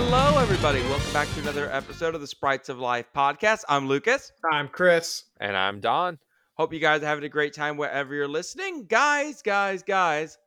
Hello, 0.00 0.38
everybody. 0.38 0.80
Welcome 0.82 1.12
back 1.12 1.26
to 1.34 1.40
another 1.40 1.72
episode 1.72 2.14
of 2.14 2.20
the 2.20 2.26
Sprites 2.28 2.68
of 2.68 2.78
Life 2.78 3.06
podcast. 3.12 3.64
I'm 3.68 3.88
Lucas. 3.88 4.30
I'm 4.48 4.68
Chris. 4.68 5.24
And 5.40 5.56
I'm 5.56 5.80
Don. 5.80 6.20
Hope 6.54 6.72
you 6.72 6.78
guys 6.78 7.02
are 7.02 7.06
having 7.06 7.24
a 7.24 7.28
great 7.28 7.52
time 7.52 7.76
wherever 7.76 8.14
you're 8.14 8.28
listening. 8.28 8.86
Guys, 8.86 9.42
guys, 9.42 9.82
guys, 9.82 10.38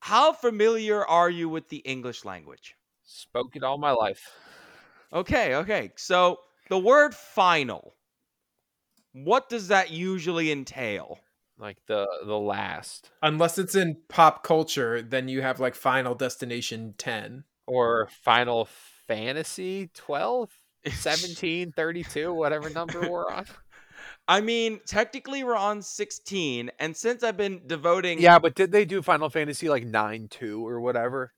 how 0.00 0.32
familiar 0.32 1.06
are 1.06 1.30
you 1.30 1.48
with 1.48 1.68
the 1.68 1.76
English 1.76 2.24
language? 2.24 2.74
Spoke 3.04 3.54
it 3.54 3.62
all 3.62 3.78
my 3.78 3.92
life. 3.92 4.32
Okay, 5.12 5.54
okay. 5.54 5.92
So 5.94 6.40
the 6.68 6.76
word 6.76 7.14
final, 7.14 7.94
what 9.12 9.48
does 9.48 9.68
that 9.68 9.92
usually 9.92 10.50
entail? 10.50 11.20
Like 11.56 11.78
the 11.86 12.08
the 12.26 12.36
last. 12.36 13.12
Unless 13.22 13.58
it's 13.58 13.76
in 13.76 13.98
pop 14.08 14.42
culture, 14.42 15.02
then 15.02 15.28
you 15.28 15.40
have 15.40 15.60
like 15.60 15.76
Final 15.76 16.16
Destination 16.16 16.94
10. 16.98 17.44
Or 17.66 18.08
Final 18.22 18.68
Fantasy 19.06 19.90
12, 19.94 20.50
17, 20.92 21.72
32, 21.72 22.32
whatever 22.32 22.70
number 22.70 23.10
we're 23.10 23.30
on. 23.30 23.46
I 24.28 24.40
mean, 24.40 24.80
technically 24.86 25.44
we're 25.44 25.56
on 25.56 25.82
16, 25.82 26.70
and 26.78 26.96
since 26.96 27.22
I've 27.22 27.36
been 27.36 27.62
devoting 27.66 28.20
Yeah, 28.20 28.38
but 28.38 28.54
did 28.54 28.72
they 28.72 28.84
do 28.84 29.02
Final 29.02 29.30
Fantasy 29.30 29.68
like 29.68 29.84
9 29.84 30.28
2 30.28 30.66
or 30.66 30.80
whatever? 30.80 31.32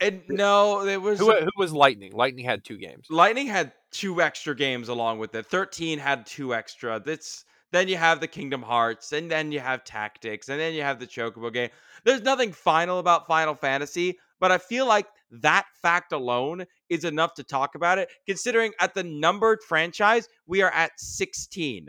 and 0.00 0.22
no, 0.28 0.84
there 0.84 1.00
was 1.00 1.18
Who, 1.18 1.32
who 1.32 1.50
was 1.56 1.72
Lightning? 1.72 2.12
Lightning 2.12 2.44
had 2.44 2.64
two 2.64 2.76
games. 2.76 3.06
Lightning 3.10 3.46
had 3.46 3.72
two 3.90 4.20
extra 4.20 4.54
games 4.54 4.88
along 4.88 5.18
with 5.18 5.34
it. 5.34 5.46
13 5.46 5.98
had 5.98 6.26
two 6.26 6.54
extra. 6.54 7.00
That's 7.00 7.44
then 7.72 7.88
you 7.88 7.96
have 7.96 8.20
the 8.20 8.28
Kingdom 8.28 8.62
Hearts, 8.62 9.12
and 9.12 9.30
then 9.30 9.52
you 9.52 9.60
have 9.60 9.84
Tactics, 9.84 10.48
and 10.48 10.60
then 10.60 10.74
you 10.74 10.82
have 10.82 10.98
the 10.98 11.06
Chocobo 11.06 11.52
game. 11.52 11.70
There's 12.04 12.22
nothing 12.22 12.52
final 12.52 12.98
about 12.98 13.26
Final 13.26 13.54
Fantasy, 13.54 14.18
but 14.38 14.52
I 14.52 14.58
feel 14.58 14.86
like 14.86 15.06
that 15.30 15.66
fact 15.82 16.12
alone 16.12 16.64
is 16.88 17.04
enough 17.04 17.34
to 17.34 17.44
talk 17.44 17.74
about 17.74 17.98
it, 17.98 18.10
considering 18.26 18.72
at 18.80 18.94
the 18.94 19.02
numbered 19.02 19.62
franchise, 19.62 20.28
we 20.46 20.62
are 20.62 20.70
at 20.70 20.92
16. 20.98 21.88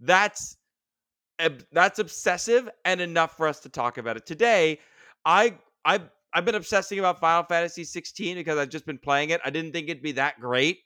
That's 0.00 0.56
that's 1.72 1.98
obsessive 1.98 2.68
and 2.84 3.00
enough 3.00 3.36
for 3.36 3.48
us 3.48 3.58
to 3.60 3.68
talk 3.68 3.98
about 3.98 4.16
it 4.16 4.26
today. 4.26 4.78
I 5.24 5.58
I 5.84 6.00
I've 6.32 6.44
been 6.44 6.54
obsessing 6.54 6.98
about 6.98 7.20
Final 7.20 7.44
Fantasy 7.44 7.84
16 7.84 8.36
because 8.36 8.58
I've 8.58 8.70
just 8.70 8.86
been 8.86 8.98
playing 8.98 9.30
it. 9.30 9.40
I 9.44 9.50
didn't 9.50 9.72
think 9.72 9.88
it'd 9.88 10.02
be 10.02 10.12
that 10.12 10.40
great, 10.40 10.78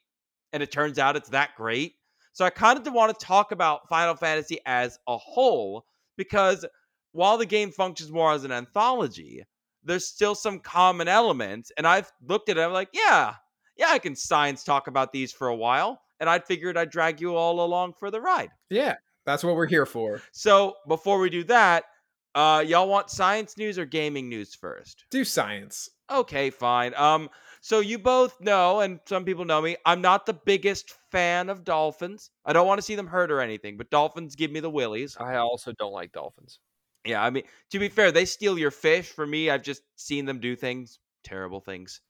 and 0.51 0.61
it 0.61 0.71
turns 0.71 0.99
out 0.99 1.15
it's 1.15 1.29
that 1.29 1.51
great. 1.55 1.93
So 2.33 2.45
I 2.45 2.49
kind 2.49 2.77
of 2.77 2.93
want 2.93 3.17
to 3.17 3.25
talk 3.25 3.51
about 3.51 3.87
Final 3.87 4.15
Fantasy 4.15 4.59
as 4.65 4.99
a 5.07 5.17
whole 5.17 5.85
because 6.17 6.65
while 7.13 7.37
the 7.37 7.45
game 7.45 7.71
functions 7.71 8.11
more 8.11 8.31
as 8.31 8.43
an 8.43 8.51
anthology, 8.51 9.43
there's 9.87 10.05
still 10.05 10.35
some 10.35 10.59
common 10.59 11.07
elements. 11.07 11.71
And 11.77 11.87
I've 11.87 12.11
looked 12.27 12.49
at 12.49 12.57
it, 12.57 12.61
I'm 12.61 12.73
like, 12.73 12.89
yeah, 12.93 13.35
yeah, 13.77 13.87
I 13.89 13.99
can 13.99 14.15
science 14.15 14.63
talk 14.63 14.87
about 14.87 15.11
these 15.11 15.31
for 15.31 15.47
a 15.47 15.55
while. 15.55 16.01
And 16.19 16.29
I 16.29 16.39
figured 16.39 16.77
I'd 16.77 16.89
drag 16.89 17.21
you 17.21 17.35
all 17.35 17.63
along 17.63 17.93
for 17.93 18.09
the 18.09 18.19
ride. 18.19 18.49
Yeah, 18.69 18.95
that's 19.25 19.43
what 19.43 19.55
we're 19.55 19.67
here 19.67 19.85
for. 19.85 20.21
So 20.31 20.75
before 20.87 21.19
we 21.19 21.29
do 21.29 21.43
that, 21.45 21.85
uh, 22.33 22.63
y'all 22.65 22.87
want 22.87 23.09
science 23.09 23.57
news 23.57 23.79
or 23.79 23.85
gaming 23.85 24.29
news 24.29 24.53
first? 24.53 25.05
Do 25.09 25.23
science. 25.23 25.89
Okay, 26.11 26.49
fine. 26.49 26.93
Um, 26.95 27.29
so 27.61 27.79
you 27.79 27.99
both 27.99 28.39
know, 28.39 28.79
and 28.79 28.99
some 29.05 29.25
people 29.25 29.43
know 29.43 29.61
me, 29.61 29.75
I'm 29.85 30.01
not 30.01 30.25
the 30.25 30.33
biggest 30.33 30.93
fan 31.11 31.49
of 31.49 31.63
dolphins. 31.63 32.29
I 32.45 32.53
don't 32.53 32.67
want 32.67 32.77
to 32.77 32.83
see 32.83 32.95
them 32.95 33.07
hurt 33.07 33.31
or 33.31 33.41
anything, 33.41 33.75
but 33.75 33.89
dolphins 33.89 34.35
give 34.35 34.51
me 34.51 34.59
the 34.59 34.69
willies. 34.69 35.17
I 35.19 35.35
also 35.37 35.73
don't 35.73 35.91
like 35.91 36.11
dolphins. 36.11 36.59
Yeah, 37.07 37.23
I 37.23 37.29
mean, 37.29 37.43
to 37.71 37.79
be 37.79 37.89
fair, 37.89 38.11
they 38.11 38.25
steal 38.25 38.57
your 38.57 38.71
fish. 38.71 39.09
For 39.09 39.25
me, 39.25 39.49
I've 39.49 39.63
just 39.63 39.81
seen 39.95 40.25
them 40.25 40.39
do 40.39 40.55
things, 40.55 40.99
terrible 41.23 41.61
things. 41.61 42.01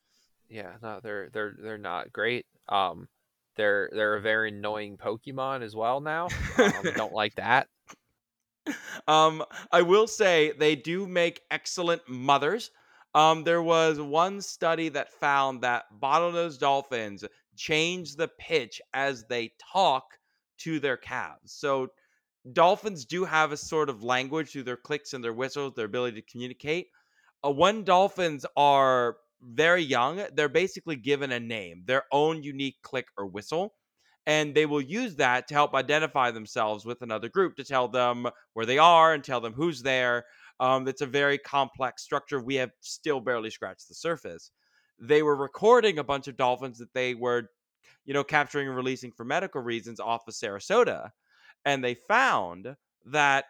Yeah, 0.50 0.74
no, 0.82 1.00
they're 1.02 1.30
they're 1.30 1.54
they're 1.62 1.78
not 1.78 2.12
great. 2.14 2.46
Um, 2.70 3.08
they're 3.58 3.90
they're 3.94 4.16
a 4.16 4.22
very 4.22 4.50
annoying 4.50 4.98
Pokemon 4.98 5.62
as 5.62 5.76
well 5.76 6.00
now. 6.00 6.30
Um, 6.58 6.86
don't 6.96 7.14
like 7.14 7.36
that. 7.38 7.68
um, 9.08 9.44
I 9.72 9.82
will 9.82 10.08
say 10.08 10.54
they 10.58 10.76
do 10.76 11.08
make 11.08 11.42
excellent 11.52 12.02
mothers. 12.08 12.72
Um, 13.14 13.44
there 13.44 13.64
was 13.64 14.00
one 14.00 14.42
study 14.42 14.90
that 14.90 15.12
found 15.14 15.62
that 15.62 15.86
bottlenose 16.02 16.60
dolphins 16.60 17.24
change 17.56 18.16
the 18.16 18.28
pitch 18.28 18.82
as 18.94 19.26
they 19.26 19.52
talk 19.74 20.04
to 20.60 20.80
their 20.80 20.98
calves. 20.98 21.54
So 21.54 21.88
dolphins 22.54 23.06
do 23.06 23.26
have 23.26 23.52
a 23.52 23.58
sort 23.58 23.90
of 23.90 24.04
language 24.04 24.52
through 24.52 24.64
their 24.64 24.78
clicks 24.78 25.14
and 25.14 25.24
their 25.24 25.34
whistles, 25.34 25.74
their 25.76 25.86
ability 25.86 26.22
to 26.22 26.32
communicate. 26.32 26.88
Uh, 27.46 27.52
when 27.52 27.84
dolphins 27.84 28.46
are 28.56 29.18
very 29.42 29.82
young, 29.84 30.26
they're 30.34 30.50
basically 30.50 30.96
given 30.96 31.32
a 31.32 31.40
name, 31.40 31.84
their 31.86 32.04
own 32.12 32.44
unique 32.44 32.78
click 32.82 33.08
or 33.18 33.28
whistle. 33.28 33.74
And 34.26 34.54
they 34.54 34.66
will 34.66 34.82
use 34.82 35.16
that 35.16 35.48
to 35.48 35.54
help 35.54 35.74
identify 35.74 36.32
themselves 36.32 36.86
with 36.86 37.02
another 37.02 37.30
group 37.30 37.56
to 37.56 37.64
tell 37.64 37.88
them 37.88 38.28
where 38.54 38.66
they 38.66 38.78
are 38.78 39.14
and 39.14 39.24
tell 39.24 39.40
them 39.40 39.54
who's 39.54 39.82
there. 39.82 40.26
Um, 40.60 40.88
it's 40.88 41.02
a 41.02 41.06
very 41.06 41.38
complex 41.38 42.04
structure. 42.04 42.42
We 42.42 42.56
have 42.56 42.72
still 42.82 43.22
barely 43.22 43.50
scratched 43.52 43.88
the 43.88 43.96
surface. 43.96 44.52
They 45.00 45.24
were 45.24 45.36
recording 45.36 46.00
a 46.00 46.04
bunch 46.04 46.28
of 46.28 46.36
dolphins 46.36 46.80
that 46.80 46.94
they 46.94 47.14
were, 47.14 47.50
you 48.06 48.14
know, 48.14 48.24
capturing 48.24 48.68
and 48.68 48.76
releasing 48.76 49.12
for 49.12 49.24
medical 49.24 49.62
reasons 49.62 50.00
off 50.00 50.28
of 50.28 50.34
Sarasota. 50.34 51.12
And 51.68 51.84
they 51.84 51.96
found 51.96 52.78
that 53.08 53.44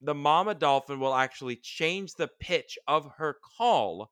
the 0.00 0.12
mama 0.12 0.56
dolphin 0.56 0.98
will 0.98 1.14
actually 1.14 1.54
change 1.54 2.14
the 2.14 2.28
pitch 2.40 2.76
of 2.88 3.08
her 3.18 3.36
call 3.56 4.10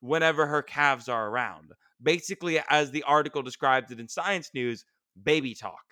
whenever 0.00 0.48
her 0.48 0.60
calves 0.60 1.08
are 1.08 1.28
around. 1.28 1.70
Basically, 2.02 2.58
as 2.68 2.90
the 2.90 3.04
article 3.04 3.42
describes 3.42 3.92
it 3.92 4.00
in 4.00 4.08
Science 4.08 4.50
News, 4.54 4.84
baby 5.22 5.54
talk. 5.54 5.84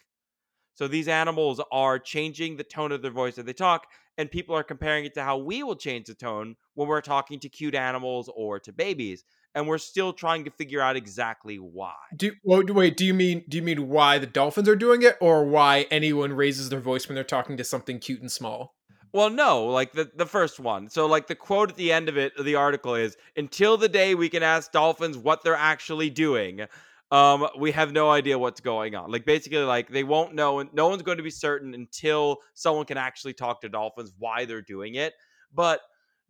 So 0.74 0.88
these 0.88 1.06
animals 1.06 1.60
are 1.70 2.00
changing 2.00 2.56
the 2.56 2.64
tone 2.64 2.90
of 2.90 3.00
their 3.00 3.12
voice 3.12 3.38
as 3.38 3.44
they 3.44 3.52
talk, 3.52 3.86
and 4.18 4.28
people 4.28 4.56
are 4.56 4.64
comparing 4.64 5.04
it 5.04 5.14
to 5.14 5.22
how 5.22 5.38
we 5.38 5.62
will 5.62 5.76
change 5.76 6.06
the 6.06 6.14
tone 6.14 6.56
when 6.74 6.88
we're 6.88 7.00
talking 7.00 7.38
to 7.38 7.48
cute 7.48 7.76
animals 7.76 8.28
or 8.34 8.58
to 8.58 8.72
babies. 8.72 9.22
And 9.54 9.68
we're 9.68 9.78
still 9.78 10.12
trying 10.12 10.44
to 10.44 10.50
figure 10.50 10.80
out 10.80 10.96
exactly 10.96 11.56
why. 11.56 11.94
Do 12.16 12.32
well, 12.42 12.62
wait, 12.66 12.96
do 12.96 13.04
you 13.04 13.14
mean 13.14 13.44
do 13.48 13.56
you 13.56 13.62
mean 13.62 13.88
why 13.88 14.18
the 14.18 14.26
dolphins 14.26 14.68
are 14.68 14.76
doing 14.76 15.02
it 15.02 15.16
or 15.20 15.44
why 15.44 15.86
anyone 15.90 16.32
raises 16.32 16.70
their 16.70 16.80
voice 16.80 17.08
when 17.08 17.14
they're 17.14 17.24
talking 17.24 17.56
to 17.56 17.64
something 17.64 17.98
cute 17.98 18.20
and 18.20 18.32
small? 18.32 18.74
Well, 19.14 19.30
no, 19.30 19.66
like 19.66 19.92
the, 19.92 20.10
the 20.16 20.26
first 20.26 20.58
one. 20.58 20.88
So, 20.88 21.06
like 21.06 21.28
the 21.28 21.36
quote 21.36 21.70
at 21.70 21.76
the 21.76 21.92
end 21.92 22.08
of 22.08 22.16
it, 22.16 22.32
the 22.36 22.56
article 22.56 22.96
is 22.96 23.16
until 23.36 23.76
the 23.76 23.88
day 23.88 24.16
we 24.16 24.28
can 24.28 24.42
ask 24.42 24.72
dolphins 24.72 25.16
what 25.16 25.44
they're 25.44 25.54
actually 25.54 26.10
doing, 26.10 26.66
um, 27.12 27.46
we 27.56 27.70
have 27.70 27.92
no 27.92 28.10
idea 28.10 28.36
what's 28.36 28.60
going 28.60 28.96
on. 28.96 29.12
Like 29.12 29.24
basically, 29.24 29.58
like 29.58 29.88
they 29.88 30.02
won't 30.02 30.34
know, 30.34 30.58
and 30.58 30.74
no 30.74 30.88
one's 30.88 31.02
going 31.02 31.18
to 31.18 31.22
be 31.22 31.30
certain 31.30 31.74
until 31.74 32.38
someone 32.54 32.86
can 32.86 32.98
actually 32.98 33.34
talk 33.34 33.60
to 33.60 33.68
dolphins 33.68 34.12
why 34.18 34.46
they're 34.46 34.60
doing 34.60 34.96
it. 34.96 35.14
But 35.54 35.80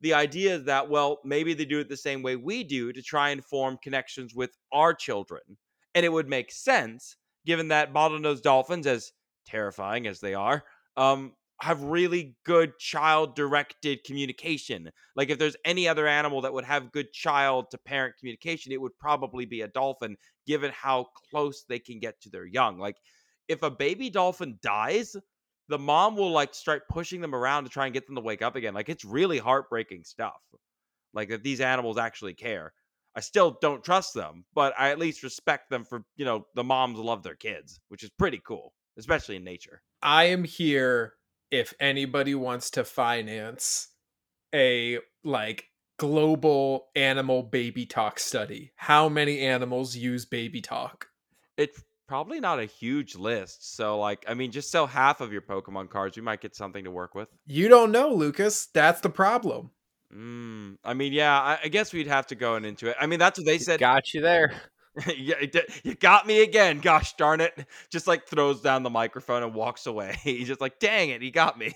the 0.00 0.14
idea 0.14 0.56
is 0.56 0.64
that 0.64 0.88
well, 0.90 1.20
maybe 1.24 1.54
they 1.54 1.64
do 1.64 1.80
it 1.80 1.88
the 1.88 1.96
same 1.96 2.22
way 2.22 2.36
we 2.36 2.64
do 2.64 2.92
to 2.92 3.02
try 3.02 3.30
and 3.30 3.44
form 3.44 3.78
connections 3.82 4.34
with 4.34 4.56
our 4.72 4.94
children, 4.94 5.42
and 5.94 6.04
it 6.04 6.12
would 6.12 6.28
make 6.28 6.52
sense 6.52 7.16
given 7.46 7.68
that 7.68 7.92
bottlenose 7.92 8.42
dolphins, 8.42 8.86
as 8.86 9.12
terrifying 9.46 10.06
as 10.06 10.20
they 10.20 10.34
are, 10.34 10.64
um, 10.96 11.34
have 11.60 11.82
really 11.82 12.36
good 12.44 12.76
child 12.78 13.36
directed 13.36 14.02
communication. 14.04 14.90
Like 15.16 15.30
if 15.30 15.38
there's 15.38 15.56
any 15.64 15.86
other 15.88 16.06
animal 16.06 16.40
that 16.42 16.52
would 16.52 16.64
have 16.64 16.92
good 16.92 17.12
child 17.12 17.70
to 17.70 17.78
parent 17.78 18.16
communication, 18.18 18.72
it 18.72 18.80
would 18.80 18.96
probably 18.98 19.44
be 19.44 19.60
a 19.60 19.68
dolphin 19.68 20.16
given 20.46 20.72
how 20.72 21.06
close 21.30 21.64
they 21.68 21.78
can 21.78 22.00
get 22.00 22.20
to 22.22 22.30
their 22.30 22.44
young. 22.46 22.78
Like 22.78 22.96
if 23.48 23.62
a 23.62 23.70
baby 23.70 24.10
dolphin 24.10 24.58
dies, 24.62 25.16
the 25.68 25.78
mom 25.78 26.16
will 26.16 26.30
like 26.30 26.54
start 26.54 26.88
pushing 26.88 27.20
them 27.20 27.34
around 27.34 27.64
to 27.64 27.70
try 27.70 27.86
and 27.86 27.94
get 27.94 28.06
them 28.06 28.16
to 28.16 28.20
wake 28.20 28.42
up 28.42 28.56
again. 28.56 28.74
Like 28.74 28.88
it's 28.88 29.04
really 29.04 29.38
heartbreaking 29.38 30.04
stuff. 30.04 30.40
Like 31.12 31.28
that 31.28 31.42
these 31.42 31.60
animals 31.60 31.98
actually 31.98 32.34
care. 32.34 32.72
I 33.16 33.20
still 33.20 33.56
don't 33.60 33.84
trust 33.84 34.14
them, 34.14 34.44
but 34.54 34.74
I 34.76 34.90
at 34.90 34.98
least 34.98 35.22
respect 35.22 35.70
them 35.70 35.84
for, 35.84 36.02
you 36.16 36.24
know, 36.24 36.46
the 36.54 36.64
moms 36.64 36.98
love 36.98 37.22
their 37.22 37.36
kids, 37.36 37.80
which 37.88 38.02
is 38.02 38.10
pretty 38.18 38.40
cool, 38.44 38.72
especially 38.98 39.36
in 39.36 39.44
nature. 39.44 39.82
I 40.02 40.24
am 40.24 40.42
here 40.42 41.14
if 41.50 41.72
anybody 41.78 42.34
wants 42.34 42.70
to 42.70 42.84
finance 42.84 43.88
a 44.52 44.98
like 45.22 45.66
global 45.96 46.88
animal 46.96 47.44
baby 47.44 47.86
talk 47.86 48.18
study. 48.18 48.72
How 48.74 49.08
many 49.08 49.40
animals 49.40 49.94
use 49.96 50.24
baby 50.26 50.60
talk? 50.60 51.06
It's 51.56 51.82
probably 52.06 52.40
not 52.40 52.60
a 52.60 52.64
huge 52.64 53.16
list. 53.16 53.76
So, 53.76 53.98
like, 53.98 54.24
I 54.28 54.34
mean, 54.34 54.50
just 54.52 54.70
sell 54.70 54.86
half 54.86 55.20
of 55.20 55.32
your 55.32 55.42
Pokemon 55.42 55.90
cards. 55.90 56.16
We 56.16 56.22
might 56.22 56.40
get 56.40 56.54
something 56.54 56.84
to 56.84 56.90
work 56.90 57.14
with. 57.14 57.28
You 57.46 57.68
don't 57.68 57.92
know, 57.92 58.12
Lucas. 58.12 58.66
That's 58.66 59.00
the 59.00 59.10
problem. 59.10 59.70
Mm, 60.14 60.76
I 60.84 60.94
mean, 60.94 61.12
yeah, 61.12 61.38
I, 61.38 61.58
I 61.64 61.68
guess 61.68 61.92
we'd 61.92 62.06
have 62.06 62.26
to 62.28 62.34
go 62.34 62.56
into 62.56 62.88
it. 62.88 62.96
I 63.00 63.06
mean, 63.06 63.18
that's 63.18 63.38
what 63.38 63.46
they 63.46 63.58
said. 63.58 63.80
Got 63.80 64.14
you 64.14 64.20
there. 64.20 64.52
yeah, 65.16 65.34
you 65.82 65.94
got 65.94 66.26
me 66.26 66.42
again. 66.42 66.78
Gosh 66.80 67.14
darn 67.16 67.40
it. 67.40 67.66
Just 67.90 68.06
like 68.06 68.26
throws 68.26 68.60
down 68.60 68.82
the 68.82 68.90
microphone 68.90 69.42
and 69.42 69.54
walks 69.54 69.86
away. 69.86 70.16
He's 70.22 70.48
just 70.48 70.60
like, 70.60 70.78
dang 70.78 71.10
it, 71.10 71.22
he 71.22 71.30
got 71.30 71.58
me. 71.58 71.72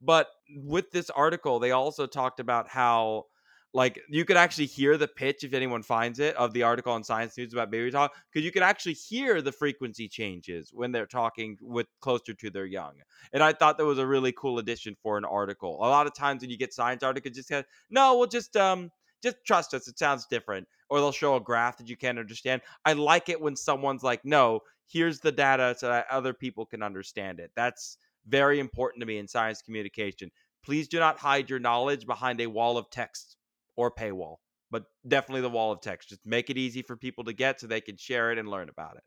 But 0.00 0.28
with 0.56 0.90
this 0.90 1.10
article, 1.10 1.60
they 1.60 1.70
also 1.70 2.06
talked 2.06 2.40
about 2.40 2.68
how 2.68 3.26
like 3.74 4.00
you 4.08 4.24
could 4.24 4.36
actually 4.36 4.66
hear 4.66 4.98
the 4.98 5.08
pitch 5.08 5.44
if 5.44 5.54
anyone 5.54 5.82
finds 5.82 6.18
it 6.18 6.36
of 6.36 6.52
the 6.52 6.62
article 6.62 6.92
on 6.92 7.02
Science 7.02 7.36
News 7.38 7.52
about 7.52 7.70
baby 7.70 7.90
talk 7.90 8.12
because 8.30 8.44
you 8.44 8.52
could 8.52 8.62
actually 8.62 8.92
hear 8.92 9.40
the 9.40 9.52
frequency 9.52 10.08
changes 10.08 10.70
when 10.72 10.92
they're 10.92 11.06
talking 11.06 11.56
with 11.60 11.86
closer 12.00 12.34
to 12.34 12.50
their 12.50 12.66
young. 12.66 12.94
And 13.32 13.42
I 13.42 13.52
thought 13.52 13.78
that 13.78 13.86
was 13.86 13.98
a 13.98 14.06
really 14.06 14.32
cool 14.32 14.58
addition 14.58 14.94
for 15.02 15.16
an 15.16 15.24
article. 15.24 15.76
A 15.76 15.88
lot 15.88 16.06
of 16.06 16.14
times 16.14 16.42
when 16.42 16.50
you 16.50 16.58
get 16.58 16.74
science 16.74 17.02
articles, 17.02 17.34
just 17.34 17.48
say, 17.48 17.64
no, 17.90 18.18
we'll 18.18 18.26
just 18.26 18.56
um 18.56 18.90
just 19.22 19.36
trust 19.46 19.72
us. 19.72 19.88
It 19.88 19.98
sounds 19.98 20.26
different, 20.26 20.66
or 20.90 20.98
they'll 20.98 21.12
show 21.12 21.36
a 21.36 21.40
graph 21.40 21.78
that 21.78 21.88
you 21.88 21.96
can't 21.96 22.18
understand. 22.18 22.60
I 22.84 22.92
like 22.92 23.28
it 23.28 23.40
when 23.40 23.56
someone's 23.56 24.02
like, 24.02 24.24
no, 24.24 24.60
here's 24.88 25.20
the 25.20 25.32
data 25.32 25.74
so 25.78 25.88
that 25.88 26.06
other 26.10 26.34
people 26.34 26.66
can 26.66 26.82
understand 26.82 27.40
it. 27.40 27.52
That's 27.56 27.96
very 28.26 28.60
important 28.60 29.00
to 29.00 29.06
me 29.06 29.18
in 29.18 29.28
science 29.28 29.62
communication. 29.62 30.30
Please 30.64 30.88
do 30.88 30.98
not 30.98 31.18
hide 31.18 31.48
your 31.48 31.58
knowledge 31.58 32.06
behind 32.06 32.40
a 32.40 32.46
wall 32.46 32.76
of 32.76 32.90
text 32.90 33.36
or 33.76 33.90
paywall, 33.90 34.36
but 34.70 34.84
definitely 35.06 35.42
the 35.42 35.50
wall 35.50 35.72
of 35.72 35.80
text. 35.80 36.08
Just 36.08 36.26
make 36.26 36.50
it 36.50 36.58
easy 36.58 36.82
for 36.82 36.96
people 36.96 37.24
to 37.24 37.32
get 37.32 37.60
so 37.60 37.66
they 37.66 37.80
can 37.80 37.96
share 37.96 38.32
it 38.32 38.38
and 38.38 38.48
learn 38.48 38.68
about 38.68 38.96
it. 38.96 39.02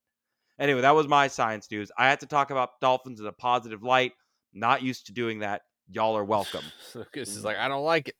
Anyway, 0.60 0.82
that 0.82 0.96
was 0.96 1.08
my 1.08 1.28
science 1.28 1.70
news. 1.70 1.92
I 1.98 2.08
had 2.08 2.22
to 2.22 2.26
talk 2.26 2.50
about 2.50 2.80
dolphins 2.80 3.20
in 3.20 3.26
a 3.26 3.32
positive 3.32 3.84
light. 3.84 4.14
Not 4.54 4.82
used 4.82 5.08
to 5.08 5.14
doing 5.14 5.40
that. 5.40 5.64
Y'all 5.90 6.16
are 6.18 6.24
welcome. 6.24 6.64
Lucas 6.96 7.30
is 7.36 7.44
like, 7.44 7.58
I 7.58 7.68
don't 7.68 7.84
like 7.84 8.08
it. 8.08 8.16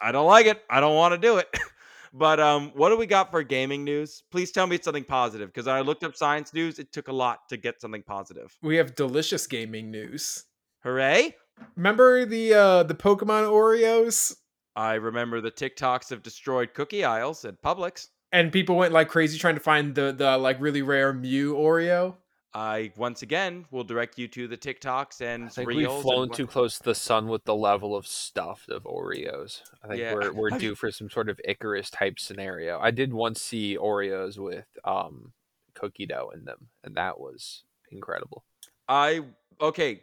I 0.00 0.12
don't 0.12 0.26
like 0.26 0.46
it. 0.46 0.62
I 0.68 0.80
don't 0.80 0.96
want 0.96 1.12
to 1.12 1.18
do 1.18 1.38
it. 1.38 1.48
but 2.12 2.40
um, 2.40 2.72
what 2.74 2.90
do 2.90 2.96
we 2.96 3.06
got 3.06 3.30
for 3.30 3.42
gaming 3.42 3.84
news? 3.84 4.24
Please 4.30 4.50
tell 4.50 4.66
me 4.66 4.76
it's 4.76 4.84
something 4.84 5.04
positive 5.04 5.48
because 5.48 5.68
I 5.68 5.80
looked 5.80 6.04
up 6.04 6.16
science 6.16 6.52
news. 6.52 6.78
It 6.78 6.92
took 6.92 7.08
a 7.08 7.12
lot 7.12 7.48
to 7.48 7.56
get 7.56 7.80
something 7.80 8.02
positive. 8.02 8.56
We 8.60 8.76
have 8.76 8.94
delicious 8.96 9.46
gaming 9.46 9.90
news. 9.90 10.44
Hooray! 10.82 11.34
Remember 11.76 12.24
the 12.24 12.54
uh 12.54 12.82
the 12.84 12.94
Pokemon 12.94 13.50
Oreos? 13.50 14.36
I 14.78 14.94
remember 14.94 15.40
the 15.40 15.50
TikToks 15.50 16.12
of 16.12 16.22
destroyed 16.22 16.72
cookie 16.72 17.04
aisles 17.04 17.44
at 17.44 17.60
Publix. 17.60 18.08
And 18.30 18.52
people 18.52 18.76
went 18.76 18.92
like 18.92 19.08
crazy 19.08 19.36
trying 19.36 19.56
to 19.56 19.60
find 19.60 19.92
the 19.92 20.12
the 20.12 20.38
like 20.38 20.60
really 20.60 20.82
rare 20.82 21.12
Mew 21.12 21.54
Oreo. 21.54 22.14
I 22.54 22.92
once 22.96 23.22
again 23.22 23.64
will 23.72 23.82
direct 23.82 24.18
you 24.18 24.28
to 24.28 24.46
the 24.46 24.56
TikToks 24.56 25.20
and 25.20 25.46
I 25.46 25.48
think 25.48 25.68
reels. 25.68 25.94
we've 25.96 26.02
flown 26.02 26.22
and 26.24 26.34
too 26.34 26.46
close 26.46 26.78
to 26.78 26.84
the 26.84 26.94
sun 26.94 27.26
with 27.26 27.44
the 27.44 27.56
level 27.56 27.96
of 27.96 28.06
stuffed 28.06 28.70
of 28.70 28.84
Oreos. 28.84 29.62
I 29.82 29.88
think 29.88 30.00
Yeah. 30.00 30.14
we're 30.14 30.32
we're 30.32 30.50
due 30.58 30.76
for 30.76 30.92
some 30.92 31.10
sort 31.10 31.28
of 31.28 31.40
Icarus 31.44 31.90
type 31.90 32.20
scenario. 32.20 32.78
I 32.78 32.92
did 32.92 33.12
once 33.12 33.42
see 33.42 33.76
Oreos 33.76 34.38
with 34.38 34.66
um 34.84 35.32
cookie 35.74 36.06
dough 36.06 36.30
in 36.32 36.44
them, 36.44 36.68
and 36.84 36.94
that 36.94 37.18
was 37.18 37.64
incredible. 37.90 38.44
I 38.88 39.24
okay. 39.60 40.02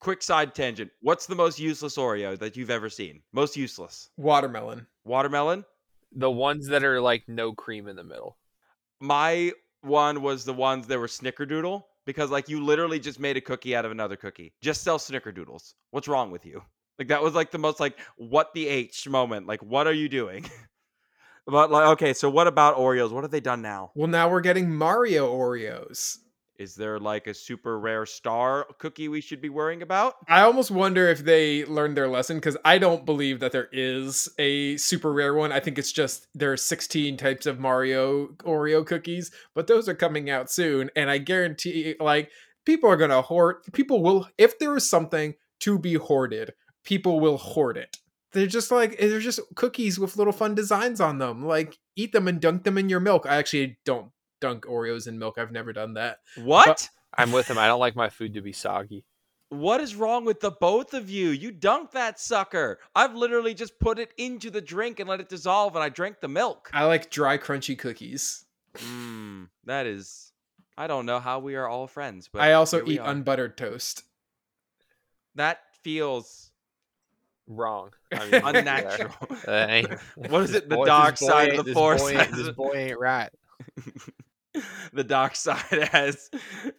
Quick 0.00 0.22
side 0.22 0.54
tangent. 0.54 0.90
What's 1.00 1.26
the 1.26 1.34
most 1.34 1.58
useless 1.58 1.96
Oreo 1.96 2.38
that 2.38 2.56
you've 2.56 2.70
ever 2.70 2.88
seen? 2.88 3.22
Most 3.32 3.56
useless. 3.56 4.10
Watermelon. 4.16 4.86
Watermelon. 5.04 5.64
The 6.12 6.30
ones 6.30 6.68
that 6.68 6.84
are 6.84 7.00
like 7.00 7.24
no 7.28 7.52
cream 7.52 7.88
in 7.88 7.96
the 7.96 8.04
middle. 8.04 8.36
My 9.00 9.52
one 9.80 10.22
was 10.22 10.44
the 10.44 10.52
ones 10.52 10.86
that 10.86 10.98
were 10.98 11.08
snickerdoodle 11.08 11.82
because 12.06 12.30
like 12.30 12.48
you 12.48 12.64
literally 12.64 13.00
just 13.00 13.18
made 13.18 13.36
a 13.36 13.40
cookie 13.40 13.74
out 13.74 13.84
of 13.84 13.90
another 13.90 14.16
cookie. 14.16 14.54
Just 14.60 14.82
sell 14.82 14.98
snickerdoodles. 14.98 15.74
What's 15.90 16.08
wrong 16.08 16.30
with 16.30 16.46
you? 16.46 16.62
Like 16.98 17.08
that 17.08 17.22
was 17.22 17.34
like 17.34 17.50
the 17.50 17.58
most 17.58 17.80
like 17.80 17.98
what 18.16 18.52
the 18.54 18.68
H 18.68 19.08
moment. 19.08 19.46
Like 19.46 19.62
what 19.62 19.86
are 19.86 19.92
you 19.92 20.08
doing? 20.08 20.48
but 21.46 21.70
like 21.70 21.88
okay, 21.88 22.12
so 22.12 22.30
what 22.30 22.46
about 22.46 22.76
Oreos? 22.76 23.10
What 23.10 23.24
have 23.24 23.30
they 23.30 23.40
done 23.40 23.62
now? 23.62 23.90
Well, 23.94 24.08
now 24.08 24.30
we're 24.30 24.40
getting 24.40 24.72
Mario 24.72 25.32
Oreos. 25.32 26.18
Is 26.62 26.76
there 26.76 27.00
like 27.00 27.26
a 27.26 27.34
super 27.34 27.76
rare 27.76 28.06
star 28.06 28.68
cookie 28.78 29.08
we 29.08 29.20
should 29.20 29.40
be 29.40 29.48
worrying 29.48 29.82
about? 29.82 30.14
I 30.28 30.42
almost 30.42 30.70
wonder 30.70 31.08
if 31.08 31.24
they 31.24 31.64
learned 31.64 31.96
their 31.96 32.06
lesson 32.06 32.36
because 32.36 32.56
I 32.64 32.78
don't 32.78 33.04
believe 33.04 33.40
that 33.40 33.50
there 33.50 33.68
is 33.72 34.28
a 34.38 34.76
super 34.76 35.12
rare 35.12 35.34
one. 35.34 35.50
I 35.50 35.58
think 35.58 35.76
it's 35.76 35.90
just 35.90 36.28
there 36.36 36.52
are 36.52 36.56
16 36.56 37.16
types 37.16 37.46
of 37.46 37.58
Mario 37.58 38.28
Oreo 38.44 38.86
cookies, 38.86 39.32
but 39.56 39.66
those 39.66 39.88
are 39.88 39.94
coming 39.94 40.30
out 40.30 40.52
soon. 40.52 40.88
And 40.94 41.10
I 41.10 41.18
guarantee, 41.18 41.96
like, 41.98 42.30
people 42.64 42.88
are 42.88 42.96
going 42.96 43.10
to 43.10 43.22
hoard, 43.22 43.56
people 43.72 44.00
will, 44.00 44.28
if 44.38 44.56
there 44.60 44.76
is 44.76 44.88
something 44.88 45.34
to 45.62 45.80
be 45.80 45.94
hoarded, 45.94 46.52
people 46.84 47.18
will 47.18 47.38
hoard 47.38 47.76
it. 47.76 47.96
They're 48.30 48.46
just 48.46 48.70
like, 48.70 49.00
they're 49.00 49.18
just 49.18 49.40
cookies 49.56 49.98
with 49.98 50.16
little 50.16 50.32
fun 50.32 50.54
designs 50.54 51.00
on 51.00 51.18
them. 51.18 51.44
Like, 51.44 51.76
eat 51.96 52.12
them 52.12 52.28
and 52.28 52.40
dunk 52.40 52.62
them 52.62 52.78
in 52.78 52.88
your 52.88 53.00
milk. 53.00 53.26
I 53.28 53.34
actually 53.34 53.78
don't 53.84 54.12
dunk 54.42 54.66
Oreos 54.66 55.06
in 55.08 55.18
milk. 55.18 55.38
I've 55.38 55.52
never 55.52 55.72
done 55.72 55.94
that. 55.94 56.18
What? 56.36 56.90
I'm 57.16 57.32
with 57.32 57.48
him. 57.48 57.56
I 57.56 57.66
don't 57.66 57.80
like 57.80 57.96
my 57.96 58.10
food 58.10 58.34
to 58.34 58.42
be 58.42 58.52
soggy. 58.52 59.04
What 59.48 59.80
is 59.80 59.94
wrong 59.94 60.24
with 60.24 60.40
the 60.40 60.50
both 60.50 60.92
of 60.94 61.08
you? 61.08 61.28
You 61.28 61.52
dunked 61.52 61.92
that 61.92 62.18
sucker. 62.18 62.78
I've 62.94 63.14
literally 63.14 63.54
just 63.54 63.78
put 63.78 63.98
it 63.98 64.12
into 64.18 64.50
the 64.50 64.60
drink 64.62 64.98
and 64.98 65.08
let 65.08 65.20
it 65.20 65.28
dissolve, 65.28 65.74
and 65.76 65.82
I 65.84 65.88
drank 65.88 66.20
the 66.20 66.28
milk. 66.28 66.70
I 66.72 66.84
like 66.84 67.10
dry, 67.10 67.38
crunchy 67.38 67.78
cookies. 67.78 68.44
Mmm, 68.74 69.48
that 69.64 69.86
is. 69.86 70.32
I 70.76 70.86
don't 70.86 71.04
know 71.06 71.20
how 71.20 71.38
we 71.38 71.54
are 71.54 71.68
all 71.68 71.86
friends, 71.86 72.28
but 72.32 72.40
I 72.42 72.54
also 72.54 72.78
here 72.78 72.86
we 72.86 72.94
eat 72.94 73.00
are. 73.00 73.10
unbuttered 73.10 73.56
toast. 73.56 74.04
that 75.34 75.60
feels 75.82 76.50
Wrong. 77.46 77.90
I 78.12 78.24
mean, 78.30 78.42
unnatural. 78.44 79.12
What 80.16 80.42
is 80.42 80.54
it? 80.54 80.68
The 80.68 80.76
boy- 80.76 80.86
dark 80.86 81.16
side 81.18 81.50
boy 81.50 81.58
of 81.60 81.66
the 81.66 81.74
force 81.74 82.02
This 82.02 82.12
boy, 82.12 82.36
this 82.36 82.48
boy 82.50 82.72
ain't 82.74 82.98
right. 82.98 83.30
the 84.92 85.04
dark 85.04 85.34
side 85.36 85.88
has 85.92 86.30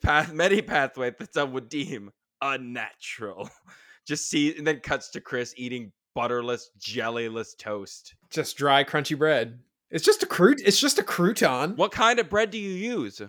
path 0.02 0.34
many 0.34 0.62
pathways 0.62 1.14
that 1.20 1.34
some 1.34 1.54
would 1.54 1.70
deem 1.70 2.12
unnatural. 2.42 3.50
Just 4.08 4.30
see, 4.30 4.56
and 4.58 4.68
then 4.68 4.80
cuts 4.81 5.10
to 5.12 5.22
Chris 5.22 5.54
eating 5.58 5.92
butterless, 6.16 6.70
jellyless 6.80 7.58
toast. 7.58 8.16
just 8.30 8.56
dry 8.58 8.84
crunchy 8.84 9.18
bread 9.18 9.60
it's 9.90 10.04
just 10.06 10.22
a 10.22 10.25
crut 10.28 10.60
it's 10.60 10.80
just 10.80 11.00
a 11.00 11.04
crouton 11.04 11.75
What 11.78 11.92
kind 11.92 12.20
of 12.20 12.30
bread 12.30 12.52
do 12.52 12.58
you 12.60 12.70
use? 12.72 13.20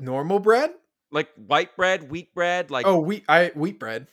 normal 0.00 0.38
bread 0.40 0.72
Like 1.10 1.28
white 1.36 1.76
bread, 1.76 2.10
wheat 2.10 2.34
bread, 2.34 2.70
like 2.70 2.86
oh 2.86 2.98
wheat 2.98 3.24
i 3.28 3.52
wheat 3.54 3.78
bread 3.78 4.06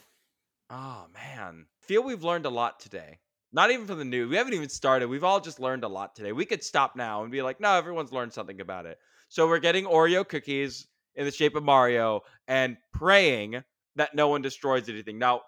Oh 0.70 1.06
man. 1.16 1.66
Feel 1.82 2.04
we've 2.04 2.24
learned 2.24 2.46
a 2.46 2.50
lot 2.52 2.80
today. 2.80 3.18
Not 3.52 3.72
even 3.72 3.88
for 3.88 3.96
the 3.96 4.06
new. 4.06 4.30
We 4.30 4.36
haven't 4.36 4.54
even 4.54 4.70
started. 4.70 5.08
We've 5.08 5.24
all 5.24 5.40
just 5.40 5.60
learned 5.60 5.84
a 5.84 5.88
lot 5.88 6.16
today. 6.16 6.32
We 6.32 6.46
could 6.46 6.64
stop 6.64 6.96
now 6.96 7.24
and 7.24 7.32
be 7.32 7.42
like, 7.42 7.60
no, 7.60 7.74
everyone's 7.74 8.12
learned 8.12 8.34
something 8.34 8.62
about 8.62 8.86
it. 8.86 9.00
So 9.30 9.48
we're 9.48 9.60
getting 9.60 9.86
Oreo 9.86 10.28
cookies 10.28 10.88
in 11.16 11.26
the 11.26 11.32
shape 11.32 11.56
of 11.56 11.64
Mario 11.64 12.22
and 12.48 12.78
praying 12.94 13.64
that 13.96 14.14
no 14.16 14.28
one 14.28 14.42
destroys 14.42 14.88
anything. 14.88 15.18
Now, 15.18 15.42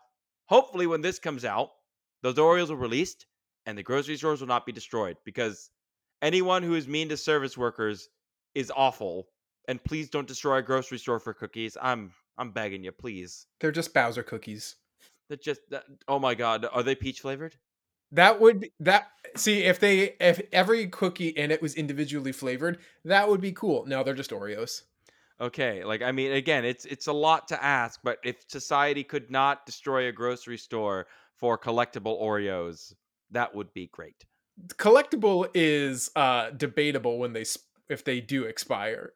hopefully 0.45 0.87
when 0.87 1.01
this 1.01 1.19
comes 1.19 1.45
out, 1.45 1.69
those 2.23 2.35
Oreos 2.35 2.69
are 2.71 2.75
released 2.75 3.27
and 3.65 3.77
the 3.77 3.83
grocery 3.83 4.17
stores 4.17 4.41
will 4.41 4.47
not 4.47 4.65
be 4.65 4.71
destroyed 4.71 5.17
because 5.23 5.69
anyone 6.21 6.63
who 6.63 6.73
is 6.75 6.87
mean 6.87 7.09
to 7.09 7.17
service 7.17 7.57
workers 7.57 8.09
is 8.55 8.71
awful. 8.75 9.27
And 9.67 9.83
please 9.83 10.09
don't 10.09 10.27
destroy 10.27 10.57
a 10.57 10.61
grocery 10.63 10.97
store 10.97 11.19
for 11.19 11.33
cookies. 11.33 11.77
I'm 11.81 12.11
I'm 12.37 12.51
begging 12.51 12.83
you, 12.83 12.91
please. 12.91 13.45
they're 13.59 13.71
just 13.71 13.93
bowser 13.93 14.23
cookies 14.23 14.75
That 15.29 15.43
just 15.43 15.61
that, 15.69 15.83
oh 16.07 16.17
my 16.17 16.33
god, 16.33 16.65
are 16.71 16.81
they 16.81 16.95
peach 16.95 17.21
flavored? 17.21 17.55
That 18.11 18.39
would 18.39 18.61
be 18.61 18.71
that 18.79 19.07
see 19.35 19.63
if 19.63 19.79
they 19.79 20.15
if 20.19 20.41
every 20.51 20.87
cookie 20.87 21.29
in 21.29 21.51
it 21.51 21.61
was 21.61 21.75
individually 21.75 22.31
flavored 22.31 22.77
that 23.05 23.29
would 23.29 23.41
be 23.41 23.51
cool 23.51 23.85
no 23.85 24.03
they're 24.03 24.13
just 24.13 24.31
oreos 24.31 24.83
Okay, 25.41 25.83
like 25.83 26.03
I 26.03 26.11
mean 26.11 26.33
again, 26.33 26.63
it's 26.65 26.85
it's 26.85 27.07
a 27.07 27.13
lot 27.13 27.47
to 27.47 27.61
ask, 27.63 27.99
but 28.03 28.19
if 28.23 28.47
society 28.47 29.03
could 29.03 29.31
not 29.31 29.65
destroy 29.65 30.07
a 30.07 30.11
grocery 30.11 30.57
store 30.57 31.07
for 31.35 31.57
collectible 31.57 32.21
Oreos, 32.21 32.93
that 33.31 33.55
would 33.55 33.73
be 33.73 33.87
great. 33.87 34.23
collectible 34.75 35.49
is 35.55 36.11
uh 36.15 36.51
debatable 36.51 37.17
when 37.17 37.33
they 37.33 37.43
if 37.89 38.03
they 38.03 38.21
do 38.21 38.43
expire 38.43 39.13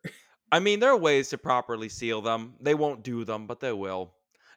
I 0.51 0.59
mean, 0.59 0.79
there 0.79 0.91
are 0.91 0.97
ways 0.97 1.29
to 1.29 1.37
properly 1.37 1.89
seal 1.89 2.21
them. 2.21 2.53
They 2.61 2.75
won't 2.75 3.03
do 3.03 3.25
them, 3.25 3.45
but 3.45 3.59
they 3.59 3.73
will. 3.73 4.13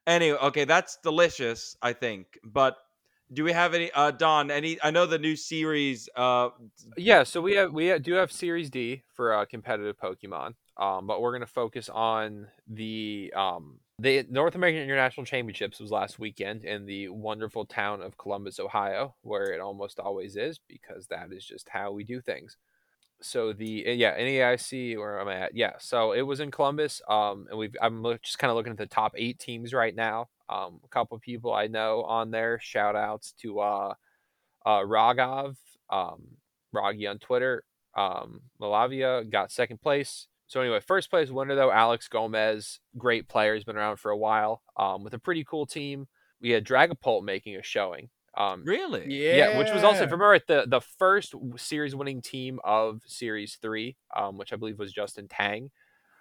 Anyway, 0.06 0.38
okay, 0.38 0.64
that's 0.64 0.98
delicious, 1.02 1.76
I 1.82 1.92
think. 1.92 2.38
But 2.44 2.76
do 3.32 3.44
we 3.44 3.52
have 3.52 3.74
any 3.74 3.90
uh 3.92 4.10
Don, 4.10 4.50
any 4.50 4.78
I 4.82 4.90
know 4.90 5.06
the 5.06 5.18
new 5.18 5.36
series 5.36 6.08
uh 6.16 6.50
Yeah, 6.96 7.22
so 7.22 7.40
we 7.40 7.54
have 7.54 7.72
we 7.72 7.96
do 7.98 8.14
have 8.14 8.32
Series 8.32 8.70
D 8.70 9.02
for 9.14 9.34
uh, 9.34 9.44
competitive 9.44 9.96
Pokemon, 9.98 10.54
um, 10.76 11.06
but 11.06 11.20
we're 11.20 11.32
going 11.32 11.40
to 11.40 11.46
focus 11.46 11.88
on 11.88 12.48
the 12.66 13.32
um, 13.36 13.80
the 13.98 14.24
North 14.30 14.54
American 14.54 14.82
International 14.82 15.26
Championships 15.26 15.80
was 15.80 15.90
last 15.90 16.18
weekend 16.18 16.64
in 16.64 16.86
the 16.86 17.08
wonderful 17.08 17.66
town 17.66 18.00
of 18.00 18.16
Columbus, 18.16 18.60
Ohio, 18.60 19.14
where 19.22 19.52
it 19.52 19.60
almost 19.60 19.98
always 19.98 20.36
is 20.36 20.60
because 20.68 21.08
that 21.08 21.32
is 21.32 21.44
just 21.44 21.68
how 21.68 21.90
we 21.92 22.04
do 22.04 22.20
things. 22.20 22.56
So 23.20 23.52
the 23.52 23.84
uh, 23.88 23.90
yeah 23.90 24.16
NAIC 24.16 24.96
where 24.96 25.18
I'm 25.18 25.28
at 25.28 25.54
yeah 25.54 25.72
so 25.78 26.12
it 26.12 26.22
was 26.22 26.38
in 26.40 26.52
Columbus 26.52 27.02
um 27.08 27.46
and 27.50 27.58
we've 27.58 27.74
I'm 27.82 28.04
just 28.22 28.38
kind 28.38 28.50
of 28.50 28.56
looking 28.56 28.70
at 28.70 28.78
the 28.78 28.86
top 28.86 29.12
eight 29.16 29.40
teams 29.40 29.74
right 29.74 29.94
now 29.94 30.28
um 30.48 30.80
a 30.84 30.88
couple 30.88 31.18
people 31.18 31.52
I 31.52 31.66
know 31.66 32.02
on 32.02 32.30
there 32.30 32.58
shout 32.60 32.96
outs 32.96 33.32
to 33.42 33.60
uh 33.60 33.94
uh 34.66 34.80
Raghav 34.80 35.56
um 35.90 36.22
Raggy 36.72 37.06
on 37.06 37.18
Twitter 37.18 37.64
um 37.96 38.40
Malavia 38.60 39.28
got 39.30 39.50
second 39.52 39.80
place 39.80 40.26
so 40.46 40.60
anyway 40.60 40.80
first 40.80 41.10
place 41.10 41.30
winner 41.30 41.54
though 41.54 41.70
Alex 41.70 42.08
Gomez 42.08 42.80
great 42.96 43.28
player 43.28 43.54
He's 43.54 43.64
been 43.64 43.76
around 43.76 43.96
for 43.98 44.10
a 44.10 44.16
while 44.16 44.62
um 44.76 45.04
with 45.04 45.14
a 45.14 45.18
pretty 45.18 45.44
cool 45.44 45.66
team 45.66 46.06
we 46.40 46.50
had 46.50 46.64
Dragapult 46.64 47.24
making 47.24 47.56
a 47.56 47.62
showing 47.62 48.10
Um, 48.36 48.62
Really? 48.64 49.12
yeah. 49.36 49.58
which 49.58 49.72
was 49.72 49.82
also, 49.82 50.04
if 50.04 50.10
you 50.10 50.16
remember, 50.16 50.38
the 50.46 50.66
the 50.68 50.80
first 50.80 51.34
series 51.56 51.96
winning 51.96 52.22
team 52.22 52.60
of 52.62 53.00
Series 53.06 53.56
Three, 53.60 53.96
um, 54.16 54.38
which 54.38 54.52
I 54.52 54.56
believe 54.56 54.78
was 54.78 54.92
Justin 54.92 55.26
Tang, 55.26 55.70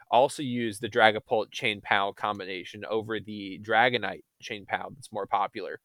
also 0.09 0.41
use 0.43 0.79
the 0.79 0.89
Dragapult 0.89 1.51
Chien-Pao 1.51 2.13
combination 2.13 2.83
over 2.85 3.19
the 3.19 3.59
Dragonite 3.61 4.23
Chien-Pao 4.41 4.89
that's 4.95 5.11
more 5.11 5.27
popular. 5.27 5.79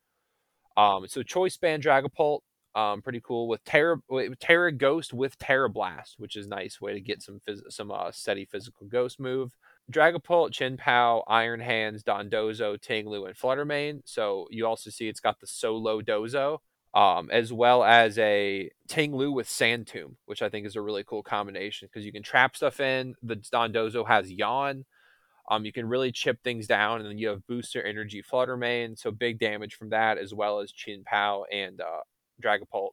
Um, 0.76 1.07
so 1.07 1.23
Choice 1.23 1.57
Band 1.57 1.83
Dragapult, 1.83 2.41
um, 2.75 3.02
pretty 3.02 3.21
cool 3.23 3.49
with 3.49 3.62
Tera 3.64 3.99
with 4.09 4.38
Tera 4.38 4.73
Ghost 4.73 5.12
with 5.12 5.37
Tera 5.38 5.69
Blast, 5.69 6.14
which 6.19 6.37
is 6.37 6.47
nice 6.47 6.81
way 6.81 6.95
to 6.95 7.00
get 7.00 7.21
some 7.23 7.41
phys- 7.47 7.71
some 7.71 7.91
uh, 7.91 8.11
steady 8.11 8.47
physical 8.47 8.87
ghost 8.87 9.21
move. 9.21 9.50
Dragapult, 9.91 10.52
Chien-Pao, 10.52 11.25
Iron 11.26 11.61
Hands, 11.61 12.02
Dondozo, 12.02 12.81
Ting-Lu, 12.81 13.26
and 13.26 13.37
Fluttermane. 13.37 14.00
So 14.05 14.47
you 14.50 14.67
also 14.67 14.91
see 14.91 15.09
it's 15.09 15.21
got 15.21 15.41
the 15.41 15.47
solo 15.47 16.00
Dozo, 16.00 16.59
um, 16.94 17.30
as 17.30 17.52
well 17.52 17.84
as 17.84 18.18
a 18.18 18.70
Ting-Lu 18.88 19.32
with 19.32 19.49
Sand 19.49 19.87
Tomb, 19.87 20.16
which 20.26 20.42
I 20.42 20.49
think 20.49 20.66
is 20.66 20.76
a 20.76 20.82
really 20.82 21.04
cool 21.04 21.22
combination 21.22 21.88
because 21.88 22.04
you 22.04 22.12
can 22.12 22.22
trap 22.22 22.56
stuff 22.56 22.80
in. 22.80 23.14
The 23.22 23.37
Dondozo 23.37 24.06
has 24.06 24.30
Yawn. 24.30 24.84
Um, 25.50 25.64
you 25.64 25.72
can 25.72 25.88
really 25.88 26.12
chip 26.12 26.42
things 26.42 26.66
down, 26.66 27.00
and 27.00 27.08
then 27.08 27.18
you 27.18 27.28
have 27.28 27.46
Booster 27.46 27.82
Energy 27.82 28.22
Flutter 28.22 28.56
Fluttermane, 28.56 28.99
so 28.99 29.11
big 29.11 29.38
damage 29.38 29.75
from 29.75 29.90
that, 29.90 30.16
as 30.18 30.32
well 30.32 30.61
as 30.61 30.70
Chien-Pao 30.70 31.44
and 31.52 31.80
uh, 31.80 32.00
Dragapult. 32.42 32.90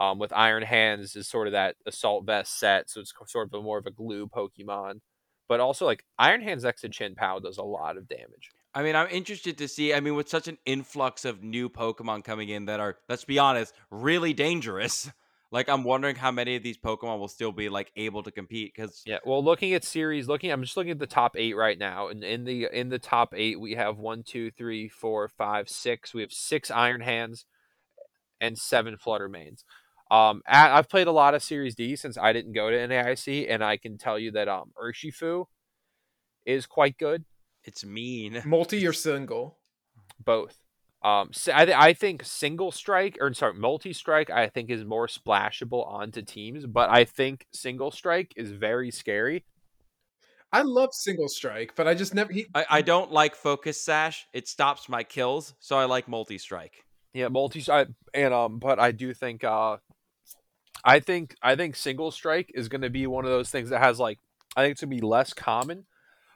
Um, 0.00 0.18
with 0.18 0.32
Iron 0.32 0.62
Hands 0.62 1.14
is 1.14 1.28
sort 1.28 1.48
of 1.48 1.52
that 1.52 1.76
Assault 1.84 2.24
Vest 2.24 2.58
set, 2.58 2.88
so 2.88 3.00
it's 3.00 3.12
sort 3.26 3.48
of 3.48 3.54
a 3.54 3.62
more 3.62 3.78
of 3.78 3.86
a 3.86 3.90
glue 3.90 4.28
Pokemon 4.28 5.00
but 5.48 5.60
also 5.60 5.86
like 5.86 6.04
Iron 6.18 6.42
Hands 6.42 6.62
next 6.62 6.82
to 6.82 6.88
Chien-Pao 6.88 7.40
does 7.40 7.58
a 7.58 7.62
lot 7.62 7.96
of 7.96 8.06
damage. 8.06 8.50
I 8.78 8.84
mean, 8.84 8.94
I'm 8.94 9.08
interested 9.08 9.58
to 9.58 9.66
see. 9.66 9.92
I 9.92 9.98
mean, 9.98 10.14
with 10.14 10.28
such 10.28 10.46
an 10.46 10.56
influx 10.64 11.24
of 11.24 11.42
new 11.42 11.68
Pokemon 11.68 12.22
coming 12.22 12.48
in 12.48 12.66
that 12.66 12.78
are, 12.78 12.96
let's 13.08 13.24
be 13.24 13.36
honest, 13.36 13.74
really 13.90 14.32
dangerous. 14.32 15.10
Like, 15.50 15.70
I'm 15.70 15.82
wondering 15.82 16.14
how 16.14 16.30
many 16.30 16.56
of 16.56 16.62
these 16.62 16.76
Pokemon 16.76 17.18
will 17.18 17.26
still 17.26 17.52
be 17.52 17.70
like 17.70 17.90
able 17.96 18.22
to 18.22 18.30
compete. 18.30 18.70
Because 18.76 19.02
yeah, 19.06 19.16
well, 19.24 19.42
looking 19.42 19.72
at 19.72 19.82
series, 19.82 20.28
looking, 20.28 20.52
I'm 20.52 20.62
just 20.62 20.76
looking 20.76 20.92
at 20.92 20.98
the 20.98 21.06
top 21.06 21.36
eight 21.38 21.56
right 21.56 21.78
now, 21.78 22.08
and 22.08 22.22
in 22.22 22.44
the 22.44 22.68
in 22.70 22.90
the 22.90 22.98
top 22.98 23.32
eight, 23.34 23.58
we 23.58 23.72
have 23.72 23.96
one, 23.96 24.22
two, 24.22 24.50
three, 24.50 24.90
four, 24.90 25.26
five, 25.26 25.70
six. 25.70 26.12
We 26.12 26.20
have 26.20 26.32
six 26.32 26.70
Iron 26.70 27.00
Hands 27.00 27.46
and 28.38 28.58
seven 28.58 28.98
Fluttermanes. 28.98 29.64
Um, 30.10 30.42
I've 30.46 30.90
played 30.90 31.06
a 31.06 31.12
lot 31.12 31.32
of 31.32 31.42
Series 31.42 31.74
D 31.74 31.96
since 31.96 32.18
I 32.18 32.34
didn't 32.34 32.52
go 32.52 32.68
to 32.68 32.76
NAIC, 32.76 33.46
and 33.48 33.64
I 33.64 33.78
can 33.78 33.96
tell 33.96 34.18
you 34.18 34.30
that 34.32 34.48
um, 34.48 34.72
Urshifu 34.78 35.46
is 36.44 36.66
quite 36.66 36.98
good. 36.98 37.24
It's 37.68 37.84
mean. 37.84 38.40
Multi 38.46 38.86
or 38.86 38.94
single? 38.94 39.58
Both. 40.24 40.56
Um, 41.02 41.28
so 41.32 41.52
I, 41.54 41.66
th- 41.66 41.76
I 41.78 41.92
think 41.92 42.24
single 42.24 42.72
strike 42.72 43.18
or 43.20 43.32
sorry, 43.34 43.54
multi 43.54 43.92
strike. 43.92 44.30
I 44.30 44.48
think 44.48 44.70
is 44.70 44.84
more 44.84 45.06
splashable 45.06 45.86
onto 45.86 46.22
teams, 46.22 46.64
but 46.64 46.88
I 46.90 47.04
think 47.04 47.46
single 47.52 47.90
strike 47.90 48.32
is 48.36 48.50
very 48.50 48.90
scary. 48.90 49.44
I 50.50 50.62
love 50.62 50.94
single 50.94 51.28
strike, 51.28 51.74
but 51.76 51.86
I 51.86 51.94
just 51.94 52.14
never. 52.14 52.32
He... 52.32 52.46
I, 52.54 52.64
I 52.70 52.82
don't 52.82 53.12
like 53.12 53.36
focus 53.36 53.80
sash. 53.80 54.26
It 54.32 54.48
stops 54.48 54.88
my 54.88 55.04
kills, 55.04 55.54
so 55.60 55.78
I 55.78 55.84
like 55.84 56.08
multi 56.08 56.38
strike. 56.38 56.84
Yeah, 57.12 57.28
multi 57.28 57.60
strike, 57.60 57.88
and 58.14 58.32
um, 58.32 58.58
but 58.58 58.80
I 58.80 58.92
do 58.92 59.12
think 59.12 59.44
uh, 59.44 59.76
I 60.82 61.00
think 61.00 61.36
I 61.42 61.54
think 61.54 61.76
single 61.76 62.10
strike 62.10 62.50
is 62.54 62.68
going 62.68 62.80
to 62.80 62.90
be 62.90 63.06
one 63.06 63.26
of 63.26 63.30
those 63.30 63.50
things 63.50 63.70
that 63.70 63.80
has 63.80 64.00
like 64.00 64.18
I 64.56 64.62
think 64.62 64.72
it's 64.72 64.80
going 64.80 64.90
to 64.90 64.96
be 64.96 65.06
less 65.06 65.32
common, 65.34 65.84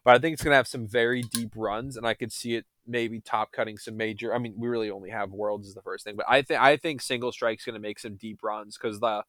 but 0.04 0.16
I 0.16 0.18
think 0.18 0.35
it's 0.35 0.42
going 0.42 0.52
to 0.52 0.56
have 0.56 0.68
some 0.68 0.87
very 0.87 1.23
deep 1.23 1.52
runs, 1.54 1.97
and 1.97 2.06
I 2.06 2.14
could 2.14 2.32
see 2.32 2.54
it 2.56 2.66
maybe 2.87 3.21
top 3.21 3.52
cutting 3.52 3.78
some 3.78 3.97
major. 3.97 4.35
I 4.35 4.38
mean, 4.38 4.54
we 4.56 4.68
really 4.68 4.90
only 4.90 5.11
have 5.11 5.30
worlds 5.30 5.68
is 5.68 5.75
the 5.75 5.82
first 5.82 6.04
thing, 6.04 6.16
but 6.16 6.26
I 6.28 6.42
think 6.42 6.61
I 6.61 6.76
think 6.76 7.00
single 7.00 7.32
strike's 7.32 7.64
going 7.64 7.75
to 7.75 7.80
make 7.80 7.99
some 7.99 8.16
deep 8.16 8.40
runs 8.42 8.76
because 8.76 9.00
the 9.00 9.25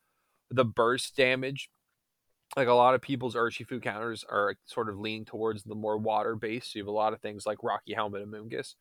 the 0.49 0.65
burst 0.65 1.15
damage, 1.15 1.69
like 2.55 2.67
a 2.67 2.73
lot 2.73 2.95
of 2.95 3.01
people's 3.01 3.35
Urshifu 3.35 3.81
counters 3.81 4.23
are 4.29 4.55
sort 4.65 4.89
of 4.89 4.99
leaning 4.99 5.25
towards 5.25 5.63
the 5.63 5.75
more 5.75 5.97
water 5.97 6.35
based. 6.35 6.73
So 6.73 6.79
you 6.79 6.83
have 6.83 6.89
a 6.89 6.91
lot 6.91 7.13
of 7.13 7.21
things 7.21 7.45
like 7.45 7.63
Rocky 7.63 7.93
Helmet 7.93 8.21
and 8.21 8.33
Amoonguss. 8.33 8.75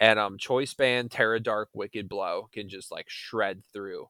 And 0.00 0.18
um 0.18 0.38
Choice 0.38 0.74
Band, 0.74 1.10
Tera 1.10 1.40
Dark, 1.40 1.68
Wicked 1.74 2.08
Blow 2.08 2.48
can 2.52 2.68
just 2.68 2.90
like 2.90 3.06
shred 3.08 3.62
through 3.72 4.08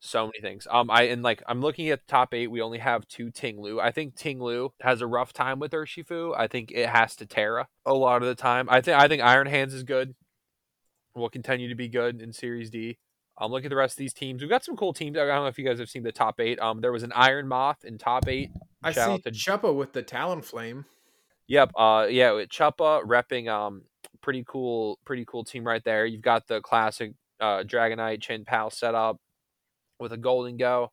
so 0.00 0.26
many 0.26 0.40
things. 0.40 0.66
Um, 0.70 0.90
I 0.90 1.04
and 1.04 1.22
like 1.22 1.42
I'm 1.46 1.60
looking 1.60 1.88
at 1.88 2.06
the 2.06 2.10
top 2.10 2.34
eight. 2.34 2.50
We 2.50 2.60
only 2.60 2.78
have 2.78 3.08
two 3.08 3.30
Ting-Lu. 3.30 3.80
I 3.80 3.90
think 3.92 4.14
Ting-Lu 4.14 4.72
has 4.80 5.00
a 5.00 5.06
rough 5.06 5.32
time 5.32 5.58
with 5.58 5.72
Urshifu. 5.72 6.34
I 6.36 6.46
think 6.46 6.70
it 6.72 6.88
has 6.88 7.16
to 7.16 7.26
Tera 7.26 7.68
a 7.84 7.94
lot 7.94 8.22
of 8.22 8.28
the 8.28 8.34
time. 8.34 8.68
I 8.70 8.80
think 8.80 8.98
I 8.98 9.08
think 9.08 9.22
Iron 9.22 9.46
Hands 9.46 9.72
is 9.72 9.82
good. 9.82 10.14
Will 11.14 11.30
continue 11.30 11.68
to 11.68 11.74
be 11.74 11.88
good 11.88 12.20
in 12.20 12.32
Series 12.32 12.70
D. 12.70 12.98
Um, 13.38 13.50
look 13.50 13.64
at 13.64 13.70
the 13.70 13.76
rest 13.76 13.94
of 13.94 13.98
these 13.98 14.12
teams. 14.12 14.40
We've 14.40 14.50
got 14.50 14.64
some 14.64 14.76
cool 14.76 14.92
teams. 14.92 15.16
I 15.16 15.26
don't 15.26 15.42
know 15.42 15.46
if 15.46 15.58
you 15.58 15.64
guys 15.64 15.78
have 15.78 15.90
seen 15.90 16.02
the 16.02 16.12
top 16.12 16.40
eight. 16.40 16.58
Um, 16.60 16.80
there 16.80 16.92
was 16.92 17.02
an 17.02 17.12
Iron 17.14 17.48
Moth 17.48 17.84
in 17.84 17.98
top 17.98 18.28
eight. 18.28 18.50
I 18.82 18.92
Shout 18.92 19.24
see 19.24 19.30
to... 19.30 19.30
Chuppa 19.30 19.74
with 19.74 19.92
the 19.92 20.02
Talonflame. 20.02 20.84
Yep. 21.46 21.72
Uh, 21.76 22.06
yeah, 22.08 22.32
with 22.32 22.48
Chuppa 22.48 23.02
repping 23.04 23.48
um, 23.48 23.82
pretty 24.20 24.44
cool, 24.46 24.98
pretty 25.04 25.24
cool 25.26 25.44
team 25.44 25.66
right 25.66 25.84
there. 25.84 26.06
You've 26.06 26.22
got 26.22 26.46
the 26.46 26.60
classic 26.60 27.12
uh 27.38 27.62
Dragonite 27.62 28.22
Chien-Pao 28.22 28.70
setup 28.70 29.18
with 29.98 30.12
a 30.12 30.18
Gholdengo. 30.18 30.88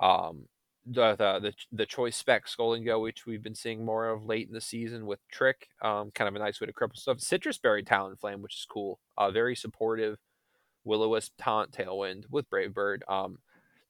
Um, 0.00 0.48
the, 0.86 1.16
the 1.16 1.52
the 1.72 1.86
choice 1.86 2.16
specs 2.16 2.54
Gholdengo, 2.54 3.02
which 3.02 3.26
we've 3.26 3.42
been 3.42 3.54
seeing 3.54 3.84
more 3.84 4.08
of 4.08 4.24
late 4.24 4.46
in 4.46 4.54
the 4.54 4.60
season 4.60 5.06
with 5.06 5.18
Trick, 5.32 5.68
um, 5.82 6.12
kind 6.12 6.28
of 6.28 6.36
a 6.36 6.38
nice 6.38 6.60
way 6.60 6.66
to 6.66 6.72
cripple 6.72 6.96
stuff. 6.96 7.18
Sitrus 7.18 7.60
Berry 7.60 7.82
Talonflame, 7.82 8.40
which 8.40 8.54
is 8.54 8.66
cool. 8.68 9.00
Uh, 9.18 9.30
very 9.30 9.56
supportive. 9.56 10.18
Will-O-Wisp 10.84 11.32
Taunt 11.36 11.72
Tailwind 11.72 12.24
with 12.30 12.48
Brave 12.48 12.72
Bird. 12.72 13.02
Um, 13.08 13.38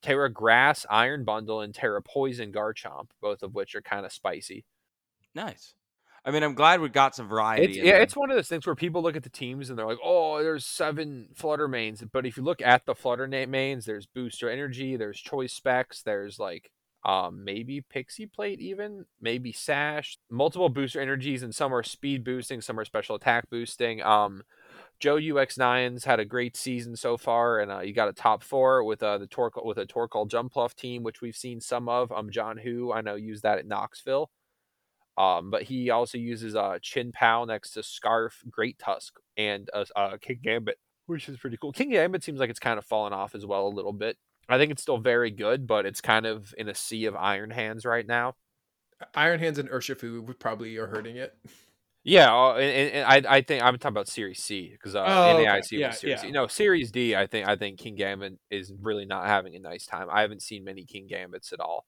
Tera 0.00 0.32
Grass 0.32 0.86
Iron 0.88 1.24
Bundle 1.24 1.60
and 1.60 1.74
Tera 1.74 2.00
Poison 2.00 2.52
Garchomp, 2.52 3.10
both 3.20 3.42
of 3.42 3.54
which 3.54 3.74
are 3.74 3.82
kind 3.82 4.06
of 4.06 4.12
spicy. 4.12 4.64
Nice. 5.34 5.74
I 6.26 6.32
mean, 6.32 6.42
I'm 6.42 6.54
glad 6.54 6.80
we 6.80 6.88
got 6.88 7.14
some 7.14 7.28
variety. 7.28 7.64
It's, 7.66 7.76
yeah, 7.76 7.84
there. 7.84 8.02
it's 8.02 8.16
one 8.16 8.30
of 8.30 8.36
those 8.36 8.48
things 8.48 8.66
where 8.66 8.74
people 8.74 9.00
look 9.00 9.14
at 9.14 9.22
the 9.22 9.30
teams 9.30 9.70
and 9.70 9.78
they're 9.78 9.86
like, 9.86 10.00
"Oh, 10.02 10.42
there's 10.42 10.66
seven 10.66 11.28
Flutter 11.34 11.68
Manes," 11.68 12.02
but 12.12 12.26
if 12.26 12.36
you 12.36 12.42
look 12.42 12.60
at 12.60 12.84
the 12.84 12.96
Flutter 12.96 13.28
Manes, 13.28 13.84
there's 13.84 14.06
Booster 14.06 14.50
Energy, 14.50 14.96
there's 14.96 15.20
Choice 15.20 15.52
Specs, 15.52 16.02
there's 16.02 16.40
like 16.40 16.72
um, 17.04 17.44
maybe 17.44 17.80
Pixie 17.80 18.26
Plate, 18.26 18.60
even 18.60 19.04
maybe 19.20 19.52
Sash, 19.52 20.18
multiple 20.28 20.68
Booster 20.68 21.00
Energies, 21.00 21.44
and 21.44 21.54
some 21.54 21.72
are 21.72 21.84
speed 21.84 22.24
boosting, 22.24 22.60
some 22.60 22.80
are 22.80 22.84
special 22.84 23.14
attack 23.14 23.48
boosting. 23.48 24.02
Um, 24.02 24.42
Joe 24.98 25.16
UX9's 25.16 26.04
had 26.04 26.18
a 26.18 26.24
great 26.24 26.56
season 26.56 26.96
so 26.96 27.16
far, 27.16 27.60
and 27.60 27.70
uh, 27.70 27.80
you 27.80 27.92
got 27.92 28.08
a 28.08 28.12
top 28.12 28.42
four 28.42 28.82
with 28.82 29.00
uh, 29.00 29.18
the 29.18 29.28
Torque 29.28 29.64
with 29.64 29.78
a 29.78 29.86
Torkoal 29.86 30.28
Jumpluff 30.28 30.74
team, 30.74 31.04
which 31.04 31.20
we've 31.20 31.36
seen 31.36 31.60
some 31.60 31.88
of. 31.88 32.10
Um, 32.10 32.30
John 32.30 32.56
Who 32.56 32.92
I 32.92 33.02
know 33.02 33.14
used 33.14 33.44
that 33.44 33.58
at 33.58 33.66
Knoxville. 33.66 34.30
Um, 35.18 35.50
but 35.50 35.62
he 35.62 35.90
also 35.90 36.18
uses 36.18 36.54
uh, 36.54 36.78
Chien-Pao 36.82 37.46
next 37.46 37.70
to 37.72 37.82
Scarf, 37.82 38.42
Great 38.50 38.78
Tusk, 38.78 39.18
and 39.36 39.68
uh, 39.72 39.84
uh, 39.94 40.16
Kingambit, 40.18 40.74
which 41.06 41.28
is 41.28 41.38
pretty 41.38 41.56
cool. 41.56 41.72
Kingambit 41.72 42.22
seems 42.22 42.38
like 42.38 42.50
it's 42.50 42.58
kind 42.58 42.78
of 42.78 42.84
fallen 42.84 43.12
off 43.12 43.34
as 43.34 43.46
well 43.46 43.66
a 43.66 43.68
little 43.68 43.94
bit. 43.94 44.18
I 44.48 44.58
think 44.58 44.70
it's 44.70 44.82
still 44.82 44.98
very 44.98 45.30
good, 45.30 45.66
but 45.66 45.86
it's 45.86 46.00
kind 46.00 46.26
of 46.26 46.54
in 46.58 46.68
a 46.68 46.74
sea 46.74 47.06
of 47.06 47.16
Iron 47.16 47.50
Hands 47.50 47.84
right 47.84 48.06
now. 48.06 48.34
Iron 49.14 49.40
Hands 49.40 49.58
and 49.58 49.70
Urshifu 49.70 50.38
probably 50.38 50.76
are 50.76 50.86
hurting 50.86 51.16
it. 51.16 51.36
Yeah, 52.04 52.32
uh, 52.32 52.54
and, 52.54 52.92
and, 52.92 53.26
I, 53.26 53.38
I 53.38 53.40
think 53.42 53.64
I'm 53.64 53.76
talking 53.78 53.88
about 53.88 54.06
Series 54.06 54.40
C 54.40 54.70
because 54.70 54.94
uh, 54.94 55.04
oh, 55.04 55.40
NAIC 55.40 55.64
okay. 55.64 55.76
yeah, 55.76 55.90
Series 55.90 56.18
yeah. 56.18 56.22
C. 56.22 56.30
No, 56.30 56.46
Series 56.46 56.92
D. 56.92 57.16
I 57.16 57.26
think 57.26 57.48
I 57.48 57.56
think 57.56 57.80
Kingambit 57.80 58.36
is 58.48 58.72
really 58.80 59.04
not 59.04 59.26
having 59.26 59.56
a 59.56 59.58
nice 59.58 59.86
time. 59.86 60.06
I 60.08 60.20
haven't 60.20 60.42
seen 60.42 60.62
many 60.62 60.84
Kingambits 60.84 61.52
at 61.52 61.58
all. 61.58 61.84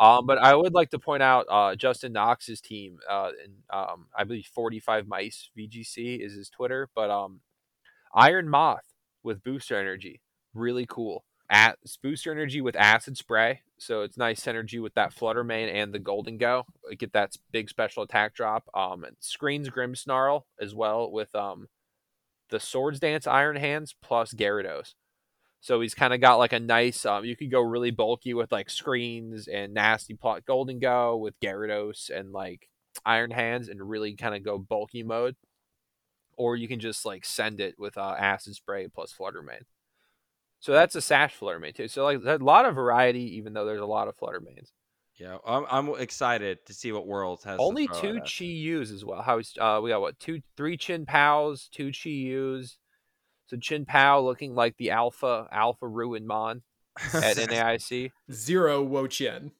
Um, 0.00 0.24
but 0.24 0.38
I 0.38 0.54
would 0.54 0.72
like 0.72 0.88
to 0.90 0.98
point 0.98 1.22
out 1.22 1.44
uh, 1.50 1.76
Justin 1.76 2.14
Knox's 2.14 2.62
team, 2.62 2.98
uh, 3.08 3.32
and 3.44 3.52
um, 3.68 4.06
I 4.16 4.24
believe 4.24 4.46
45 4.46 5.06
Mice 5.06 5.50
VGC 5.56 6.24
is 6.24 6.34
his 6.34 6.48
Twitter. 6.48 6.88
But 6.94 7.10
um, 7.10 7.40
Iron 8.14 8.48
Moth 8.48 8.86
with 9.22 9.44
Booster 9.44 9.78
Energy, 9.78 10.22
really 10.54 10.86
cool. 10.86 11.24
At 11.50 11.78
Booster 12.02 12.32
Energy 12.32 12.62
with 12.62 12.76
Acid 12.76 13.18
Spray, 13.18 13.60
so 13.76 14.00
it's 14.00 14.16
nice 14.16 14.40
synergy 14.40 14.80
with 14.80 14.94
that 14.94 15.12
Flutter 15.12 15.44
Fluttermane 15.44 15.70
and 15.70 15.92
the 15.92 15.98
Gholdengo. 15.98 16.64
Get 16.96 17.12
that 17.12 17.36
big 17.50 17.68
special 17.68 18.02
attack 18.02 18.34
drop. 18.34 18.68
Um, 18.72 19.04
and 19.04 19.16
screens 19.20 19.68
Grimmsnarl 19.68 20.44
as 20.58 20.74
well 20.74 21.10
with 21.10 21.34
um, 21.34 21.66
the 22.50 22.60
Swords 22.60 23.00
Dance 23.00 23.26
Iron 23.26 23.56
Hands 23.56 23.94
plus 24.00 24.32
Gyarados. 24.32 24.94
So 25.60 25.80
he's 25.80 25.94
kind 25.94 26.14
of 26.14 26.20
got 26.20 26.36
like 26.36 26.54
a 26.54 26.60
nice. 26.60 27.04
Um, 27.04 27.24
you 27.24 27.36
could 27.36 27.50
go 27.50 27.60
really 27.60 27.90
bulky 27.90 28.32
with 28.32 28.50
like 28.50 28.70
screens 28.70 29.46
and 29.46 29.74
nasty 29.74 30.14
plot 30.14 30.44
Gholdengo 30.46 31.18
with 31.20 31.38
Gyarados 31.40 32.08
and 32.08 32.32
like 32.32 32.68
Iron 33.04 33.30
Hands 33.30 33.68
and 33.68 33.88
really 33.88 34.14
kind 34.16 34.34
of 34.34 34.42
go 34.42 34.58
bulky 34.58 35.02
mode, 35.02 35.36
or 36.36 36.56
you 36.56 36.66
can 36.66 36.80
just 36.80 37.04
like 37.04 37.26
send 37.26 37.60
it 37.60 37.74
with 37.78 37.98
uh, 37.98 38.14
Acid 38.18 38.54
Spray 38.54 38.88
plus 38.88 39.12
Fluttermane. 39.12 39.64
So 40.60 40.72
that's 40.72 40.94
a 40.94 41.02
Sash 41.02 41.38
Fluttermane 41.38 41.74
too. 41.74 41.88
So 41.88 42.04
like 42.04 42.24
a 42.24 42.42
lot 42.42 42.66
of 42.66 42.74
variety, 42.74 43.36
even 43.36 43.52
though 43.52 43.66
there's 43.66 43.80
a 43.80 43.86
lot 43.86 44.08
of 44.08 44.16
Fluttermanes. 44.16 44.72
Yeah, 45.16 45.36
I'm, 45.46 45.66
I'm 45.70 45.88
excited 46.00 46.64
to 46.64 46.72
see 46.72 46.92
what 46.92 47.06
Worlds 47.06 47.44
has. 47.44 47.58
Only 47.60 47.86
two 47.86 48.20
Chi-Yu's 48.20 48.90
as 48.90 49.04
well. 49.04 49.20
How 49.20 49.40
uh, 49.60 49.80
we 49.82 49.90
got 49.90 50.00
what 50.00 50.18
two, 50.18 50.40
three 50.56 50.78
Chien-Paos, 50.78 51.68
two 51.70 51.92
Chi-Yus, 51.92 52.78
So 53.50 53.56
Chien-Pao 53.56 54.20
looking 54.20 54.54
like 54.54 54.76
the 54.76 54.92
alpha 54.92 55.48
alpha 55.50 55.88
ruin 55.88 56.24
mon 56.24 56.62
at 57.12 57.36
NAIC. 57.36 58.12
Zero 58.30 58.80
Wo 58.80 59.08
Chien. 59.08 59.50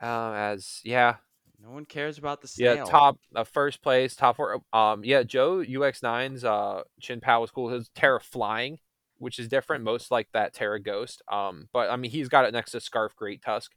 Um, 0.00 0.32
as 0.32 0.80
yeah, 0.84 1.16
no 1.62 1.70
one 1.70 1.84
cares 1.84 2.16
about 2.16 2.40
the 2.40 2.48
snail. 2.48 2.76
yeah, 2.76 2.84
top 2.84 3.18
uh, 3.34 3.44
first 3.44 3.82
place, 3.82 4.16
top 4.16 4.36
four. 4.36 4.62
Um, 4.72 5.04
yeah, 5.04 5.22
Joe 5.22 5.58
UX9's 5.58 6.46
uh 6.46 6.84
Chien-Pao 6.98 7.42
was 7.42 7.50
cool. 7.50 7.68
His 7.68 7.90
Tera 7.90 8.20
flying, 8.20 8.78
which 9.18 9.38
is 9.38 9.48
different. 9.48 9.84
Most 9.84 10.10
like 10.10 10.28
that 10.32 10.54
Tera 10.54 10.80
Ghost. 10.80 11.20
Um, 11.30 11.68
but 11.74 11.90
I 11.90 11.96
mean 11.96 12.10
he's 12.10 12.30
got 12.30 12.46
it 12.46 12.54
next 12.54 12.70
to 12.70 12.80
Scarf 12.80 13.14
Great 13.16 13.42
Tusk, 13.42 13.70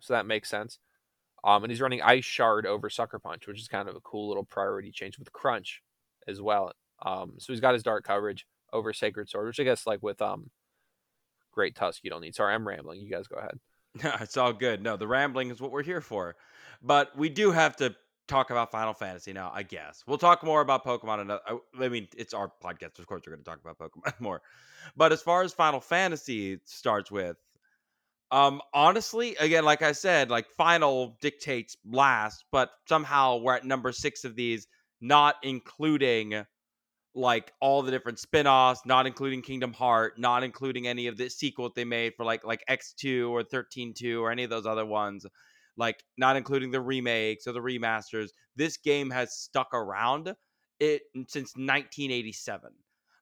so 0.00 0.12
that 0.12 0.26
makes 0.26 0.50
sense. 0.50 0.80
Um, 1.42 1.64
and 1.64 1.70
he's 1.70 1.80
running 1.80 2.02
Ice 2.02 2.26
Shard 2.26 2.66
over 2.66 2.90
Sucker 2.90 3.20
Punch, 3.20 3.46
which 3.46 3.58
is 3.58 3.68
kind 3.68 3.88
of 3.88 3.96
a 3.96 4.00
cool 4.00 4.28
little 4.28 4.44
priority 4.44 4.90
change 4.90 5.18
with 5.18 5.32
Crunch 5.32 5.82
as 6.28 6.42
well. 6.42 6.72
Um, 7.00 7.36
so 7.38 7.54
he's 7.54 7.60
got 7.60 7.72
his 7.72 7.82
dark 7.82 8.04
coverage 8.04 8.44
over 8.76 8.92
Sacred 8.92 9.28
Sword, 9.28 9.46
which 9.46 9.60
I 9.60 9.64
guess 9.64 9.86
like 9.86 10.02
with 10.02 10.20
um 10.22 10.50
Great 11.52 11.74
Tusk 11.74 12.04
you 12.04 12.10
don't 12.10 12.20
need. 12.20 12.34
Sorry, 12.34 12.54
I'm 12.54 12.66
rambling. 12.66 13.00
You 13.00 13.10
guys 13.10 13.26
go 13.26 13.38
ahead. 13.38 13.58
No, 14.02 14.12
it's 14.20 14.36
all 14.36 14.52
good. 14.52 14.82
No, 14.82 14.96
the 14.96 15.06
rambling 15.06 15.50
is 15.50 15.60
what 15.60 15.72
we're 15.72 15.82
here 15.82 16.00
for. 16.00 16.36
But 16.82 17.16
we 17.16 17.28
do 17.28 17.50
have 17.50 17.76
to 17.76 17.94
talk 18.28 18.50
about 18.50 18.70
Final 18.70 18.92
Fantasy 18.92 19.32
now, 19.32 19.50
I 19.54 19.62
guess. 19.62 20.02
We'll 20.06 20.18
talk 20.18 20.42
more 20.44 20.60
about 20.60 20.84
Pokemon. 20.84 21.20
Another, 21.20 21.40
I 21.80 21.88
mean, 21.88 22.08
it's 22.16 22.34
our 22.34 22.52
podcast. 22.62 22.98
Of 22.98 23.06
course, 23.06 23.22
we're 23.26 23.32
going 23.34 23.44
to 23.44 23.50
talk 23.50 23.60
about 23.64 23.78
Pokemon 23.78 24.12
more. 24.20 24.42
But 24.96 25.12
as 25.12 25.22
far 25.22 25.42
as 25.42 25.52
Final 25.52 25.80
Fantasy 25.80 26.60
starts 26.64 27.10
with, 27.10 27.36
um, 28.30 28.60
honestly, 28.74 29.36
again, 29.36 29.64
like 29.64 29.82
I 29.82 29.92
said, 29.92 30.30
like 30.30 30.48
Final 30.56 31.16
dictates 31.20 31.76
last, 31.84 32.44
but 32.50 32.70
somehow 32.88 33.36
we're 33.36 33.54
at 33.54 33.64
number 33.64 33.92
six 33.92 34.24
of 34.24 34.34
these, 34.34 34.66
not 35.00 35.36
including 35.42 36.44
like 37.16 37.52
all 37.60 37.82
the 37.82 37.90
different 37.90 38.18
spin-offs, 38.18 38.82
not 38.84 39.06
including 39.06 39.42
Kingdom 39.42 39.72
Heart, 39.72 40.18
not 40.18 40.44
including 40.44 40.86
any 40.86 41.06
of 41.06 41.16
the 41.16 41.30
sequels 41.30 41.72
they 41.74 41.84
made 41.84 42.14
for 42.16 42.24
like 42.24 42.44
like 42.44 42.62
X2 42.68 43.30
or 43.30 43.42
13.2 43.42 44.20
or 44.20 44.30
any 44.30 44.44
of 44.44 44.50
those 44.50 44.66
other 44.66 44.86
ones, 44.86 45.26
like 45.76 46.04
not 46.18 46.36
including 46.36 46.70
the 46.70 46.80
remakes 46.80 47.46
or 47.46 47.52
the 47.52 47.60
remasters. 47.60 48.28
This 48.54 48.76
game 48.76 49.10
has 49.10 49.32
stuck 49.32 49.72
around 49.74 50.34
it 50.78 51.02
since 51.28 51.56
1987. 51.56 52.70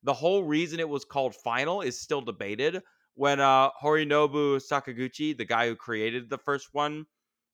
The 0.03 0.13
whole 0.15 0.43
reason 0.45 0.81
it 0.81 0.89
was 0.89 1.05
called 1.05 1.35
Final 1.37 1.81
is 1.81 1.99
still 2.01 2.21
debated. 2.21 2.83
When 3.15 3.39
uh 3.41 3.71
Hironobu 3.83 4.61
Sakaguchi, 4.61 5.37
the 5.39 5.45
guy 5.45 5.69
who 5.69 5.77
created 5.77 6.29
the 6.31 6.39
first 6.39 6.69
one, 6.73 7.07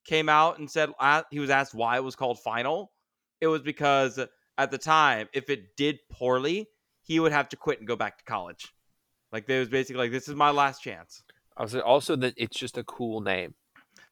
came 0.06 0.28
out 0.30 0.59
and 0.59 0.70
said 0.70 0.90
uh, 0.99 1.23
he 1.30 1.38
was 1.40 1.50
asked 1.50 1.75
why 1.75 1.97
it 1.97 2.04
was 2.04 2.16
called 2.16 2.40
Final, 2.40 2.92
it 3.42 3.47
was 3.49 3.61
because 3.61 4.18
at 4.61 4.71
the 4.71 4.79
time, 4.79 5.26
if 5.33 5.49
it 5.49 5.75
did 5.75 6.00
poorly, 6.11 6.69
he 7.02 7.19
would 7.19 7.33
have 7.33 7.49
to 7.49 7.57
quit 7.57 7.79
and 7.79 7.88
go 7.88 7.97
back 7.97 8.19
to 8.19 8.25
college. 8.25 8.75
Like 9.33 9.47
there 9.47 9.61
was 9.61 9.71
basically 9.71 10.02
like 10.02 10.12
this 10.12 10.29
is 10.29 10.35
my 10.35 10.50
last 10.50 10.83
chance. 10.83 11.23
I 11.57 11.62
was 11.62 11.75
also 11.75 12.14
that 12.17 12.35
it's 12.37 12.59
just 12.59 12.76
a 12.76 12.85
cool 12.85 13.23
name. 13.23 13.55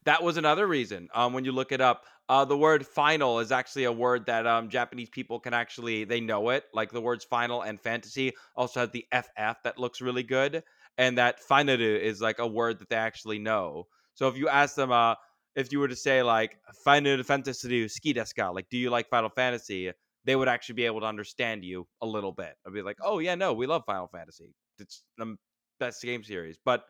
That 0.05 0.23
was 0.23 0.37
another 0.37 0.65
reason. 0.65 1.07
Um, 1.13 1.33
when 1.33 1.45
you 1.45 1.51
look 1.51 1.71
it 1.71 1.81
up, 1.81 2.03
uh, 2.29 2.45
the 2.45 2.57
word 2.57 2.87
"final" 2.87 3.39
is 3.39 3.51
actually 3.51 3.83
a 3.83 3.91
word 3.91 4.25
that 4.25 4.47
um 4.47 4.69
Japanese 4.69 5.09
people 5.11 5.39
can 5.39 5.53
actually 5.53 6.03
they 6.03 6.19
know 6.19 6.49
it. 6.49 6.63
Like 6.73 6.91
the 6.91 7.01
words 7.01 7.23
"final" 7.23 7.61
and 7.61 7.79
"fantasy" 7.79 8.33
also 8.55 8.79
has 8.79 8.89
the 8.89 9.05
"ff" 9.11 9.57
that 9.63 9.77
looks 9.77 10.01
really 10.01 10.23
good, 10.23 10.63
and 10.97 11.15
that 11.19 11.39
"finaru" 11.47 11.99
is 12.01 12.21
like 12.21 12.39
a 12.39 12.47
word 12.47 12.79
that 12.79 12.89
they 12.89 12.95
actually 12.95 13.37
know. 13.37 13.85
So 14.15 14.27
if 14.27 14.35
you 14.35 14.49
ask 14.49 14.75
them, 14.75 14.91
uh, 14.91 15.13
if 15.55 15.71
you 15.71 15.79
were 15.79 15.87
to 15.87 15.95
say 15.95 16.23
like 16.23 16.57
"Final 16.83 17.21
Fantasy 17.23 17.87
ski 17.87 18.15
desu 18.15 18.53
like, 18.55 18.69
do 18.69 18.77
you 18.77 18.89
like 18.89 19.09
Final 19.09 19.29
Fantasy? 19.29 19.91
They 20.29 20.35
would 20.35 20.47
actually 20.47 20.75
be 20.75 20.85
able 20.85 20.99
to 20.99 21.07
understand 21.07 21.65
you 21.65 21.87
a 22.03 22.05
little 22.05 22.31
bit. 22.31 22.53
I'd 22.63 22.71
be 22.71 22.83
like, 22.83 22.97
oh 23.01 23.17
yeah, 23.17 23.33
no, 23.33 23.51
we 23.51 23.65
love 23.65 23.81
Final 23.87 24.07
Fantasy. 24.07 24.53
It's 24.77 25.03
the 25.17 25.35
best 25.79 26.03
game 26.03 26.23
series. 26.23 26.59
But 26.63 26.83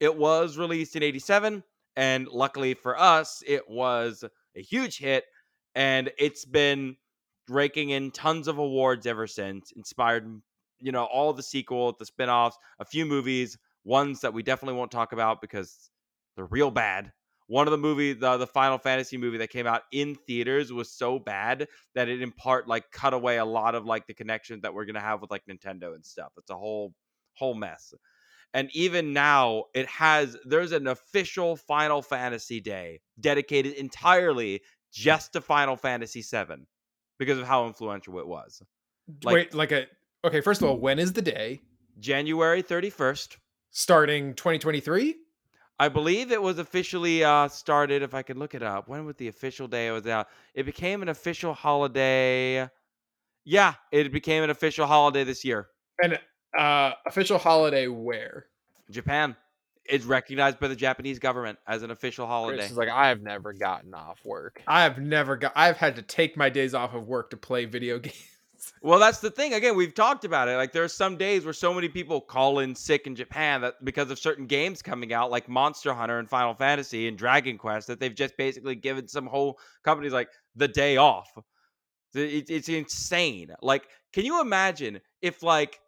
it 0.00 0.14
was 0.14 0.58
released 0.58 0.94
in 0.94 1.02
'87, 1.02 1.64
and 1.96 2.28
luckily 2.28 2.74
for 2.74 3.00
us, 3.00 3.42
it 3.46 3.62
was 3.70 4.22
a 4.54 4.60
huge 4.60 4.98
hit, 4.98 5.24
and 5.74 6.12
it's 6.18 6.44
been 6.44 6.96
raking 7.48 7.88
in 7.88 8.10
tons 8.10 8.48
of 8.48 8.58
awards 8.58 9.06
ever 9.06 9.26
since. 9.26 9.72
Inspired, 9.74 10.42
you 10.78 10.92
know, 10.92 11.04
all 11.04 11.32
the 11.32 11.42
sequels, 11.42 11.94
the 11.98 12.04
spin-offs, 12.04 12.58
a 12.80 12.84
few 12.84 13.06
movies, 13.06 13.56
ones 13.84 14.20
that 14.20 14.34
we 14.34 14.42
definitely 14.42 14.76
won't 14.76 14.90
talk 14.90 15.12
about 15.12 15.40
because 15.40 15.88
they're 16.36 16.44
real 16.44 16.70
bad 16.70 17.12
one 17.46 17.66
of 17.66 17.72
the 17.72 17.78
movie 17.78 18.12
the, 18.12 18.36
the 18.36 18.46
final 18.46 18.78
fantasy 18.78 19.16
movie 19.16 19.38
that 19.38 19.50
came 19.50 19.66
out 19.66 19.82
in 19.92 20.14
theaters 20.14 20.72
was 20.72 20.90
so 20.90 21.18
bad 21.18 21.68
that 21.94 22.08
it 22.08 22.22
in 22.22 22.32
part 22.32 22.66
like 22.66 22.90
cut 22.90 23.12
away 23.12 23.38
a 23.38 23.44
lot 23.44 23.74
of 23.74 23.84
like 23.84 24.06
the 24.06 24.14
connections 24.14 24.62
that 24.62 24.72
we're 24.72 24.84
gonna 24.84 25.00
have 25.00 25.20
with 25.20 25.30
like 25.30 25.42
nintendo 25.48 25.94
and 25.94 26.04
stuff. 26.04 26.32
It's 26.38 26.50
a 26.50 26.56
whole 26.56 26.94
whole 27.34 27.54
mess. 27.54 27.92
And 28.54 28.70
even 28.72 29.12
now 29.12 29.64
it 29.74 29.86
has 29.88 30.36
there's 30.44 30.72
an 30.72 30.86
official 30.86 31.56
final 31.56 32.02
fantasy 32.02 32.60
day 32.60 33.00
dedicated 33.20 33.74
entirely 33.74 34.62
just 34.92 35.32
to 35.32 35.40
final 35.40 35.76
fantasy 35.76 36.22
7 36.22 36.66
because 37.18 37.38
of 37.38 37.46
how 37.46 37.66
influential 37.66 38.18
it 38.20 38.26
was. 38.26 38.62
Like, 39.22 39.34
wait 39.34 39.54
like 39.54 39.72
a 39.72 39.86
okay 40.24 40.40
first 40.40 40.62
of 40.62 40.68
all 40.68 40.78
when 40.78 40.98
is 40.98 41.12
the 41.12 41.22
day? 41.22 41.60
January 41.98 42.62
31st 42.62 43.36
starting 43.70 44.34
2023 44.34 45.16
I 45.78 45.88
believe 45.88 46.30
it 46.30 46.40
was 46.40 46.58
officially 46.58 47.24
uh, 47.24 47.48
started. 47.48 48.02
If 48.02 48.14
I 48.14 48.22
could 48.22 48.36
look 48.36 48.54
it 48.54 48.62
up, 48.62 48.88
when 48.88 49.04
was 49.04 49.16
the 49.16 49.28
official 49.28 49.66
day 49.66 49.88
it 49.88 49.92
was 49.92 50.06
out? 50.06 50.28
It 50.54 50.64
became 50.64 51.02
an 51.02 51.08
official 51.08 51.52
holiday. 51.52 52.68
Yeah, 53.44 53.74
it 53.90 54.12
became 54.12 54.44
an 54.44 54.50
official 54.50 54.86
holiday 54.86 55.24
this 55.24 55.44
year. 55.44 55.68
And 56.02 56.18
uh, 56.56 56.92
official 57.06 57.38
holiday 57.38 57.88
where? 57.88 58.46
Japan. 58.90 59.36
It's 59.86 60.06
recognized 60.06 60.60
by 60.60 60.68
the 60.68 60.76
Japanese 60.76 61.18
government 61.18 61.58
as 61.66 61.82
an 61.82 61.90
official 61.90 62.26
holiday. 62.26 62.56
Chris 62.56 62.70
is 62.70 62.76
like 62.78 62.88
I 62.88 63.08
have 63.08 63.20
never 63.20 63.52
gotten 63.52 63.92
off 63.92 64.24
work. 64.24 64.62
I 64.66 64.84
have 64.84 64.98
never 64.98 65.36
got. 65.36 65.52
I've 65.54 65.76
had 65.76 65.96
to 65.96 66.02
take 66.02 66.38
my 66.38 66.48
days 66.48 66.72
off 66.72 66.94
of 66.94 67.06
work 67.06 67.30
to 67.30 67.36
play 67.36 67.66
video 67.66 67.98
games. 68.00 68.33
Well, 68.82 68.98
that's 68.98 69.20
the 69.20 69.30
thing. 69.30 69.54
Again, 69.54 69.76
we've 69.76 69.94
talked 69.94 70.24
about 70.24 70.48
it. 70.48 70.56
Like 70.56 70.72
there 70.72 70.84
are 70.84 70.88
some 70.88 71.16
days 71.16 71.44
where 71.44 71.54
so 71.54 71.72
many 71.72 71.88
people 71.88 72.20
call 72.20 72.58
in 72.58 72.74
sick 72.74 73.06
in 73.06 73.16
Japan 73.16 73.62
that 73.62 73.82
because 73.84 74.10
of 74.10 74.18
certain 74.18 74.46
games 74.46 74.82
coming 74.82 75.12
out, 75.12 75.30
like 75.30 75.48
Monster 75.48 75.94
Hunter 75.94 76.18
and 76.18 76.28
Final 76.28 76.54
Fantasy 76.54 77.08
and 77.08 77.16
Dragon 77.16 77.56
Quest, 77.56 77.86
that 77.86 77.98
they've 77.98 78.14
just 78.14 78.36
basically 78.36 78.74
given 78.74 79.08
some 79.08 79.26
whole 79.26 79.58
companies 79.84 80.12
like 80.12 80.28
the 80.54 80.68
day 80.68 80.96
off. 80.98 81.30
it's 82.14 82.68
insane. 82.68 83.54
Like, 83.62 83.88
can 84.12 84.24
you 84.24 84.40
imagine 84.40 85.00
if 85.22 85.42
like 85.42 85.80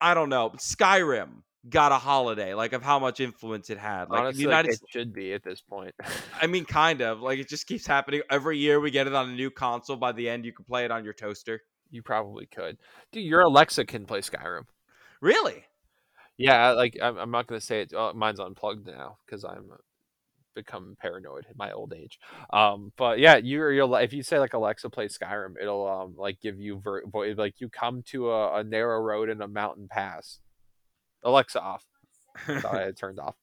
I 0.00 0.14
don't 0.14 0.28
know 0.28 0.50
Skyrim 0.50 1.42
got 1.68 1.92
a 1.92 1.96
holiday, 1.96 2.54
like 2.54 2.72
of 2.72 2.82
how 2.82 2.98
much 2.98 3.20
influence 3.20 3.70
it 3.70 3.78
had. 3.78 4.10
Like 4.10 4.20
Honestly, 4.20 4.42
United 4.42 4.68
like 4.68 4.80
it 4.82 4.88
should 4.90 5.12
be 5.12 5.32
at 5.32 5.42
this 5.42 5.60
point. 5.60 5.94
I 6.40 6.46
mean, 6.46 6.64
kind 6.64 7.00
of. 7.00 7.20
Like 7.20 7.38
it 7.38 7.48
just 7.48 7.66
keeps 7.66 7.86
happening 7.86 8.22
every 8.30 8.58
year. 8.58 8.80
We 8.80 8.90
get 8.90 9.06
it 9.06 9.14
on 9.14 9.28
a 9.28 9.32
new 9.32 9.50
console. 9.50 9.96
By 9.96 10.12
the 10.12 10.28
end, 10.28 10.44
you 10.44 10.52
can 10.52 10.64
play 10.64 10.84
it 10.84 10.90
on 10.90 11.04
your 11.04 11.14
toaster. 11.14 11.60
You 11.90 12.02
probably 12.02 12.46
could. 12.46 12.78
Dude, 13.12 13.24
your 13.24 13.40
Alexa 13.40 13.84
can 13.86 14.06
play 14.06 14.20
Skyrim. 14.20 14.64
Really? 15.20 15.64
Yeah, 16.36 16.70
like 16.70 16.96
I'm, 17.02 17.18
I'm 17.18 17.30
not 17.30 17.46
gonna 17.46 17.60
say 17.60 17.82
it. 17.82 17.92
Uh, 17.92 18.12
mine's 18.14 18.40
unplugged 18.40 18.86
now 18.86 19.18
because 19.26 19.44
I'm 19.44 19.70
become 20.54 20.96
paranoid 21.00 21.46
in 21.48 21.54
my 21.56 21.70
old 21.70 21.92
age. 21.92 22.18
Um, 22.52 22.92
but 22.96 23.18
yeah, 23.18 23.36
you 23.36 23.68
you'll 23.68 23.94
if 23.96 24.12
you 24.12 24.22
say 24.22 24.38
like 24.38 24.54
Alexa 24.54 24.90
play 24.90 25.08
Skyrim, 25.08 25.54
it'll 25.60 25.86
um 25.86 26.14
like 26.16 26.40
give 26.40 26.58
you 26.58 26.80
ver- 26.82 27.04
like 27.36 27.60
you 27.60 27.68
come 27.68 28.02
to 28.10 28.30
a, 28.30 28.60
a 28.60 28.64
narrow 28.64 29.00
road 29.00 29.28
in 29.28 29.40
a 29.40 29.48
mountain 29.48 29.88
pass. 29.90 30.40
Alexa 31.24 31.60
off. 31.60 31.84
thought 32.46 32.74
I 32.74 32.82
had 32.82 32.96
turned 32.96 33.18
off. 33.18 33.34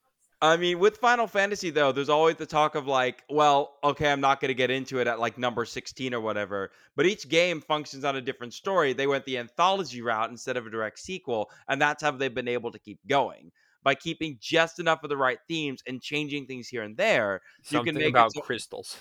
I 0.42 0.58
mean, 0.58 0.80
with 0.80 0.98
Final 0.98 1.28
Fantasy 1.28 1.70
though, 1.70 1.92
there's 1.92 2.10
always 2.10 2.36
the 2.36 2.46
talk 2.46 2.76
of 2.76 2.88
like, 2.88 3.24
well, 3.30 3.76
okay, 3.84 4.12
I'm 4.12 4.22
not 4.22 4.42
going 4.42 4.50
to 4.50 4.56
get 4.56 4.70
into 4.70 5.00
it 5.00 5.08
at 5.08 5.20
like 5.20 5.38
number 5.38 5.66
16 5.66 6.14
or 6.14 6.20
whatever. 6.20 6.72
But 6.96 7.06
each 7.06 7.30
game 7.30 7.62
functions 7.62 8.04
on 8.04 8.16
a 8.16 8.22
different 8.22 8.54
story. 8.54 8.94
They 8.94 9.08
went 9.08 9.26
the 9.26 9.38
anthology 9.38 10.02
route 10.02 10.30
instead 10.30 10.58
of 10.58 10.68
a 10.68 10.70
direct 10.70 11.00
sequel, 11.00 11.50
and 11.68 11.82
that's 11.82 12.04
how 12.04 12.12
they've 12.12 12.34
been 12.34 12.48
able 12.48 12.72
to 12.72 12.80
keep 12.80 13.00
going 13.08 13.52
by 13.84 13.96
keeping 13.96 14.38
just 14.42 14.80
enough 14.80 15.04
of 15.04 15.10
the 15.10 15.18
right 15.18 15.40
themes 15.48 15.82
and 15.88 16.02
changing 16.02 16.48
things 16.48 16.68
here 16.68 16.84
and 16.84 16.98
there. 16.98 17.42
Something 17.64 17.88
you 17.88 17.94
can 17.94 18.02
make 18.02 18.14
about 18.14 18.34
so- 18.34 18.42
crystals. 18.42 18.98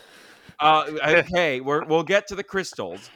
Uh, 0.60 0.84
okay, 1.04 1.60
we're, 1.60 1.84
we'll 1.84 2.04
get 2.04 2.28
to 2.28 2.34
the 2.36 2.44
crystals, 2.44 3.10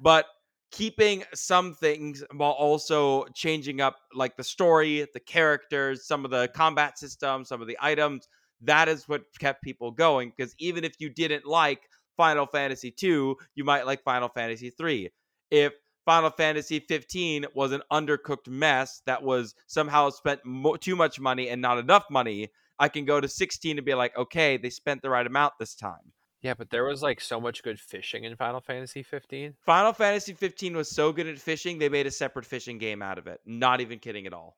but 0.00 0.26
keeping 0.70 1.24
some 1.34 1.74
things 1.74 2.22
while 2.34 2.52
also 2.52 3.24
changing 3.34 3.80
up 3.80 3.96
like 4.14 4.36
the 4.36 4.44
story, 4.44 5.06
the 5.12 5.20
characters, 5.20 6.06
some 6.06 6.24
of 6.24 6.30
the 6.30 6.48
combat 6.54 6.98
systems, 6.98 7.48
some 7.48 7.60
of 7.60 7.68
the 7.68 7.78
items. 7.80 8.28
That 8.62 8.88
is 8.88 9.08
what 9.08 9.22
kept 9.38 9.62
people 9.62 9.90
going 9.90 10.32
because 10.36 10.54
even 10.58 10.84
if 10.84 10.94
you 10.98 11.08
didn't 11.08 11.46
like 11.46 11.80
Final 12.16 12.46
Fantasy 12.46 12.90
2, 12.90 13.36
you 13.54 13.64
might 13.64 13.86
like 13.86 14.02
Final 14.02 14.28
Fantasy 14.28 14.70
3. 14.70 15.10
If 15.50 15.72
Final 16.04 16.30
Fantasy 16.30 16.80
15 16.80 17.46
was 17.54 17.72
an 17.72 17.82
undercooked 17.90 18.48
mess 18.48 19.02
that 19.06 19.22
was 19.22 19.54
somehow 19.66 20.10
spent 20.10 20.40
mo- 20.44 20.76
too 20.76 20.96
much 20.96 21.18
money 21.18 21.48
and 21.48 21.62
not 21.62 21.78
enough 21.78 22.04
money, 22.10 22.50
I 22.78 22.88
can 22.88 23.04
go 23.04 23.20
to 23.20 23.28
16 23.28 23.78
and 23.78 23.84
be 23.84 23.94
like, 23.94 24.16
okay, 24.16 24.56
they 24.56 24.70
spent 24.70 25.02
the 25.02 25.10
right 25.10 25.26
amount 25.26 25.54
this 25.58 25.74
time. 25.74 26.12
Yeah, 26.42 26.54
but 26.54 26.70
there 26.70 26.84
was 26.84 27.02
like 27.02 27.20
so 27.20 27.38
much 27.40 27.62
good 27.62 27.78
fishing 27.78 28.24
in 28.24 28.34
Final 28.36 28.60
Fantasy 28.60 29.02
15. 29.02 29.54
Final 29.66 29.92
Fantasy 29.92 30.32
15 30.32 30.74
was 30.76 30.90
so 30.90 31.12
good 31.12 31.26
at 31.26 31.38
fishing, 31.38 31.78
they 31.78 31.88
made 31.90 32.06
a 32.06 32.10
separate 32.10 32.46
fishing 32.46 32.78
game 32.78 33.02
out 33.02 33.18
of 33.18 33.26
it. 33.26 33.40
Not 33.44 33.80
even 33.82 33.98
kidding 33.98 34.26
at 34.26 34.32
all. 34.32 34.56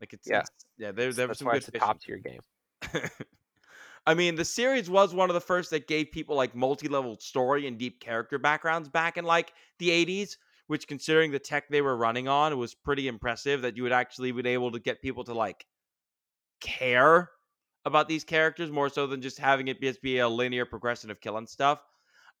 Like 0.00 0.12
it's 0.12 0.28
Yeah. 0.28 0.38
it's- 0.38 0.64
yeah. 0.78 0.92
There, 0.92 1.12
there 1.12 1.26
was 1.28 1.38
some 1.38 1.46
why 1.46 1.54
good 1.54 1.58
it's 1.58 1.68
a 1.68 1.72
fishing. 1.72 1.86
top 1.86 2.00
tier 2.00 2.18
game. 2.18 2.40
I 4.06 4.14
mean, 4.14 4.34
the 4.34 4.44
series 4.44 4.90
was 4.90 5.14
one 5.14 5.30
of 5.30 5.34
the 5.34 5.40
first 5.40 5.70
that 5.70 5.88
gave 5.88 6.12
people 6.12 6.36
like 6.36 6.54
multi-level 6.54 7.16
story 7.20 7.66
and 7.66 7.78
deep 7.78 8.00
character 8.00 8.38
backgrounds 8.38 8.88
back 8.88 9.16
in 9.16 9.24
like 9.24 9.54
the 9.78 9.88
80s, 9.88 10.36
which 10.66 10.86
considering 10.86 11.30
the 11.30 11.38
tech 11.38 11.68
they 11.70 11.80
were 11.80 11.96
running 11.96 12.28
on 12.28 12.56
was 12.58 12.74
pretty 12.74 13.08
impressive 13.08 13.62
that 13.62 13.76
you 13.78 13.82
would 13.82 13.92
actually 13.92 14.30
be 14.30 14.46
able 14.50 14.70
to 14.72 14.78
get 14.78 15.00
people 15.00 15.24
to 15.24 15.32
like 15.34 15.64
care 16.60 17.30
about 17.84 18.08
these 18.08 18.24
characters 18.24 18.70
more 18.70 18.88
so 18.88 19.06
than 19.06 19.20
just 19.20 19.38
having 19.38 19.68
it 19.68 19.80
just 19.80 20.02
be 20.02 20.18
a 20.18 20.28
linear 20.28 20.64
progression 20.64 21.10
of 21.10 21.20
killing 21.20 21.46
stuff. 21.46 21.80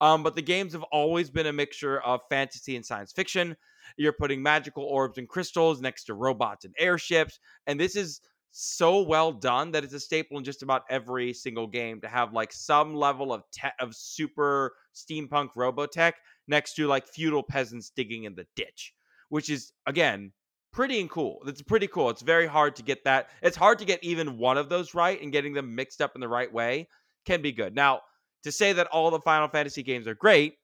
Um, 0.00 0.22
but 0.22 0.34
the 0.34 0.42
games 0.42 0.72
have 0.72 0.82
always 0.84 1.30
been 1.30 1.46
a 1.46 1.52
mixture 1.52 2.00
of 2.00 2.20
fantasy 2.28 2.76
and 2.76 2.84
science 2.84 3.12
fiction. 3.12 3.56
You're 3.96 4.12
putting 4.12 4.42
magical 4.42 4.84
orbs 4.84 5.18
and 5.18 5.28
crystals 5.28 5.80
next 5.80 6.04
to 6.04 6.14
robots 6.14 6.64
and 6.64 6.74
airships, 6.78 7.38
and 7.66 7.78
this 7.78 7.94
is 7.94 8.20
so 8.56 9.02
well 9.02 9.32
done 9.32 9.72
that 9.72 9.82
it's 9.82 9.94
a 9.94 10.00
staple 10.00 10.38
in 10.38 10.44
just 10.44 10.62
about 10.62 10.82
every 10.88 11.32
single 11.32 11.66
game 11.66 12.00
to 12.00 12.08
have 12.08 12.32
like 12.32 12.52
some 12.52 12.94
level 12.94 13.32
of 13.32 13.42
te- 13.50 13.68
of 13.80 13.94
super 13.94 14.72
steampunk 14.94 15.48
robotech 15.56 16.12
next 16.46 16.74
to 16.74 16.86
like 16.86 17.06
feudal 17.08 17.42
peasants 17.42 17.90
digging 17.90 18.24
in 18.24 18.34
the 18.34 18.46
ditch, 18.54 18.94
which 19.28 19.50
is 19.50 19.72
again 19.86 20.32
pretty 20.74 21.00
and 21.00 21.08
cool. 21.08 21.40
It's 21.46 21.62
pretty 21.62 21.86
cool. 21.86 22.10
It's 22.10 22.22
very 22.22 22.46
hard 22.46 22.76
to 22.76 22.82
get 22.82 23.04
that. 23.04 23.30
It's 23.40 23.56
hard 23.56 23.78
to 23.78 23.84
get 23.84 24.02
even 24.04 24.36
one 24.38 24.58
of 24.58 24.68
those 24.68 24.92
right, 24.94 25.20
and 25.22 25.32
getting 25.32 25.54
them 25.54 25.74
mixed 25.74 26.02
up 26.02 26.12
in 26.14 26.20
the 26.20 26.28
right 26.28 26.52
way 26.52 26.88
can 27.24 27.40
be 27.40 27.52
good. 27.52 27.74
Now, 27.74 28.02
to 28.42 28.52
say 28.52 28.74
that 28.74 28.88
all 28.88 29.10
the 29.10 29.20
Final 29.20 29.48
Fantasy 29.48 29.82
games 29.82 30.06
are 30.06 30.14
great 30.14 30.56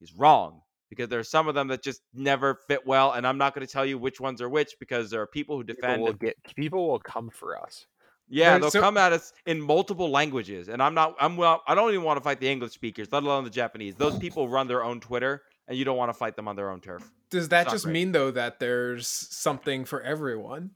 is 0.00 0.12
wrong 0.14 0.60
because 0.90 1.08
there 1.08 1.18
are 1.18 1.24
some 1.24 1.48
of 1.48 1.54
them 1.56 1.66
that 1.68 1.82
just 1.82 2.02
never 2.12 2.60
fit 2.68 2.86
well, 2.86 3.12
and 3.12 3.26
I'm 3.26 3.38
not 3.38 3.54
going 3.54 3.66
to 3.66 3.72
tell 3.72 3.84
you 3.84 3.98
which 3.98 4.20
ones 4.20 4.40
are 4.40 4.48
which 4.48 4.76
because 4.78 5.10
there 5.10 5.20
are 5.20 5.26
people 5.26 5.56
who 5.56 5.64
defend. 5.64 5.94
People 5.94 6.04
will 6.04 6.12
get 6.12 6.36
people 6.54 6.86
will 6.88 7.00
come 7.00 7.30
for 7.30 7.60
us. 7.60 7.86
yeah, 8.28 8.52
Right, 8.52 8.60
they'll 8.60 8.70
so- 8.70 8.80
come 8.80 8.96
at 8.96 9.12
us 9.12 9.32
in 9.46 9.60
multiple 9.60 10.10
languages, 10.10 10.68
and 10.68 10.80
I'm 10.82 10.94
not. 10.94 11.16
I'm 11.18 11.36
well. 11.36 11.62
I 11.66 11.74
don't 11.74 11.90
even 11.90 12.04
want 12.04 12.18
to 12.18 12.22
fight 12.22 12.38
the 12.38 12.48
English 12.48 12.72
speakers, 12.72 13.08
let 13.10 13.22
alone 13.24 13.42
the 13.44 13.50
Japanese. 13.50 13.96
Those 13.96 14.16
people 14.18 14.48
run 14.48 14.68
their 14.68 14.84
own 14.84 15.00
Twitter, 15.00 15.42
and 15.66 15.76
you 15.76 15.84
don't 15.84 15.96
want 15.96 16.10
to 16.10 16.14
fight 16.14 16.36
them 16.36 16.46
on 16.46 16.54
their 16.54 16.70
own 16.70 16.80
turf. 16.80 17.10
Does 17.34 17.48
that 17.48 17.68
just 17.68 17.84
great. 17.84 17.92
mean 17.92 18.12
though 18.12 18.30
that 18.30 18.60
there's 18.60 19.08
something 19.08 19.84
for 19.84 20.00
everyone? 20.00 20.70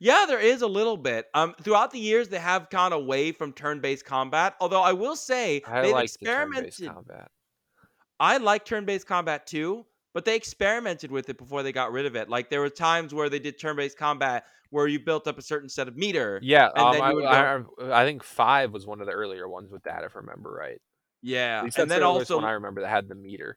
Yeah, 0.00 0.24
there 0.26 0.40
is 0.40 0.62
a 0.62 0.66
little 0.66 0.96
bit. 0.96 1.26
Um, 1.32 1.54
throughout 1.62 1.92
the 1.92 1.98
years, 1.98 2.28
they 2.28 2.38
have 2.38 2.70
gone 2.70 2.92
away 2.92 3.30
from 3.30 3.52
turn-based 3.52 4.04
combat. 4.04 4.56
Although 4.58 4.82
I 4.82 4.94
will 4.94 5.14
say 5.14 5.62
I 5.66 5.82
they've 5.82 5.92
like 5.92 6.10
the 6.10 6.18
experimented. 6.20 6.88
combat. 6.88 7.30
I 8.18 8.38
like 8.38 8.64
turn-based 8.64 9.06
combat 9.06 9.46
too, 9.46 9.84
but 10.14 10.24
they 10.24 10.34
experimented 10.34 11.12
with 11.12 11.28
it 11.28 11.38
before 11.38 11.62
they 11.62 11.72
got 11.72 11.92
rid 11.92 12.06
of 12.06 12.16
it. 12.16 12.28
Like 12.28 12.50
there 12.50 12.60
were 12.60 12.70
times 12.70 13.12
where 13.12 13.28
they 13.28 13.38
did 13.38 13.60
turn-based 13.60 13.98
combat 13.98 14.44
where 14.70 14.86
you 14.86 14.98
built 14.98 15.28
up 15.28 15.38
a 15.38 15.42
certain 15.42 15.68
set 15.68 15.86
of 15.86 15.96
meter. 15.96 16.40
Yeah, 16.42 16.70
And 16.74 16.84
um, 16.84 16.92
then 16.94 17.02
I, 17.02 17.10
you 17.10 17.16
would 17.16 17.24
I, 17.26 18.02
I 18.02 18.04
think 18.06 18.24
five 18.24 18.72
was 18.72 18.86
one 18.86 19.02
of 19.02 19.06
the 19.06 19.12
earlier 19.12 19.46
ones 19.46 19.70
with 19.70 19.82
that, 19.82 20.02
if 20.02 20.16
I 20.16 20.20
remember 20.20 20.50
right. 20.50 20.80
Yeah, 21.22 21.62
and 21.62 21.72
then 21.90 22.00
the 22.00 22.06
also, 22.06 22.36
one 22.36 22.44
I 22.44 22.52
remember 22.52 22.80
that 22.80 22.88
had 22.88 23.08
the 23.08 23.14
meter. 23.14 23.56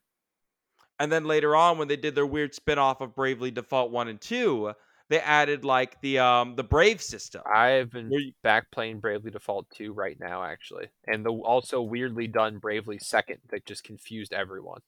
And 0.99 1.11
then 1.11 1.25
later 1.25 1.55
on 1.55 1.77
when 1.77 1.87
they 1.87 1.95
did 1.97 2.15
their 2.15 2.25
weird 2.25 2.53
spin-off 2.55 3.01
of 3.01 3.15
Bravely 3.15 3.51
Default 3.51 3.91
one 3.91 4.07
and 4.07 4.19
two, 4.21 4.73
they 5.09 5.19
added 5.19 5.63
like 5.63 5.99
the 6.01 6.19
um 6.19 6.55
the 6.55 6.63
Brave 6.63 7.01
system. 7.01 7.41
I've 7.51 7.91
been 7.91 8.11
you- 8.11 8.31
back 8.43 8.71
playing 8.71 8.99
Bravely 8.99 9.31
Default 9.31 9.69
2 9.71 9.93
right 9.93 10.17
now, 10.19 10.43
actually. 10.43 10.87
And 11.07 11.25
the 11.25 11.31
also 11.31 11.81
weirdly 11.81 12.27
done 12.27 12.57
Bravely 12.59 12.97
Second 12.99 13.37
that 13.49 13.65
just 13.65 13.83
confused 13.83 14.33
everyone. 14.33 14.81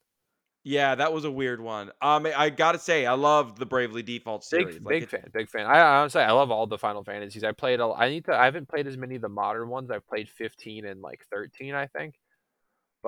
Yeah, 0.64 0.96
that 0.96 1.12
was 1.12 1.24
a 1.24 1.30
weird 1.30 1.60
one. 1.62 1.92
Um, 2.02 2.26
I 2.36 2.50
gotta 2.50 2.78
say, 2.80 3.06
I 3.06 3.12
loved 3.14 3.58
the 3.58 3.64
Bravely 3.64 4.02
Default 4.02 4.44
series. 4.44 4.74
Big, 4.74 4.84
Like, 4.84 4.90
big 4.92 5.02
it- 5.04 5.10
fan, 5.10 5.30
big 5.32 5.48
fan. 5.48 5.66
I 5.66 5.80
honestly, 6.00 6.20
I 6.20 6.32
love 6.32 6.50
all 6.50 6.66
the 6.66 6.76
Final 6.76 7.04
Fantasies. 7.04 7.44
I 7.44 7.52
played. 7.52 7.80
A, 7.80 7.86
I 7.96 8.08
need 8.10 8.24
to. 8.26 8.34
I 8.34 8.44
haven't 8.44 8.68
played 8.68 8.86
as 8.86 8.96
many 8.96 9.14
of 9.14 9.22
the 9.22 9.28
modern 9.28 9.68
ones. 9.68 9.90
I've 9.90 10.06
played 10.08 10.28
15 10.28 10.84
and 10.84 11.00
like 11.00 11.24
13, 11.30 11.74
I 11.74 11.86
think. 11.86 12.16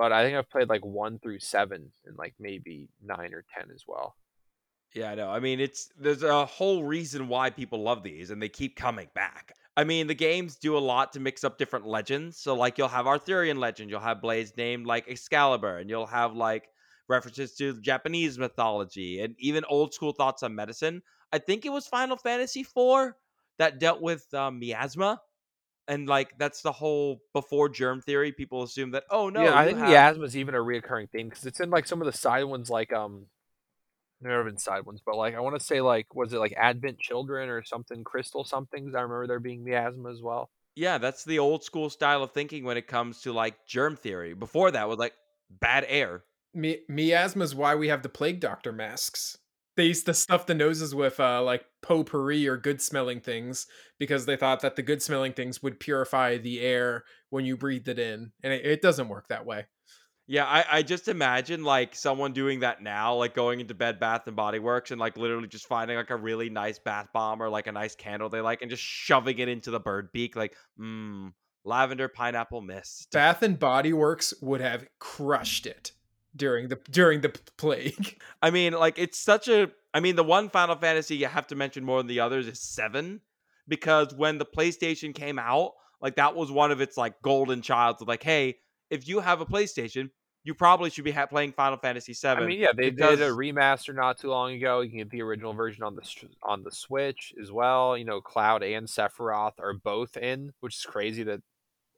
But 0.01 0.11
I 0.11 0.23
think 0.23 0.35
I've 0.35 0.49
played 0.49 0.67
like 0.67 0.83
one 0.83 1.19
through 1.19 1.41
seven 1.41 1.91
and 2.07 2.17
like 2.17 2.33
maybe 2.39 2.89
nine 3.03 3.35
or 3.35 3.45
ten 3.55 3.69
as 3.71 3.83
well. 3.87 4.15
Yeah, 4.95 5.11
I 5.11 5.13
know. 5.13 5.29
I 5.29 5.39
mean, 5.39 5.59
it's 5.59 5.89
there's 5.95 6.23
a 6.23 6.43
whole 6.43 6.83
reason 6.83 7.27
why 7.27 7.51
people 7.51 7.83
love 7.83 8.01
these 8.01 8.31
and 8.31 8.41
they 8.41 8.49
keep 8.49 8.75
coming 8.75 9.09
back. 9.13 9.53
I 9.77 9.83
mean, 9.83 10.07
the 10.07 10.15
games 10.15 10.55
do 10.55 10.75
a 10.75 10.79
lot 10.79 11.13
to 11.13 11.19
mix 11.19 11.43
up 11.43 11.59
different 11.59 11.85
legends. 11.85 12.39
So 12.39 12.55
like 12.55 12.79
you'll 12.79 12.87
have 12.87 13.05
Arthurian 13.05 13.59
legend, 13.59 13.91
you'll 13.91 13.99
have 13.99 14.23
blades 14.23 14.57
named 14.57 14.87
like 14.87 15.07
Excalibur, 15.07 15.77
and 15.77 15.87
you'll 15.87 16.07
have 16.07 16.33
like 16.33 16.69
references 17.07 17.53
to 17.57 17.79
Japanese 17.79 18.39
mythology 18.39 19.21
and 19.21 19.35
even 19.37 19.63
old 19.69 19.93
school 19.93 20.13
thoughts 20.13 20.41
on 20.41 20.55
medicine. 20.55 21.03
I 21.31 21.37
think 21.37 21.63
it 21.63 21.71
was 21.71 21.85
Final 21.85 22.17
Fantasy 22.17 22.61
IV 22.61 23.13
that 23.59 23.79
dealt 23.79 24.01
with 24.01 24.33
um, 24.33 24.57
miasma. 24.57 25.21
And 25.87 26.07
like 26.07 26.37
that's 26.37 26.61
the 26.61 26.71
whole 26.71 27.21
before 27.33 27.67
germ 27.69 28.01
theory, 28.01 28.31
people 28.31 28.63
assume 28.63 28.91
that 28.91 29.03
oh 29.09 29.29
no, 29.29 29.43
yeah, 29.43 29.57
I 29.57 29.65
think 29.65 29.79
have- 29.79 29.89
miasma 29.89 30.23
is 30.23 30.37
even 30.37 30.55
a 30.55 30.59
reoccurring 30.59 31.09
theme 31.09 31.29
because 31.29 31.45
it's 31.45 31.59
in 31.59 31.69
like 31.69 31.87
some 31.87 32.01
of 32.01 32.05
the 32.05 32.17
side 32.17 32.43
ones, 32.43 32.69
like 32.69 32.93
um, 32.93 33.25
there 34.21 34.37
have 34.37 34.45
been 34.45 34.57
side 34.57 34.85
ones, 34.85 35.01
but 35.05 35.17
like 35.17 35.35
I 35.35 35.39
want 35.39 35.59
to 35.59 35.65
say 35.65 35.81
like 35.81 36.13
was 36.13 36.33
it 36.33 36.39
like 36.39 36.53
Advent 36.55 36.99
Children 36.99 37.49
or 37.49 37.63
something, 37.63 38.03
Crystal 38.03 38.43
somethings? 38.43 38.93
I 38.95 39.01
remember 39.01 39.27
there 39.27 39.39
being 39.39 39.63
miasma 39.63 40.11
as 40.11 40.21
well. 40.21 40.49
Yeah, 40.75 40.99
that's 40.99 41.25
the 41.25 41.39
old 41.39 41.63
school 41.63 41.89
style 41.89 42.23
of 42.23 42.31
thinking 42.31 42.63
when 42.63 42.77
it 42.77 42.87
comes 42.87 43.21
to 43.21 43.33
like 43.33 43.65
germ 43.67 43.95
theory. 43.97 44.33
Before 44.33 44.71
that 44.71 44.87
was 44.87 44.99
like 44.99 45.13
bad 45.49 45.85
air. 45.87 46.23
Mi- 46.53 46.81
miasma 46.87 47.43
is 47.43 47.55
why 47.55 47.75
we 47.75 47.89
have 47.89 48.03
the 48.03 48.09
plague 48.09 48.39
doctor 48.39 48.71
masks. 48.71 49.37
They 49.77 49.85
used 49.85 50.05
to 50.07 50.13
stuff 50.13 50.45
the 50.45 50.53
noses 50.53 50.93
with 50.93 51.19
uh, 51.19 51.41
like 51.41 51.65
potpourri 51.81 52.47
or 52.47 52.57
good 52.57 52.81
smelling 52.81 53.21
things 53.21 53.67
because 53.99 54.25
they 54.25 54.35
thought 54.35 54.61
that 54.61 54.75
the 54.75 54.81
good 54.81 55.01
smelling 55.01 55.33
things 55.33 55.63
would 55.63 55.79
purify 55.79 56.37
the 56.37 56.59
air 56.59 57.03
when 57.29 57.45
you 57.45 57.55
breathed 57.55 57.87
it 57.87 57.99
in, 57.99 58.31
and 58.43 58.53
it, 58.53 58.65
it 58.65 58.81
doesn't 58.81 59.07
work 59.07 59.27
that 59.29 59.45
way. 59.45 59.65
Yeah, 60.27 60.45
I, 60.45 60.65
I 60.77 60.81
just 60.81 61.07
imagine 61.07 61.63
like 61.63 61.93
someone 61.93 62.31
doing 62.31 62.61
that 62.61 62.81
now, 62.81 63.15
like 63.15 63.33
going 63.33 63.59
into 63.59 63.73
Bed 63.73 63.99
Bath 63.99 64.27
and 64.27 64.35
Body 64.35 64.59
Works 64.59 64.91
and 64.91 64.99
like 64.99 65.17
literally 65.17 65.47
just 65.47 65.67
finding 65.67 65.97
like 65.97 66.09
a 66.09 66.15
really 66.15 66.49
nice 66.49 66.79
bath 66.79 67.09
bomb 67.13 67.41
or 67.41 67.49
like 67.49 67.67
a 67.67 67.71
nice 67.71 67.95
candle 67.95 68.29
they 68.29 68.39
like 68.39 68.61
and 68.61 68.69
just 68.69 68.83
shoving 68.83 69.39
it 69.39 69.49
into 69.49 69.71
the 69.71 69.79
bird 69.79 70.09
beak, 70.13 70.37
like, 70.37 70.55
mmm, 70.79 71.33
lavender 71.65 72.07
pineapple 72.07 72.61
mist. 72.61 73.09
Bath 73.11 73.43
and 73.43 73.59
Body 73.59 73.93
Works 73.93 74.33
would 74.41 74.61
have 74.61 74.85
crushed 74.99 75.65
it 75.65 75.91
during 76.35 76.69
the 76.69 76.79
during 76.89 77.21
the 77.21 77.29
plague. 77.57 78.19
I 78.41 78.51
mean, 78.51 78.73
like 78.73 78.97
it's 78.97 79.19
such 79.19 79.47
a. 79.47 79.71
I 79.93 79.99
mean, 79.99 80.15
the 80.15 80.23
one 80.23 80.49
Final 80.49 80.75
Fantasy 80.75 81.17
you 81.17 81.27
have 81.27 81.47
to 81.47 81.55
mention 81.55 81.83
more 81.83 81.99
than 81.99 82.07
the 82.07 82.21
others 82.21 82.47
is 82.47 82.61
seven, 82.61 83.21
because 83.67 84.13
when 84.13 84.37
the 84.37 84.45
PlayStation 84.45 85.13
came 85.13 85.37
out, 85.37 85.73
like 86.01 86.15
that 86.15 86.35
was 86.35 86.51
one 86.51 86.71
of 86.71 86.81
its 86.81 86.97
like 86.97 87.21
golden 87.21 87.61
childs. 87.61 88.01
Of 88.01 88.07
like, 88.07 88.23
hey, 88.23 88.57
if 88.89 89.07
you 89.07 89.19
have 89.19 89.41
a 89.41 89.45
PlayStation, 89.45 90.09
you 90.43 90.53
probably 90.53 90.89
should 90.89 91.03
be 91.03 91.11
ha- 91.11 91.25
playing 91.25 91.51
Final 91.51 91.77
Fantasy 91.77 92.13
seven. 92.13 92.43
I 92.43 92.47
mean, 92.47 92.59
yeah, 92.59 92.71
they 92.75 92.89
because- 92.89 93.19
did 93.19 93.27
a 93.27 93.31
remaster 93.31 93.93
not 93.93 94.17
too 94.17 94.29
long 94.29 94.53
ago. 94.53 94.81
You 94.81 94.89
can 94.89 94.99
get 94.99 95.09
the 95.09 95.21
original 95.21 95.53
version 95.53 95.83
on 95.83 95.95
the 95.95 96.03
on 96.43 96.63
the 96.63 96.71
Switch 96.71 97.33
as 97.41 97.51
well. 97.51 97.97
You 97.97 98.05
know, 98.05 98.21
Cloud 98.21 98.63
and 98.63 98.87
Sephiroth 98.87 99.59
are 99.59 99.73
both 99.73 100.17
in, 100.17 100.53
which 100.61 100.77
is 100.77 100.85
crazy 100.85 101.23
that 101.23 101.41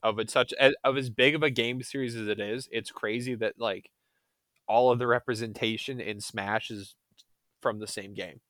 of 0.02 0.19
it 0.19 0.30
such 0.30 0.54
as, 0.60 0.74
of 0.84 0.98
as 0.98 1.10
big 1.10 1.34
of 1.34 1.43
a 1.43 1.50
game 1.50 1.82
series 1.82 2.15
as 2.15 2.28
it 2.28 2.39
is. 2.39 2.67
It's 2.72 2.91
crazy 2.91 3.36
that 3.36 3.54
like 3.58 3.89
all 4.67 4.91
of 4.91 4.99
the 4.99 5.08
representation 5.08 5.99
in 5.99 6.19
Smash 6.21 6.71
is 6.71 6.95
from 7.62 7.80
the 7.80 7.88
same 7.88 8.13
game. 8.13 8.41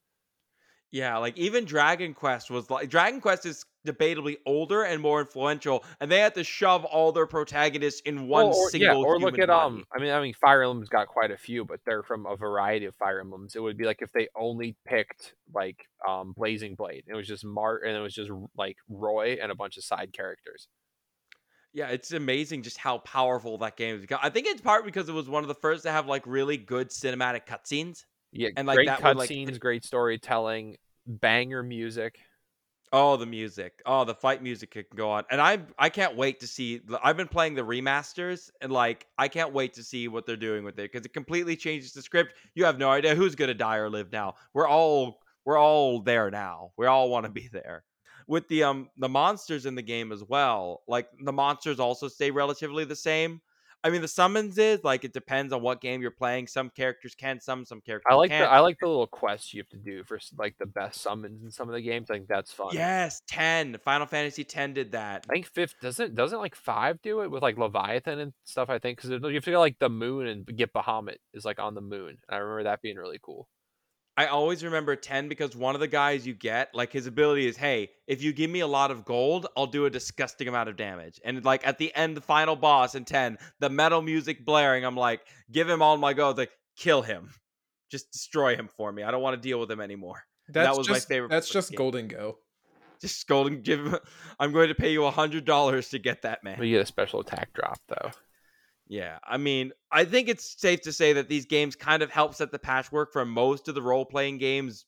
Yeah, 0.92 1.18
like 1.18 1.36
even 1.40 1.66
Dragon 1.66 2.14
Quest 2.14 2.52
was 2.52 2.70
like 2.70 2.88
Dragon 2.88 3.20
Quest 3.20 3.48
is 3.48 3.66
debatably 3.88 4.36
older 4.46 4.84
and 4.84 5.02
more 5.02 5.22
influential, 5.22 5.84
and 6.00 6.12
they 6.12 6.20
had 6.20 6.36
to 6.36 6.44
shove 6.44 6.86
all 6.86 7.12
their 7.12 7.26
protagonists 7.26 8.02
in 8.02 8.28
one 8.28 8.50
Well, 8.50 8.56
or, 8.56 8.70
single. 8.70 9.02
yeah, 9.02 9.04
or 9.04 9.20
look 9.20 9.40
at 9.40 9.48
body. 9.48 9.76
um. 9.78 9.84
I 9.92 10.00
mean, 10.00 10.12
I 10.12 10.22
mean, 10.22 10.36
Fire 10.36 10.62
Emblem's 10.62 10.90
got 10.90 11.08
quite 11.08 11.32
a 11.32 11.38
few, 11.38 11.66
but 11.66 11.80
they're 11.84 12.04
from 12.04 12.28
a 12.28 12.36
variety 12.36 12.86
of 12.86 12.96
Fire 12.96 13.22
Emblems. 13.22 13.56
It 13.56 13.62
would 13.62 13.76
be 13.76 13.86
like 13.86 14.04
if 14.04 14.12
they 14.14 14.28
only 14.36 14.76
picked 14.86 15.34
like 15.52 15.88
um 16.08 16.32
Blazing 16.38 16.76
Blade. 16.76 17.06
It 17.08 17.16
was 17.16 17.28
just 17.28 17.44
Marth, 17.44 17.80
and 17.88 17.98
it 17.98 18.00
was 18.02 18.14
just 18.14 18.30
like 18.56 18.78
Roy 18.88 19.38
and 19.42 19.52
a 19.52 19.56
bunch 19.56 19.78
of 19.78 19.84
side 19.84 20.14
characters. 20.14 20.68
Yeah, 21.74 21.88
it's 21.88 22.12
amazing 22.12 22.62
just 22.62 22.78
how 22.78 23.00
powerful 23.00 23.58
that 23.60 23.76
game 23.78 23.96
is. 23.96 24.06
I 24.22 24.30
think 24.30 24.46
it's 24.48 24.62
part 24.62 24.86
because 24.86 25.10
it 25.10 25.14
was 25.14 25.28
one 25.28 25.44
of 25.44 25.48
the 25.48 25.56
first 25.56 25.84
to 25.84 25.92
have 25.92 26.06
like 26.08 26.26
really 26.28 26.56
good 26.58 26.90
cinematic 26.90 27.48
cutscenes. 27.48 28.06
Yeah, 28.32 28.50
And, 28.56 28.68
like, 28.68 28.78
great 28.78 28.86
that 28.86 29.04
would, 29.04 29.16
like, 29.16 29.32
great 29.60 29.84
storytelling, 29.86 30.78
banger 31.06 31.64
music. 31.64 32.20
Oh, 32.92 33.18
the 33.18 33.26
music. 33.26 33.82
Oh, 33.88 34.04
the 34.06 34.14
fight 34.14 34.44
music 34.44 34.72
can 34.72 34.86
go 34.96 35.10
on. 35.10 35.24
And 35.32 35.42
I 35.42 35.66
I 35.80 35.90
can't 35.90 36.16
wait 36.16 36.40
to 36.42 36.48
see 36.48 36.80
I've 37.04 37.18
been 37.18 37.28
playing 37.28 37.56
the 37.56 37.64
remasters 37.64 38.52
and 38.62 38.72
like 38.72 39.08
I 39.18 39.28
can't 39.30 39.52
wait 39.52 39.74
to 39.74 39.84
see 39.84 40.08
what 40.08 40.26
they're 40.28 40.38
doing 40.38 40.64
with 40.64 40.78
it 40.80 40.90
cuz 40.92 41.04
it 41.04 41.14
completely 41.14 41.56
changes 41.56 41.94
the 41.94 42.04
script. 42.04 42.36
You 42.54 42.66
have 42.66 42.78
no 42.78 42.92
idea 42.92 43.16
who's 43.16 43.34
going 43.36 43.48
to 43.48 43.56
die 43.56 43.78
or 43.78 43.90
live 43.90 44.12
now. 44.12 44.36
We're 44.54 44.68
all 44.68 45.22
we're 45.44 45.58
all 45.58 46.02
there 46.02 46.30
now. 46.30 46.74
We 46.78 46.86
all 46.86 47.10
want 47.10 47.26
to 47.26 47.32
be 47.32 47.48
there. 47.48 47.84
With 48.28 48.48
the 48.48 48.64
um 48.64 48.90
the 48.98 49.10
monsters 49.10 49.66
in 49.66 49.76
the 49.76 49.82
game 49.82 50.12
as 50.12 50.24
well. 50.24 50.82
Like 50.88 51.08
the 51.24 51.34
monsters 51.34 51.80
also 51.80 52.08
stay 52.08 52.32
relatively 52.32 52.86
the 52.86 52.96
same. 52.96 53.42
I 53.86 53.90
mean, 53.90 54.02
the 54.02 54.08
summons 54.08 54.58
is 54.58 54.82
like 54.86 55.04
it 55.04 55.12
depends 55.12 55.52
on 55.52 55.62
what 55.62 55.82
game 55.82 56.02
you're 56.02 56.12
playing. 56.12 56.48
Some 56.48 56.70
characters 56.70 57.16
can 57.16 57.42
summon, 57.42 57.66
some 57.66 57.82
characters 57.82 58.08
I 58.10 58.16
like 58.16 58.30
can't. 58.30 58.50
the 58.50 58.54
I 58.54 58.60
like 58.60 58.78
the 58.80 58.88
little 58.88 59.08
quests 59.08 59.54
you 59.54 59.60
have 59.60 59.68
to 59.70 59.78
do 59.78 60.06
for 60.06 60.20
like 60.38 60.56
the 60.58 60.66
best 60.66 61.02
summons 61.02 61.44
in 61.44 61.52
some 61.52 61.68
of 61.68 61.74
the 61.74 61.82
games. 61.82 62.10
I 62.10 62.14
think 62.16 62.28
that's 62.30 62.52
fun. 62.52 62.70
yes, 62.72 63.22
ten. 63.28 63.78
Final 63.84 64.08
Fantasy 64.08 64.46
ten 64.46 64.74
did 64.74 64.94
that. 64.94 65.26
I 65.30 65.34
think 65.34 65.48
fifth 65.48 65.76
doesn't 65.82 66.16
doesn't 66.16 66.40
like 66.40 66.56
five 66.56 67.02
do 67.02 67.22
it 67.24 67.32
with 67.32 67.44
like 67.44 67.58
Leviathan 67.58 68.20
and 68.20 68.34
stuff. 68.46 68.70
I 68.70 68.80
think 68.80 69.00
because 69.00 69.10
you 69.10 69.36
have 69.36 69.44
to 69.44 69.52
go 69.52 69.60
like 69.60 69.80
the 69.80 69.90
moon 69.90 70.28
and 70.28 70.46
get 70.46 70.72
Bahamut 70.72 71.18
is 71.34 71.44
like 71.44 71.60
on 71.60 71.76
the 71.76 71.82
moon. 71.82 72.20
I 72.30 72.38
remember 72.38 72.64
that 72.64 72.82
being 72.82 72.96
really 72.96 73.20
cool. 73.22 73.50
I 74.16 74.28
always 74.28 74.64
remember 74.64 74.96
10 74.96 75.28
because 75.28 75.56
one 75.56 75.74
of 75.74 75.82
the 75.82 75.88
guys 75.88 76.26
you 76.28 76.34
get, 76.34 76.70
like 76.76 76.92
his 76.92 77.08
ability 77.08 77.48
is, 77.48 77.58
hey, 77.58 77.90
if 78.06 78.22
you 78.22 78.32
give 78.32 78.50
me 78.50 78.60
a 78.60 78.68
lot 78.68 78.92
of 78.92 79.06
gold, 79.06 79.48
I'll 79.58 79.66
do 79.66 79.86
a 79.86 79.90
disgusting 79.90 80.48
amount 80.48 80.70
of 80.70 80.76
damage. 80.76 81.20
And 81.26 81.44
like 81.44 81.66
at 81.66 81.80
the 81.80 81.94
end, 81.96 82.16
the 82.16 82.22
final 82.22 82.56
boss 82.56 82.94
in 82.94 83.06
10, 83.06 83.38
the 83.60 83.70
metal 83.70 84.02
music 84.02 84.46
blaring, 84.46 84.86
I'm 84.86 84.96
like, 84.96 85.22
give 85.52 85.68
him 85.68 85.82
all 85.82 85.98
my 85.98 86.14
gold, 86.14 86.38
like, 86.38 86.52
kill 86.78 87.02
him. 87.02 87.32
Just 87.90 88.12
destroy 88.12 88.56
him 88.56 88.68
for 88.68 88.92
me. 88.92 89.04
I 89.04 89.12
don't 89.12 89.22
want 89.22 89.42
to 89.42 89.48
deal 89.48 89.60
with 89.60 89.70
him 89.70 89.82
anymore. 89.82 90.24
That's 90.50 90.78
was 90.78 90.90
my 90.90 91.00
favorite 91.00 91.30
That's 91.30 91.50
just 91.50 91.72
game. 91.72 91.80
Gholdengo. 91.80 92.36
Just 93.02 93.28
golden 93.28 93.62
give 93.62 93.86
him 93.86 93.98
I'm 94.40 94.52
going 94.54 94.70
to 94.70 94.76
pay 94.76 94.92
you 94.92 95.06
a 95.06 95.12
hundred 95.12 95.46
dollars 95.46 95.90
to 95.90 96.00
get 96.00 96.22
that 96.22 96.44
man. 96.44 96.56
But 96.58 96.68
you 96.68 96.76
get 96.78 96.84
a 96.84 96.86
special 96.86 97.20
attack 97.20 97.54
drop 97.54 97.80
though. 97.88 98.12
Yeah, 98.88 99.20
I 99.24 99.38
mean, 99.38 99.72
I 99.92 100.06
think 100.06 100.28
it's 100.28 100.60
safe 100.60 100.82
to 100.82 100.94
say 100.94 101.14
that 101.14 101.30
these 101.30 101.46
games 101.46 101.76
kind 101.76 102.04
of 102.04 102.12
help 102.12 102.36
set 102.36 102.52
the 102.52 102.60
patchwork 102.60 103.14
for 103.14 103.26
most 103.26 103.68
of 103.68 103.76
the 103.76 103.82
role 103.82 104.06
playing 104.06 104.38
games 104.40 104.86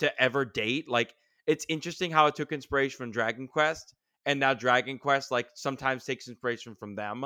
to 0.00 0.22
ever 0.22 0.44
date. 0.44 0.88
Like, 0.88 1.14
it's 1.46 1.66
interesting 1.68 2.10
how 2.10 2.26
it 2.26 2.36
took 2.36 2.52
inspiration 2.52 2.98
from 2.98 3.12
Dragon 3.12 3.48
Quest, 3.48 3.94
and 4.26 4.40
now 4.40 4.54
Dragon 4.54 4.98
Quest, 4.98 5.30
like, 5.30 5.48
sometimes 5.54 6.04
takes 6.04 6.28
inspiration 6.28 6.74
from 6.76 6.96
them. 6.96 7.24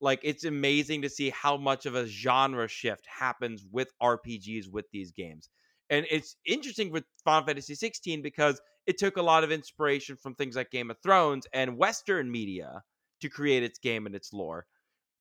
Like, 0.00 0.20
it's 0.22 0.44
amazing 0.44 1.02
to 1.02 1.10
see 1.10 1.30
how 1.30 1.56
much 1.56 1.86
of 1.86 1.94
a 1.94 2.06
genre 2.06 2.68
shift 2.68 3.06
happens 3.06 3.64
with 3.70 3.92
RPGs 4.00 4.68
with 4.70 4.86
these 4.92 5.12
games. 5.12 5.48
And 5.90 6.06
it's 6.10 6.36
interesting 6.46 6.92
with 6.92 7.04
Final 7.24 7.46
Fantasy 7.46 7.74
16 7.74 8.22
because 8.22 8.60
it 8.86 8.98
took 8.98 9.16
a 9.16 9.22
lot 9.22 9.44
of 9.44 9.52
inspiration 9.52 10.16
from 10.16 10.34
things 10.34 10.56
like 10.56 10.70
Game 10.70 10.90
of 10.90 10.98
Thrones 11.02 11.46
and 11.52 11.78
Western 11.78 12.30
media 12.30 12.82
to 13.20 13.28
create 13.30 13.62
its 13.62 13.78
game 13.78 14.06
and 14.06 14.14
its 14.14 14.32
lore 14.32 14.66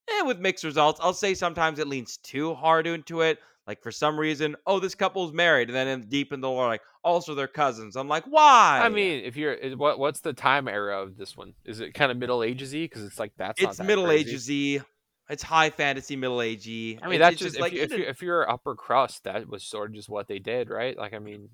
and 0.10 0.28
with 0.28 0.40
mixed 0.40 0.64
results. 0.64 1.00
I'll 1.02 1.14
say 1.14 1.34
sometimes 1.34 1.80
it 1.80 1.88
leans 1.88 2.18
too 2.18 2.54
hard 2.54 2.88
into 2.88 3.22
it. 3.22 3.40
Like 3.68 3.84
for 3.84 3.92
some 3.92 4.18
reason, 4.18 4.56
oh, 4.66 4.80
this 4.80 4.96
couple's 4.96 5.34
married, 5.34 5.68
and 5.68 5.76
then 5.76 5.88
in, 5.88 6.08
deep 6.08 6.32
in 6.32 6.40
the 6.40 6.50
lore, 6.50 6.68
like 6.68 6.82
also 7.04 7.36
they're 7.36 7.48
cousins. 7.48 7.98
I'm 7.98 8.08
like, 8.08 8.24
why? 8.24 8.80
I 8.82 8.88
mean, 8.88 9.26
if 9.26 9.36
you're 9.36 9.58
eh, 9.62 9.74
what 9.74 10.00
what's 10.00 10.22
the 10.22 10.32
time 10.32 10.70
era 10.70 11.02
of 11.02 11.18
this 11.18 11.36
one? 11.36 11.54
Is 11.66 11.82
it 11.82 11.94
kind 11.94 12.10
of 12.10 12.18
Middle 12.18 12.40
Agesy? 12.40 12.86
Because 12.86 13.04
it's 13.04 13.20
like 13.20 13.34
that's 13.38 13.62
not 13.62 13.70
it's 13.70 13.78
that 13.80 13.84
Middle. 13.86 14.06
Agesy. 14.06 14.84
It's 15.30 15.44
high 15.44 15.70
fantasy 15.70 16.16
Middle 16.16 16.38
Agey. 16.38 17.00
I 17.02 17.08
mean, 17.08 17.16
It- 17.16 17.20
that's 17.20 17.36
just, 17.36 17.60
like 17.60 17.74
if, 17.74 17.92
you, 17.92 17.98
if, 17.98 18.00
you, 18.00 18.06
if 18.06 18.22
you're 18.22 18.50
upper 18.50 18.76
crust, 18.76 19.26
that 19.26 19.50
was 19.50 19.64
sort 19.64 19.90
of 19.90 19.96
just 19.96 20.08
what 20.08 20.30
they 20.30 20.40
did, 20.40 20.70
right? 20.70 20.98
Like, 20.98 21.14
I 21.14 21.20
mean, 21.20 21.50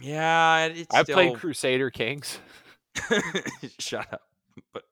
yeah, 0.00 0.66
it's 0.66 0.94
I 0.94 1.02
still... 1.02 1.14
played 1.14 1.34
Crusader 1.34 1.90
Kings. 1.90 2.38
Shut 3.78 4.10
up. 4.12 4.22
But 4.72 4.84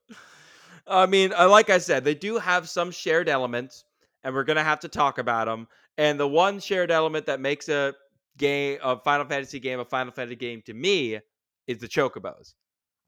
I 0.87 1.05
mean, 1.05 1.33
uh, 1.33 1.49
like 1.49 1.69
I 1.69 1.77
said, 1.79 2.03
they 2.03 2.15
do 2.15 2.37
have 2.37 2.69
some 2.69 2.91
shared 2.91 3.29
elements, 3.29 3.85
and 4.23 4.33
we're 4.33 4.43
gonna 4.43 4.63
have 4.63 4.79
to 4.81 4.87
talk 4.87 5.17
about 5.17 5.45
them. 5.45 5.67
And 5.97 6.19
the 6.19 6.27
one 6.27 6.59
shared 6.59 6.91
element 6.91 7.25
that 7.25 7.39
makes 7.39 7.69
a 7.69 7.93
game, 8.37 8.79
a 8.83 8.97
Final 8.99 9.25
Fantasy 9.25 9.59
game, 9.59 9.79
a 9.79 9.85
Final 9.85 10.13
Fantasy 10.13 10.35
game 10.35 10.61
to 10.65 10.73
me, 10.73 11.19
is 11.67 11.79
the 11.79 11.87
chocobos. 11.87 12.53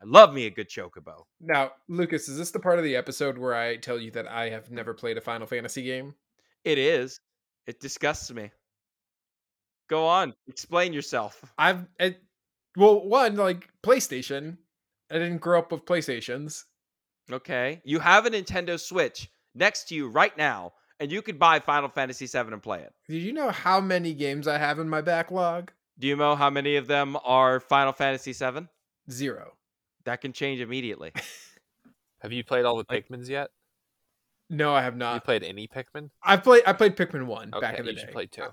I 0.01 0.05
love 0.05 0.33
me 0.33 0.45
a 0.45 0.51
good 0.51 0.69
chocobo. 0.69 1.23
Now, 1.41 1.71
Lucas, 1.87 2.29
is 2.29 2.37
this 2.37 2.51
the 2.51 2.59
part 2.59 2.77
of 2.77 2.83
the 2.83 2.95
episode 2.95 3.37
where 3.37 3.55
I 3.55 3.77
tell 3.77 3.99
you 3.99 4.11
that 4.11 4.27
I 4.27 4.49
have 4.49 4.69
never 4.71 4.93
played 4.93 5.17
a 5.17 5.21
Final 5.21 5.47
Fantasy 5.47 5.83
game? 5.83 6.13
It 6.63 6.77
is. 6.77 7.19
It 7.65 7.79
disgusts 7.79 8.31
me. 8.31 8.51
Go 9.89 10.05
on, 10.05 10.33
explain 10.47 10.93
yourself. 10.93 11.41
I've 11.57 11.85
it, 11.99 12.21
well, 12.75 13.07
one 13.07 13.35
like 13.35 13.69
PlayStation. 13.81 14.57
I 15.09 15.15
didn't 15.15 15.39
grow 15.39 15.59
up 15.59 15.71
with 15.71 15.85
PlayStations. 15.85 16.63
Okay, 17.31 17.81
you 17.83 17.99
have 17.99 18.25
a 18.25 18.29
Nintendo 18.29 18.79
Switch 18.79 19.29
next 19.53 19.89
to 19.89 19.95
you 19.95 20.07
right 20.07 20.35
now, 20.37 20.73
and 20.99 21.11
you 21.11 21.21
could 21.21 21.37
buy 21.37 21.59
Final 21.59 21.89
Fantasy 21.89 22.25
VII 22.25 22.51
and 22.53 22.63
play 22.63 22.79
it. 22.79 22.93
Did 23.09 23.21
you 23.21 23.33
know 23.33 23.49
how 23.51 23.81
many 23.81 24.13
games 24.13 24.47
I 24.47 24.57
have 24.57 24.79
in 24.79 24.87
my 24.87 25.01
backlog? 25.01 25.71
Do 25.99 26.07
you 26.07 26.15
know 26.15 26.35
how 26.35 26.49
many 26.49 26.75
of 26.77 26.87
them 26.87 27.17
are 27.25 27.59
Final 27.59 27.91
Fantasy 27.91 28.31
VII? 28.33 28.67
Zero. 29.11 29.53
That 30.05 30.21
can 30.21 30.31
change 30.31 30.61
immediately. 30.61 31.11
Have 32.21 32.31
you 32.31 32.43
played 32.43 32.65
all 32.65 32.77
the 32.77 32.85
Pikmins 32.85 33.27
yet? 33.29 33.49
No, 34.49 34.73
I 34.73 34.77
have 34.81 34.93
Have 34.93 34.97
not. 34.97 35.13
you 35.15 35.19
played 35.21 35.43
any 35.43 35.67
Pikmin? 35.67 36.09
I 36.23 36.37
played. 36.37 36.63
I 36.65 36.73
played 36.73 36.95
Pikmin 36.95 37.25
one 37.25 37.51
Okay, 37.53 37.59
back 37.59 37.77
in 37.79 37.85
the 37.85 37.91
you 37.91 37.97
day. 37.97 38.01
should 38.03 38.11
play 38.11 38.25
two. 38.27 38.47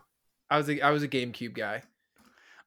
I 0.51 0.59
was 0.59 0.69
a 0.69 0.81
I 0.83 0.91
was 0.91 1.03
a 1.05 1.09
GameCube 1.09 1.55
guy. 1.55 1.83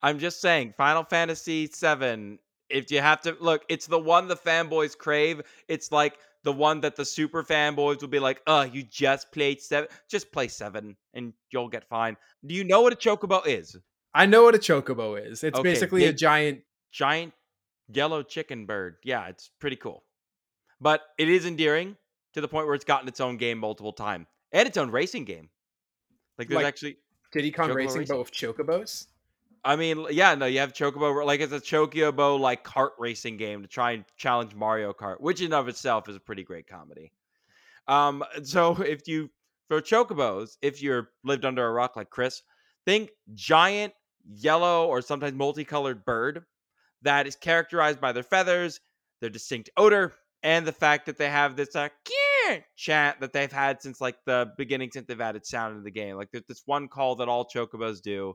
I'm 0.02 0.18
just 0.20 0.40
saying, 0.42 0.74
Final 0.78 1.04
Fantasy 1.04 1.68
VII. 1.68 2.40
If 2.70 2.92
you 2.92 3.00
have 3.02 3.22
to 3.22 3.36
look, 3.40 3.64
it's 3.70 3.88
the 3.88 4.00
one 4.00 4.28
the 4.28 4.36
fanboys 4.36 4.98
crave. 4.98 5.42
It's 5.68 5.92
like 5.92 6.18
the 6.44 6.52
one 6.54 6.82
that 6.82 6.96
the 6.96 7.06
super 7.06 7.44
fanboys 7.44 8.02
will 8.02 8.08
be 8.10 8.20
like, 8.20 8.42
"Uh, 8.48 8.68
you 8.72 8.84
just 8.84 9.32
played 9.32 9.62
seven. 9.62 9.90
Just 10.10 10.32
play 10.32 10.48
seven, 10.48 10.98
and 11.14 11.34
you'll 11.52 11.70
get 11.70 11.88
fine." 11.88 12.18
Do 12.46 12.54
you 12.56 12.64
know 12.64 12.82
what 12.82 12.94
a 12.94 12.96
chocobo 12.96 13.46
is? 13.46 13.78
I 14.14 14.26
know 14.26 14.44
what 14.44 14.56
a 14.56 14.60
chocobo 14.60 15.20
is. 15.24 15.44
It's 15.44 15.58
Okay, 15.58 15.70
basically 15.70 16.06
a 16.06 16.14
giant. 16.14 16.62
Giant 16.92 17.34
yellow 17.90 18.24
chicken 18.24 18.66
bird. 18.66 18.98
Yeah, 19.04 19.28
it's 19.28 19.50
pretty 19.60 19.76
cool, 19.76 20.04
but 20.82 21.02
it 21.18 21.30
is 21.30 21.46
endearing 21.46 21.98
to 22.34 22.42
the 22.42 22.48
point 22.48 22.66
where 22.66 22.76
it's 22.76 22.86
gotten 22.86 23.08
its 23.08 23.20
own 23.20 23.38
game 23.38 23.58
multiple 23.60 23.94
times 23.94 24.28
and 24.52 24.68
its 24.68 24.78
own 24.78 24.90
racing 24.92 25.26
game. 25.26 25.50
Like 26.38 26.48
there's 26.48 26.58
Like- 26.58 26.66
actually 26.66 26.98
Diddy 27.32 27.52
Kong 27.52 27.72
Racing, 27.72 28.00
Racing. 28.00 28.16
but 28.16 28.20
with 28.20 28.32
chocobos. 28.32 29.08
I 29.68 29.76
mean, 29.76 30.06
yeah, 30.12 30.34
no, 30.34 30.46
you 30.46 30.60
have 30.60 30.72
Chocobo, 30.72 31.26
like 31.26 31.42
it's 31.42 31.52
a 31.52 31.60
Chocobo 31.60 32.40
like 32.40 32.64
kart 32.64 32.92
racing 32.98 33.36
game 33.36 33.64
to 33.64 33.68
try 33.68 33.92
and 33.92 34.06
challenge 34.16 34.56
Mario 34.56 34.94
Kart, 34.94 35.20
which 35.20 35.42
in 35.42 35.52
of 35.52 35.68
itself 35.68 36.08
is 36.08 36.16
a 36.16 36.22
pretty 36.22 36.44
great 36.44 36.68
comedy. 36.68 37.12
Um, 37.86 38.24
so 38.44 38.76
if 38.82 39.10
you 39.10 39.30
for 39.68 39.82
Chocobos, 39.82 40.56
if 40.62 40.82
you're 40.82 41.10
lived 41.26 41.44
under 41.44 41.68
a 41.68 41.72
rock 41.74 41.98
like 41.98 42.10
Chris, 42.10 42.44
think 42.86 43.10
giant 43.34 43.92
yellow 44.26 44.88
or 44.88 45.02
sometimes 45.02 45.34
multicolored 45.34 46.06
bird 46.06 46.46
that 47.02 47.28
is 47.28 47.36
characterized 47.36 48.00
by 48.00 48.14
their 48.14 48.24
feathers, 48.24 48.80
their 49.20 49.30
distinct 49.30 49.70
odor, 49.76 50.14
and 50.44 50.66
the 50.66 50.72
fact 50.72 51.08
that 51.08 51.18
they 51.18 51.30
have 51.30 51.58
this 51.58 51.76
uh, 51.76 51.90
chant 52.78 53.20
that 53.20 53.34
they've 53.34 53.52
had 53.52 53.82
since 53.82 54.00
like 54.00 54.16
the 54.26 54.50
beginning 54.58 54.92
since 54.94 55.08
they've 55.08 55.20
added 55.20 55.46
sound 55.46 55.76
in 55.76 55.84
the 55.84 55.92
game. 55.92 56.16
Like 56.16 56.32
there's 56.32 56.46
this 56.48 56.64
one 56.66 56.88
call 56.88 57.18
that 57.18 57.28
all 57.28 57.46
Chocobos 57.46 58.02
do. 58.02 58.34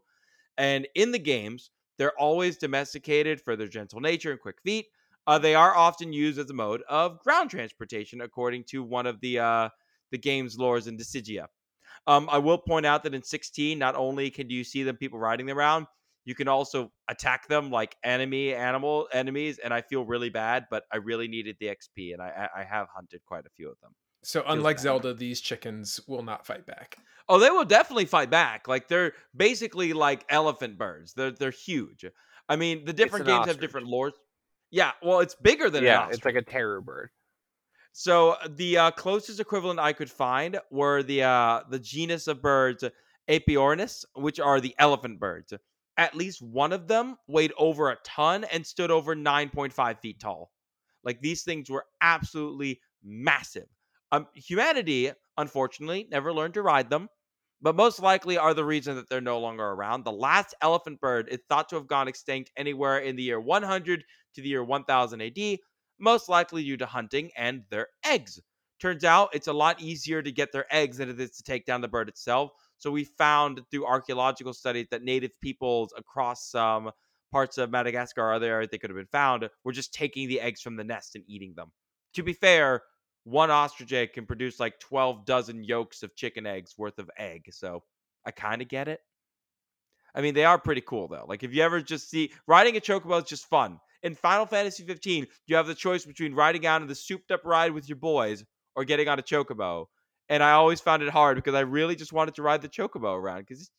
And 0.59 0.87
in 0.95 1.13
the 1.13 1.19
games, 1.19 1.71
they're 1.99 2.19
always 2.19 2.57
domesticated 2.57 3.41
for 3.41 3.57
their 3.57 3.69
gentle 3.69 4.01
nature 4.01 4.31
and 4.31 4.41
quick 4.41 4.61
feet. 4.63 4.87
Uh, 5.27 5.39
they 5.39 5.55
are 5.55 5.77
often 5.77 6.13
used 6.13 6.39
as 6.39 6.51
a 6.51 6.55
mode 6.55 6.83
of 6.89 7.21
ground 7.21 7.51
transportation, 7.51 8.21
according 8.21 8.65
to 8.65 8.83
one 8.83 9.07
of 9.07 9.21
the 9.21 9.39
uh, 9.39 9.69
the 10.11 10.19
game's 10.19 10.57
lores 10.57 10.89
in 10.89 10.97
Dissidia. 10.97 11.47
Um, 12.07 12.29
I 12.31 12.39
will 12.39 12.59
point 12.59 12.87
out 12.87 13.05
that 13.05 13.15
in 13.15 13.23
16, 13.23 13.79
not 13.79 13.95
only 13.95 14.31
can 14.31 14.51
you 14.51 14.65
see 14.65 14.83
them 14.83 14.97
people 14.97 15.19
riding 15.19 15.47
them 15.47 15.57
around, 15.59 15.87
you 16.25 16.35
can 16.35 16.49
also 16.49 16.93
attack 17.09 17.49
them 17.49 17.71
like 17.71 17.97
enemy 18.05 18.55
animal 18.55 19.09
enemies, 19.13 19.59
and 19.59 19.73
I 19.73 19.83
feel 19.83 20.05
really 20.05 20.31
bad, 20.31 20.67
but 20.71 20.85
I 20.93 20.99
really 20.99 21.29
needed 21.29 21.57
the 21.61 21.69
XP, 21.69 22.13
and 22.13 22.23
I 22.23 22.49
I 22.55 22.61
I 22.61 22.65
have 22.65 22.89
hunted 22.95 23.25
quite 23.25 23.47
a 23.47 23.51
few 23.51 23.71
of 23.71 23.79
them. 23.81 23.95
So 24.23 24.45
unlike 24.47 24.77
bad. 24.77 24.83
Zelda, 24.83 25.15
these 25.15 25.41
chickens 25.41 26.01
will 26.07 26.23
not 26.23 26.47
fight 26.47 26.67
back. 26.67 26.97
Oh, 27.29 27.39
they 27.39 27.51
will 27.51 27.65
definitely 27.65 28.05
fight 28.05 28.31
back. 28.31 28.69
Like 28.69 28.89
they're 28.89 29.13
basically 29.37 29.93
like 29.93 30.25
elephant 30.29 30.79
birds. 30.79 31.15
They're 31.15 31.31
they're 31.31 31.51
huge. 31.51 32.05
I 32.49 32.57
mean, 32.57 32.85
the 32.85 32.93
different 32.93 33.29
an 33.29 33.37
games 33.37 33.47
have 33.47 33.61
different 33.61 33.89
lores. 33.89 34.13
Yeah, 34.71 34.93
well, 35.03 35.21
it's 35.21 35.35
bigger 35.35 35.69
than 35.71 35.85
an 35.85 35.89
yeah, 35.89 36.01
ostrich. 36.01 36.17
it's 36.17 36.25
like 36.25 36.35
a 36.35 36.43
terror 36.43 36.81
bird. 36.81 37.11
So 37.93 38.37
the 38.49 38.79
uh, 38.79 38.91
closest 38.93 39.39
equivalent 39.39 39.79
I 39.79 39.93
could 39.93 40.11
find 40.11 40.59
were 40.71 41.03
the 41.03 41.25
uh, 41.25 41.63
the 41.69 41.79
genus 41.79 42.27
of 42.27 42.41
birds 42.41 42.85
Aepyornis, 43.29 44.05
which 44.15 44.41
are 44.41 44.61
the 44.61 44.75
elephant 44.79 45.21
birds. 45.21 45.53
At 45.99 46.15
least 46.15 46.41
one 46.41 46.73
of 46.73 46.89
them 46.89 47.17
weighed 47.27 47.53
over 47.59 47.91
a 47.91 47.97
ton 48.05 48.45
and 48.45 48.67
stood 48.67 48.91
over 48.91 49.15
9.5 49.15 50.01
feet 50.01 50.19
tall. 50.21 50.51
Like 51.05 51.21
these 51.21 51.43
things 51.43 51.69
were 51.69 51.85
absolutely 52.01 52.81
massive. 53.05 53.69
Um, 54.13 54.29
humanity, 54.35 55.11
unfortunately, 55.39 56.07
never 56.11 56.33
learned 56.33 56.55
to 56.55 56.63
ride 56.63 56.91
them, 56.91 57.09
but 57.61 57.75
most 57.77 58.01
likely 58.01 58.37
are 58.39 58.55
the 58.55 58.65
reason 58.65 58.97
that 58.97 59.09
they're 59.09 59.21
no 59.21 59.41
longer 59.41 59.65
around. 59.65 60.05
The 60.05 60.13
last 60.13 60.55
elephant 60.61 61.01
bird 61.01 61.29
is 61.31 61.41
thought 61.49 61.69
to 61.71 61.77
have 61.77 61.87
gone 61.89 62.09
extinct 62.09 62.51
anywhere 62.57 62.99
in 62.99 63.17
the 63.17 63.23
year 63.25 63.41
100 63.41 64.05
to 64.35 64.43
the 64.43 64.49
year 64.49 64.63
1000 64.65 65.23
AD, 65.23 65.61
most 65.99 66.29
likely 66.29 66.63
due 66.65 66.77
to 66.77 66.87
hunting 66.87 67.31
and 67.37 67.65
their 67.71 67.89
eggs. 68.05 68.41
Turns 68.81 69.05
out 69.05 69.31
it's 69.35 69.47
a 69.49 69.53
lot 69.53 69.81
easier 69.81 70.23
to 70.23 70.33
get 70.33 70.53
their 70.53 70.67
eggs 70.75 70.99
than 70.99 71.09
it 71.09 71.21
is 71.21 71.31
to 71.37 71.43
take 71.45 71.65
down 71.65 71.81
the 71.81 71.89
bird 71.89 72.09
itself. 72.09 72.51
So 72.79 72.91
we 72.91 73.05
found 73.05 73.63
through 73.71 73.87
archaeological 73.87 74.53
studies 74.55 74.89
that 74.91 75.03
native 75.03 75.41
peoples 75.41 75.95
across 75.97 76.51
some 76.51 76.91
parts 77.31 77.59
of 77.59 77.71
Madagascar 77.71 78.23
or 78.23 78.33
other 78.35 78.47
areas 78.51 78.71
they 78.71 78.79
could 78.79 78.91
have 78.91 78.97
been 78.97 79.07
found 79.07 79.49
were 79.65 79.73
just 79.73 79.95
taking 79.95 80.29
the 80.29 80.41
eggs 80.41 80.61
from 80.61 80.77
the 80.77 80.85
nest 80.85 81.15
and 81.15 81.25
eating 81.29 81.55
them. 81.57 81.71
To 82.15 82.23
be 82.23 82.33
fair, 82.33 82.83
one 83.25 83.51
ostrich 83.51 83.93
egg 83.93 84.13
can 84.15 84.27
produce 84.27 84.59
like 84.59 84.81
12 84.81 85.25
dozen 85.25 85.63
yolks 85.65 86.03
of 86.03 86.15
chicken 86.17 86.47
eggs 86.47 86.75
worth 86.77 86.99
of 86.99 87.11
egg. 87.17 87.47
So 87.51 87.83
I 88.27 88.31
kind 88.31 88.63
of 88.63 88.69
get 88.69 88.89
it. 88.89 89.01
I 90.15 90.21
mean, 90.21 90.35
they 90.35 90.45
are 90.45 90.59
pretty 90.59 90.83
cool 90.83 91.09
though. 91.09 91.25
Like 91.27 91.43
if 91.43 91.55
you 91.55 91.63
ever 91.63 91.81
just 91.81 92.11
see 92.11 92.33
riding 92.47 92.77
a 92.77 92.81
chocobo 92.81 93.23
is 93.23 93.29
just 93.29 93.49
fun. 93.49 93.79
In 94.03 94.15
Final 94.17 94.47
Fantasy 94.47 94.83
15, 94.83 95.29
you 95.47 95.57
have 95.57 95.69
the 95.69 95.75
choice 95.75 96.05
between 96.05 96.35
riding 96.35 96.67
out 96.67 96.83
on 96.83 96.89
the 96.89 96.95
souped 96.95 97.31
up 97.31 97.45
ride 97.45 97.73
with 97.73 97.89
your 97.89 97.97
boys 97.97 98.45
or 98.75 98.85
getting 98.85 99.07
on 99.09 99.19
a 99.19 99.23
chocobo. 99.23 99.87
And 100.29 100.43
I 100.43 100.53
always 100.53 100.81
found 100.81 101.03
it 101.03 101.09
hard 101.09 101.37
because 101.37 101.55
I 101.55 101.61
really 101.61 101.95
just 101.95 102.13
wanted 102.13 102.35
to 102.35 102.43
ride 102.43 102.63
the 102.63 102.69
chocobo 102.69 103.15
around 103.15 103.41
because 103.41 103.61
it's 103.61 103.71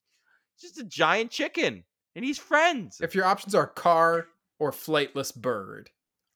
just 0.62 0.79
a 0.79 0.86
giant 0.86 1.32
chicken 1.32 1.84
and 2.15 2.23
he's 2.23 2.38
friends. 2.38 2.99
If 3.01 3.15
your 3.15 3.25
options 3.25 3.53
are 3.53 3.67
car 3.67 4.27
or 4.60 4.71
flightless 4.71 5.36
bird, 5.36 5.89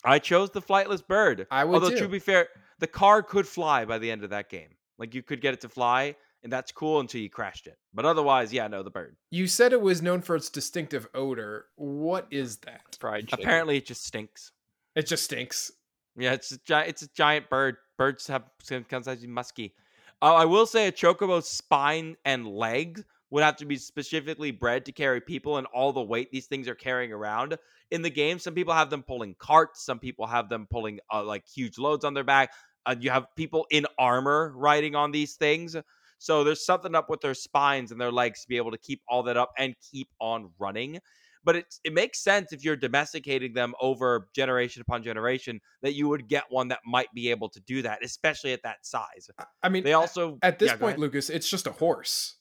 I 0.03 0.19
chose 0.19 0.49
the 0.51 0.61
flightless 0.61 1.05
bird. 1.05 1.47
I 1.49 1.63
would 1.63 1.75
Although 1.75 1.89
too. 1.91 1.99
to 1.99 2.07
be 2.07 2.19
fair, 2.19 2.47
the 2.79 2.87
car 2.87 3.23
could 3.23 3.47
fly 3.47 3.85
by 3.85 3.97
the 3.97 4.11
end 4.11 4.23
of 4.23 4.29
that 4.31 4.49
game. 4.49 4.69
Like 4.97 5.13
you 5.13 5.23
could 5.23 5.41
get 5.41 5.53
it 5.53 5.61
to 5.61 5.69
fly, 5.69 6.15
and 6.43 6.51
that's 6.51 6.71
cool 6.71 6.99
until 6.99 7.21
you 7.21 7.29
crashed 7.29 7.67
it. 7.67 7.77
But 7.93 8.05
otherwise, 8.05 8.51
yeah, 8.51 8.67
no, 8.67 8.83
the 8.83 8.89
bird. 8.89 9.15
You 9.31 9.47
said 9.47 9.73
it 9.73 9.81
was 9.81 10.01
known 10.01 10.21
for 10.21 10.35
its 10.35 10.49
distinctive 10.49 11.07
odor. 11.13 11.65
What 11.75 12.27
is 12.31 12.57
that? 12.57 12.97
Fried 12.99 13.27
chicken. 13.27 13.45
Apparently, 13.45 13.77
it 13.77 13.85
just 13.85 14.05
stinks. 14.05 14.51
It 14.95 15.07
just 15.07 15.25
stinks. 15.25 15.71
Yeah, 16.15 16.33
it's 16.33 16.51
a 16.51 16.57
giant. 16.59 16.89
It's 16.89 17.01
a 17.03 17.13
giant 17.13 17.49
bird. 17.49 17.77
Birds 17.97 18.27
have 18.27 18.43
sometimes 18.63 19.07
be 19.07 19.27
musky. 19.27 19.75
Uh, 20.21 20.33
I 20.33 20.45
will 20.45 20.65
say 20.65 20.87
a 20.87 20.91
chocobo's 20.91 21.47
spine 21.47 22.17
and 22.25 22.47
legs 22.47 23.03
would 23.29 23.43
have 23.43 23.57
to 23.57 23.65
be 23.65 23.75
specifically 23.75 24.51
bred 24.51 24.85
to 24.85 24.91
carry 24.91 25.21
people 25.21 25.57
and 25.57 25.67
all 25.67 25.91
the 25.91 26.01
weight 26.01 26.31
these 26.31 26.47
things 26.47 26.67
are 26.67 26.75
carrying 26.75 27.11
around 27.11 27.57
in 27.91 28.01
the 28.01 28.09
game. 28.09 28.39
Some 28.39 28.53
people 28.53 28.73
have 28.73 28.89
them 28.89 29.03
pulling 29.03 29.35
carts. 29.37 29.85
Some 29.85 29.99
people 29.99 30.25
have 30.25 30.49
them 30.49 30.67
pulling 30.69 30.99
uh, 31.11 31.23
like 31.23 31.45
huge 31.45 31.77
loads 31.77 32.05
on 32.05 32.13
their 32.13 32.23
back. 32.23 32.51
Uh, 32.87 32.95
you 32.99 33.09
have 33.09 33.25
people 33.35 33.67
in 33.69 33.85
armor 33.99 34.53
riding 34.55 34.95
on 34.95 35.11
these 35.11 35.35
things. 35.35 35.75
So 36.19 36.43
there's 36.43 36.65
something 36.65 36.95
up 36.95 37.09
with 37.09 37.21
their 37.21 37.33
spines 37.33 37.91
and 37.91 38.01
their 38.01 38.11
legs 38.11 38.41
to 38.41 38.47
be 38.47 38.57
able 38.57 38.71
to 38.71 38.77
keep 38.77 39.01
all 39.07 39.23
that 39.23 39.37
up 39.37 39.51
and 39.57 39.75
keep 39.91 40.07
on 40.19 40.49
running. 40.57 40.99
But 41.43 41.57
it 41.57 41.65
it 41.83 41.93
makes 41.93 42.23
sense 42.23 42.51
if 42.51 42.63
you're 42.63 42.75
domesticating 42.75 43.53
them 43.53 43.73
over 43.79 44.27
generation 44.35 44.81
upon 44.81 45.03
generation 45.03 45.61
that 45.81 45.93
you 45.93 46.07
would 46.09 46.27
get 46.27 46.45
one 46.49 46.69
that 46.69 46.79
might 46.85 47.07
be 47.13 47.29
able 47.29 47.49
to 47.49 47.59
do 47.61 47.83
that, 47.83 48.03
especially 48.03 48.53
at 48.53 48.63
that 48.63 48.85
size. 48.85 49.29
I- 49.63 49.69
mean, 49.69 49.83
They 49.83 49.93
also 49.93 50.39
at 50.41 50.59
this 50.59 50.71
yeah, 50.71 50.77
point. 50.77 50.97
Lucas, 50.97 51.29
it's 51.29 51.49
just 51.49 51.67
a 51.67 51.71
horse. 51.71 52.35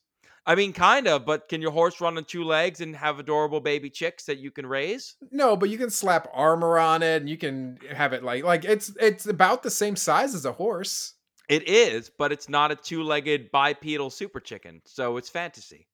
I 0.48 0.54
mean, 0.54 0.72
kind 0.72 1.08
of, 1.08 1.26
but 1.26 1.48
can 1.48 1.60
your 1.60 1.72
horse 1.72 2.00
run 2.00 2.16
on 2.16 2.24
two 2.24 2.44
legs 2.44 2.80
and 2.80 2.94
have 2.94 3.18
adorable 3.18 3.60
baby 3.60 3.90
chicks 3.90 4.24
that 4.26 4.38
you 4.38 4.52
can 4.52 4.64
raise? 4.64 5.16
No, 5.32 5.56
but 5.56 5.70
you 5.70 5.76
can 5.78 5.90
slap 5.90 6.28
armor 6.32 6.78
on 6.78 7.02
it, 7.02 7.16
and 7.22 7.28
you 7.28 7.36
can 7.36 7.78
have 7.90 8.12
it 8.12 8.22
like 8.22 8.44
like 8.44 8.64
it's 8.64 8.92
it's 9.00 9.26
about 9.26 9.62
the 9.64 9.70
same 9.70 9.96
size 9.96 10.34
as 10.36 10.44
a 10.44 10.52
horse. 10.52 11.14
It 11.48 11.68
is, 11.68 12.10
but 12.16 12.30
it's 12.32 12.48
not 12.48 12.70
a 12.72 12.76
two-legged 12.76 13.50
bipedal 13.52 14.10
super 14.10 14.40
chicken, 14.40 14.82
so 14.84 15.16
it's 15.16 15.28
fantasy. 15.28 15.88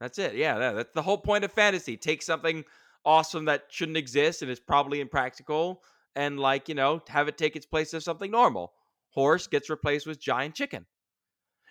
That's 0.00 0.18
it. 0.18 0.34
Yeah, 0.34 0.58
that- 0.58 0.74
that's 0.76 0.92
the 0.94 1.02
whole 1.02 1.18
point 1.18 1.44
of 1.44 1.52
fantasy. 1.52 1.96
Take 1.96 2.22
something 2.22 2.64
awesome 3.04 3.44
that 3.46 3.66
shouldn't 3.70 3.96
exist 3.96 4.42
and 4.42 4.50
is 4.50 4.60
probably 4.60 5.00
impractical, 5.00 5.82
and 6.16 6.38
like 6.40 6.68
you 6.68 6.74
know, 6.74 7.00
have 7.08 7.28
it 7.28 7.38
take 7.38 7.54
its 7.56 7.66
place 7.66 7.94
as 7.94 8.04
something 8.04 8.30
normal. 8.30 8.72
Horse 9.10 9.46
gets 9.46 9.70
replaced 9.70 10.06
with 10.06 10.20
giant 10.20 10.54
chicken. 10.56 10.84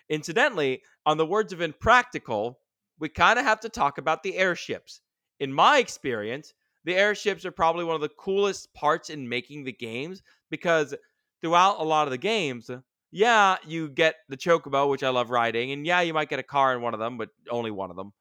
Incidentally, 0.08 0.82
on 1.04 1.16
the 1.16 1.26
words 1.26 1.52
of 1.52 1.60
impractical, 1.60 2.60
we 2.98 3.08
kind 3.08 3.38
of 3.38 3.44
have 3.44 3.60
to 3.60 3.68
talk 3.68 3.98
about 3.98 4.22
the 4.22 4.36
airships. 4.36 5.00
In 5.40 5.52
my 5.52 5.78
experience, 5.78 6.54
the 6.84 6.94
airships 6.94 7.44
are 7.44 7.50
probably 7.50 7.84
one 7.84 7.96
of 7.96 8.00
the 8.00 8.08
coolest 8.08 8.72
parts 8.72 9.10
in 9.10 9.28
making 9.28 9.64
the 9.64 9.72
games 9.72 10.22
because 10.50 10.94
throughout 11.40 11.80
a 11.80 11.84
lot 11.84 12.06
of 12.06 12.12
the 12.12 12.18
games, 12.18 12.70
yeah, 13.10 13.56
you 13.66 13.88
get 13.88 14.16
the 14.28 14.36
chocobo, 14.36 14.88
which 14.88 15.02
I 15.02 15.08
love 15.10 15.30
riding, 15.30 15.72
and 15.72 15.86
yeah, 15.86 16.00
you 16.00 16.14
might 16.14 16.28
get 16.28 16.38
a 16.38 16.44
car 16.44 16.74
in 16.74 16.82
one 16.82 16.94
of 16.94 17.00
them, 17.00 17.18
but 17.18 17.30
only 17.50 17.70
one 17.70 17.90
of 17.90 17.96
them. 17.96 18.12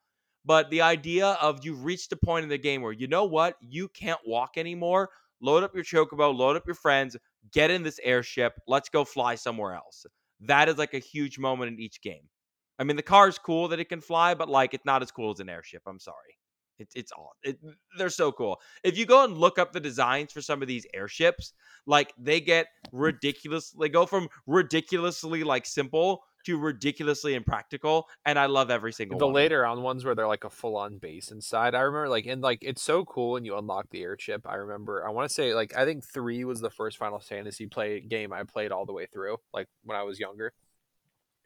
But 0.46 0.70
the 0.70 0.82
idea 0.82 1.28
of 1.42 1.66
you've 1.66 1.86
reached 1.86 2.12
a 2.12 2.18
point 2.18 2.44
in 2.44 2.50
the 2.50 2.58
game 2.58 2.82
where 2.82 2.92
you 2.92 3.08
know 3.08 3.26
what, 3.26 3.56
you 3.62 3.88
can't 3.90 4.20
walk 4.26 4.58
anymore. 4.58 5.10
Load 5.42 5.64
up 5.64 5.74
your 5.76 5.84
chocobo, 5.84 6.36
load 6.36 6.56
up 6.56 6.66
your 6.66 6.76
friends, 6.76 7.18
get 7.52 7.72
in 7.72 7.84
this 7.84 8.00
airship, 8.04 8.54
let's 8.68 8.90
go 8.90 9.04
fly 9.04 9.36
somewhere 9.36 9.74
else. 9.74 10.06
That 10.42 10.70
is 10.70 10.78
like 10.78 10.94
a 10.94 11.00
huge 11.00 11.40
moment 11.40 11.74
in 11.74 11.80
each 11.80 12.02
game. 12.02 12.30
I 12.78 12.84
mean, 12.84 12.98
the 12.98 13.04
car 13.04 13.28
is 13.28 13.38
cool 13.38 13.68
that 13.70 13.80
it 13.80 13.90
can 13.90 14.02
fly, 14.02 14.34
but 14.34 14.50
like 14.50 14.74
it's 14.74 14.86
not 14.86 15.02
as 15.02 15.12
cool 15.12 15.32
as 15.32 15.40
an 15.40 15.50
airship. 15.50 15.82
I'm 15.88 16.00
sorry. 16.00 16.38
It's 16.78 16.94
it's 16.96 17.12
all 17.14 17.32
it, 17.44 17.58
they're 17.98 18.10
so 18.10 18.32
cool. 18.32 18.60
If 18.84 18.98
you 18.98 19.06
go 19.06 19.24
and 19.24 19.38
look 19.38 19.58
up 19.58 19.72
the 19.72 19.80
designs 19.80 20.34
for 20.34 20.42
some 20.42 20.62
of 20.62 20.68
these 20.68 20.86
airships, 20.94 21.54
like 21.86 22.14
they 22.18 22.42
get 22.42 22.68
hmm. 22.92 22.98
ridiculous. 22.98 23.72
They 23.72 23.90
go 23.90 24.06
from 24.06 24.28
ridiculously 24.46 25.44
like 25.44 25.66
simple 25.66 26.24
to 26.46 26.58
ridiculously 26.58 27.34
impractical, 27.34 28.08
and 28.26 28.38
I 28.38 28.46
love 28.46 28.70
every 28.70 28.94
single 28.94 29.16
one. 29.16 29.20
the 29.20 29.26
one. 29.28 29.34
later 29.34 29.66
on 29.66 29.82
ones 29.82 30.06
where 30.06 30.16
they're 30.16 30.28
like 30.28 30.44
a 30.44 30.50
full 30.50 30.78
on 30.78 30.98
base 30.98 31.32
inside. 31.32 31.76
I 31.76 31.82
remember 31.82 32.10
like 32.10 32.26
and 32.26 32.42
like 32.42 32.60
it's 32.62 32.82
so 32.82 33.06
cool 33.06 33.34
when 33.34 33.46
you 33.46 33.58
unlock 33.58 33.90
the 33.90 34.02
airship. 34.02 34.46
I 34.46 34.56
remember 34.56 35.06
I 35.06 35.12
want 35.12 35.28
to 35.28 35.34
say 35.34 35.54
like 35.54 35.76
I 35.76 35.86
think 35.86 36.04
three 36.04 36.46
was 36.46 36.62
the 36.62 36.70
first 36.70 36.98
Final 36.98 37.20
Fantasy 37.20 37.68
play 37.68 38.00
game 38.00 38.34
I 38.34 38.44
played 38.44 38.72
all 38.72 38.86
the 38.86 38.94
way 38.94 39.08
through, 39.12 39.38
like 39.54 39.68
when 39.84 39.98
I 39.98 40.04
was 40.04 40.20
younger. 40.20 40.54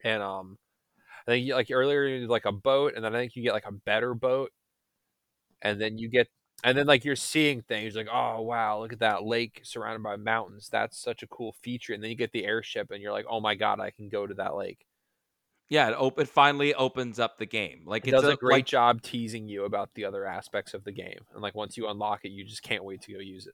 And 0.03 0.21
um 0.21 0.57
I 1.27 1.31
think 1.31 1.51
like 1.51 1.67
earlier 1.71 2.05
you 2.07 2.19
did, 2.21 2.29
like 2.29 2.45
a 2.45 2.51
boat, 2.51 2.93
and 2.95 3.03
then 3.03 3.15
I 3.15 3.19
think 3.19 3.35
you 3.35 3.43
get 3.43 3.53
like 3.53 3.67
a 3.67 3.71
better 3.71 4.13
boat, 4.13 4.51
and 5.61 5.79
then 5.79 5.97
you 5.97 6.09
get 6.09 6.27
and 6.63 6.77
then 6.77 6.85
like 6.87 7.05
you're 7.05 7.15
seeing 7.15 7.61
things 7.61 7.95
like 7.95 8.07
oh 8.11 8.41
wow 8.41 8.79
look 8.79 8.93
at 8.93 8.99
that 8.99 9.23
lake 9.23 9.61
surrounded 9.63 10.03
by 10.03 10.15
mountains 10.15 10.69
that's 10.69 10.99
such 10.99 11.23
a 11.23 11.27
cool 11.27 11.53
feature 11.61 11.93
and 11.93 12.03
then 12.03 12.09
you 12.09 12.15
get 12.15 12.31
the 12.31 12.45
airship 12.45 12.91
and 12.91 13.01
you're 13.01 13.11
like 13.11 13.25
oh 13.29 13.39
my 13.39 13.55
god 13.55 13.79
I 13.79 13.91
can 13.91 14.09
go 14.09 14.25
to 14.27 14.33
that 14.35 14.55
lake. 14.55 14.85
Yeah, 15.69 15.89
it, 15.89 15.93
op- 15.93 16.19
it 16.19 16.27
finally 16.27 16.73
opens 16.73 17.19
up 17.19 17.37
the 17.37 17.45
game. 17.45 17.83
Like 17.85 18.05
It 18.05 18.11
it's 18.11 18.21
does 18.21 18.33
a 18.33 18.35
great 18.35 18.51
like, 18.53 18.65
job 18.65 19.01
teasing 19.03 19.47
you 19.47 19.65
about 19.65 19.93
the 19.93 20.05
other 20.05 20.25
aspects 20.25 20.73
of 20.73 20.83
the 20.83 20.91
game, 20.91 21.19
and 21.33 21.41
like 21.41 21.53
once 21.55 21.77
you 21.77 21.87
unlock 21.87 22.25
it, 22.25 22.29
you 22.29 22.43
just 22.43 22.63
can't 22.63 22.83
wait 22.83 23.01
to 23.03 23.13
go 23.13 23.19
use 23.19 23.45
it. 23.45 23.53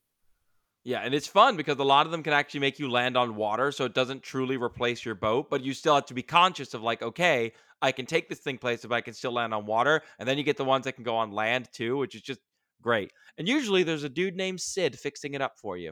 Yeah, 0.86 1.00
and 1.00 1.16
it's 1.16 1.28
fun 1.28 1.58
because 1.58 1.80
a 1.80 1.84
lot 1.84 2.06
of 2.06 2.12
them 2.12 2.22
can 2.22 2.32
actually 2.32 2.60
make 2.60 2.78
you 2.78 2.90
land 2.90 3.18
on 3.18 3.36
water, 3.36 3.72
so 3.72 3.86
it 3.86 3.96
doesn't 3.96 4.22
truly 4.22 4.56
replace 4.56 5.04
your 5.04 5.16
boat, 5.16 5.50
but 5.50 5.64
you 5.64 5.74
still 5.74 5.96
have 5.96 6.06
to 6.06 6.14
be 6.14 6.22
conscious 6.22 6.76
of 6.76 6.84
like, 6.84 7.02
okay, 7.02 7.54
I 7.82 7.92
can 7.92 8.06
take 8.06 8.30
this 8.30 8.40
thing 8.40 8.60
places, 8.60 8.86
but 8.86 8.96
I 8.96 9.02
can 9.02 9.16
still 9.16 9.34
land 9.34 9.54
on 9.54 9.66
water. 9.66 10.02
And 10.20 10.30
then 10.30 10.38
you 10.38 10.44
get 10.44 10.58
the 10.58 10.64
ones 10.64 10.86
that 10.86 10.94
can 10.94 11.04
go 11.04 11.16
on 11.16 11.32
land 11.32 11.70
too, 11.74 11.98
which 11.98 12.14
is 12.14 12.22
just 12.22 12.40
great. 12.86 13.12
And 13.38 13.48
usually 13.48 13.84
there's 13.84 14.04
a 14.04 14.10
dude 14.10 14.36
named 14.38 14.62
Sid 14.62 14.98
fixing 14.98 15.34
it 15.34 15.42
up 15.42 15.58
for 15.58 15.76
you. 15.76 15.92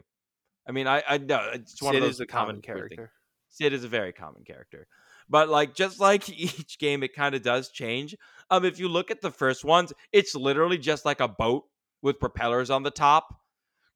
I 0.66 0.72
mean, 0.72 0.86
I 0.86 1.02
I 1.06 1.18
know 1.18 1.50
it's 1.52 1.82
one 1.82 1.94
Sid 1.94 2.02
of 2.02 2.06
those 2.06 2.14
is 2.14 2.20
a 2.20 2.26
common 2.26 2.56
things. 2.56 2.66
character. 2.66 3.12
Sid 3.50 3.72
is 3.72 3.84
a 3.84 3.88
very 3.88 4.12
common 4.12 4.44
character. 4.44 4.86
But 5.28 5.48
like 5.48 5.74
just 5.74 6.00
like 6.00 6.28
each 6.38 6.78
game, 6.78 7.02
it 7.02 7.14
kind 7.14 7.34
of 7.34 7.42
does 7.42 7.70
change. 7.70 8.16
Um, 8.50 8.64
if 8.64 8.78
you 8.78 8.88
look 8.88 9.10
at 9.10 9.20
the 9.20 9.30
first 9.30 9.64
ones, 9.64 9.92
it's 10.12 10.34
literally 10.34 10.78
just 10.78 11.04
like 11.04 11.20
a 11.20 11.28
boat 11.28 11.64
with 12.00 12.20
propellers 12.20 12.70
on 12.70 12.84
the 12.84 12.90
top. 12.90 13.26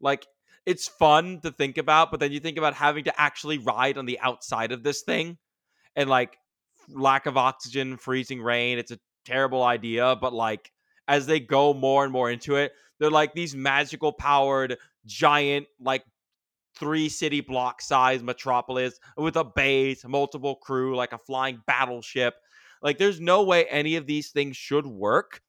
Like 0.01 0.27
it's 0.67 0.89
fun 0.89 1.41
to 1.43 1.51
think 1.51 1.79
about, 1.79 2.11
but 2.11 2.21
then 2.21 2.33
you 2.33 2.41
think 2.41 2.59
about 2.59 2.75
having 2.75 3.05
to 3.05 3.21
actually 3.21 3.59
ride 3.59 3.97
on 3.97 4.07
the 4.07 4.19
outside 4.21 4.73
of 4.73 4.83
this 4.83 5.03
thing 5.03 5.39
and 5.97 6.11
like 6.11 6.37
lack 6.91 7.27
of 7.27 7.37
oxygen, 7.37 7.97
freezing 7.97 8.43
rain. 8.43 8.79
It's 8.79 8.91
a 8.91 8.99
terrible 9.25 9.63
idea, 9.63 10.17
but 10.21 10.33
like 10.33 10.71
as 11.07 11.27
they 11.27 11.41
go 11.41 11.73
more 11.73 12.05
and 12.05 12.13
more 12.13 12.31
into 12.31 12.57
it, 12.57 12.73
they're 12.99 13.11
like 13.11 13.35
these 13.35 13.55
magical 13.55 14.13
powered 14.13 14.77
giant 15.07 15.67
like 15.81 16.05
three 16.79 17.09
city 17.09 17.41
block 17.41 17.83
size 17.83 18.23
metropolis 18.23 18.99
with 19.17 19.37
a 19.37 19.45
base, 19.45 20.05
multiple 20.05 20.57
crew, 20.57 20.97
like 20.97 21.13
a 21.13 21.19
flying 21.19 21.61
battleship. 21.67 22.35
Like 22.83 22.99
there's 22.99 23.21
no 23.21 23.43
way 23.43 23.65
any 23.67 23.97
of 23.97 24.07
these 24.07 24.31
things 24.31 24.57
should 24.57 24.87
work, 24.87 25.43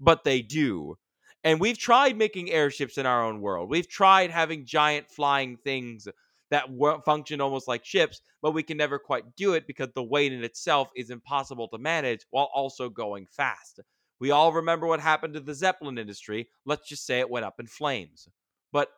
but 0.00 0.24
they 0.24 0.42
do. 0.42 0.96
And 1.44 1.60
we've 1.60 1.78
tried 1.78 2.16
making 2.16 2.50
airships 2.50 2.98
in 2.98 3.06
our 3.06 3.24
own 3.24 3.40
world. 3.40 3.70
We've 3.70 3.88
tried 3.88 4.30
having 4.30 4.66
giant 4.66 5.08
flying 5.08 5.56
things 5.58 6.08
that 6.50 6.68
function 7.04 7.40
almost 7.40 7.68
like 7.68 7.84
ships, 7.84 8.20
but 8.42 8.52
we 8.52 8.62
can 8.62 8.76
never 8.76 8.98
quite 8.98 9.36
do 9.36 9.54
it 9.54 9.66
because 9.66 9.88
the 9.94 10.02
weight 10.02 10.32
in 10.32 10.42
itself 10.42 10.88
is 10.96 11.10
impossible 11.10 11.68
to 11.68 11.78
manage 11.78 12.20
while 12.30 12.50
also 12.52 12.88
going 12.88 13.26
fast. 13.30 13.80
We 14.20 14.30
all 14.30 14.52
remember 14.52 14.86
what 14.86 15.00
happened 15.00 15.34
to 15.34 15.40
the 15.40 15.54
Zeppelin 15.54 15.98
industry. 15.98 16.48
Let's 16.64 16.88
just 16.88 17.06
say 17.06 17.20
it 17.20 17.30
went 17.30 17.44
up 17.44 17.60
in 17.60 17.66
flames. 17.66 18.28
But 18.72 18.88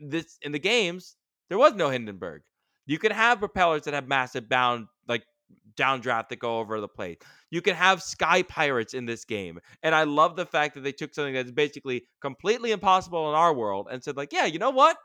this 0.00 0.38
in 0.42 0.52
the 0.52 0.58
games, 0.58 1.16
there 1.48 1.58
was 1.58 1.74
no 1.74 1.88
Hindenburg. 1.90 2.42
You 2.86 2.98
can 2.98 3.12
have 3.12 3.38
propellers 3.38 3.82
that 3.82 3.94
have 3.94 4.08
massive 4.08 4.48
bound 4.48 4.86
like 5.06 5.24
downdraft 5.76 6.28
that 6.28 6.38
go 6.38 6.58
over 6.58 6.80
the 6.80 6.88
place. 6.88 7.16
You 7.50 7.62
can 7.62 7.74
have 7.74 8.02
sky 8.02 8.42
pirates 8.42 8.94
in 8.94 9.06
this 9.06 9.24
game. 9.24 9.60
And 9.82 9.94
I 9.94 10.04
love 10.04 10.36
the 10.36 10.46
fact 10.46 10.74
that 10.74 10.82
they 10.82 10.92
took 10.92 11.14
something 11.14 11.34
that's 11.34 11.50
basically 11.50 12.04
completely 12.20 12.72
impossible 12.72 13.28
in 13.28 13.34
our 13.34 13.54
world 13.54 13.88
and 13.90 14.02
said, 14.02 14.16
like, 14.16 14.32
yeah, 14.32 14.44
you 14.44 14.58
know 14.58 14.70
what? 14.70 14.98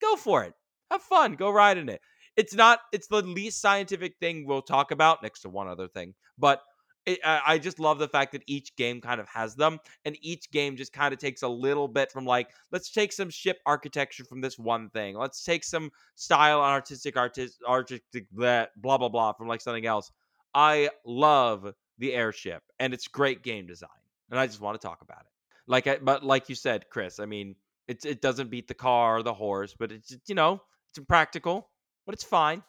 Go 0.00 0.16
for 0.16 0.44
it. 0.44 0.54
Have 0.90 1.02
fun. 1.02 1.34
Go 1.34 1.50
ride 1.50 1.78
in 1.78 1.88
it. 1.88 2.00
It's 2.36 2.54
not, 2.54 2.80
it's 2.92 3.06
the 3.08 3.22
least 3.22 3.60
scientific 3.60 4.14
thing 4.20 4.46
we'll 4.46 4.62
talk 4.62 4.90
about 4.90 5.22
next 5.22 5.40
to 5.40 5.48
one 5.48 5.68
other 5.68 5.88
thing. 5.88 6.14
But 6.38 6.60
it, 7.06 7.20
I 7.24 7.40
I 7.46 7.58
just 7.58 7.78
love 7.78 7.98
the 7.98 8.08
fact 8.08 8.32
that 8.32 8.42
each 8.46 8.74
game 8.76 9.00
kind 9.00 9.20
of 9.20 9.28
has 9.28 9.54
them, 9.54 9.78
and 10.04 10.16
each 10.20 10.50
game 10.50 10.76
just 10.76 10.92
kind 10.92 11.14
of 11.14 11.20
takes 11.20 11.42
a 11.42 11.48
little 11.48 11.88
bit 11.88 12.10
from 12.12 12.26
like, 12.26 12.50
let's 12.72 12.90
take 12.90 13.12
some 13.12 13.30
ship 13.30 13.58
architecture 13.64 14.24
from 14.24 14.40
this 14.40 14.58
one 14.58 14.90
thing. 14.90 15.16
Let's 15.16 15.44
take 15.44 15.64
some 15.64 15.90
style 16.16 16.62
and 16.62 16.70
artistic, 16.70 17.16
artist, 17.16 17.62
artistic, 17.66 18.26
that 18.36 18.70
blah 18.76 18.98
blah 18.98 19.08
blah 19.08 19.32
from 19.32 19.48
like 19.48 19.60
something 19.60 19.86
else. 19.86 20.10
I 20.54 20.90
love 21.04 21.72
the 21.98 22.12
airship, 22.12 22.62
and 22.78 22.92
it's 22.92 23.08
great 23.08 23.42
game 23.42 23.66
design, 23.66 23.88
and 24.30 24.38
I 24.38 24.46
just 24.46 24.60
want 24.60 24.80
to 24.80 24.86
talk 24.86 25.00
about 25.02 25.20
it. 25.20 25.32
Like, 25.66 25.86
I, 25.86 25.98
but 25.98 26.24
like 26.24 26.48
you 26.48 26.54
said, 26.54 26.86
Chris, 26.90 27.20
I 27.20 27.26
mean, 27.26 27.56
it 27.88 28.04
it 28.04 28.20
doesn't 28.20 28.50
beat 28.50 28.68
the 28.68 28.74
car 28.74 29.18
or 29.18 29.22
the 29.22 29.34
horse, 29.34 29.74
but 29.78 29.92
it's 29.92 30.16
you 30.26 30.34
know 30.34 30.60
it's 30.90 30.98
impractical, 30.98 31.68
but 32.04 32.14
it's 32.14 32.24
fine. 32.24 32.62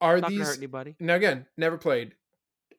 Are 0.00 0.16
hurt 0.16 0.28
these 0.28 0.56
anybody. 0.56 0.96
now 1.00 1.14
again? 1.14 1.46
Never 1.56 1.76
played. 1.76 2.14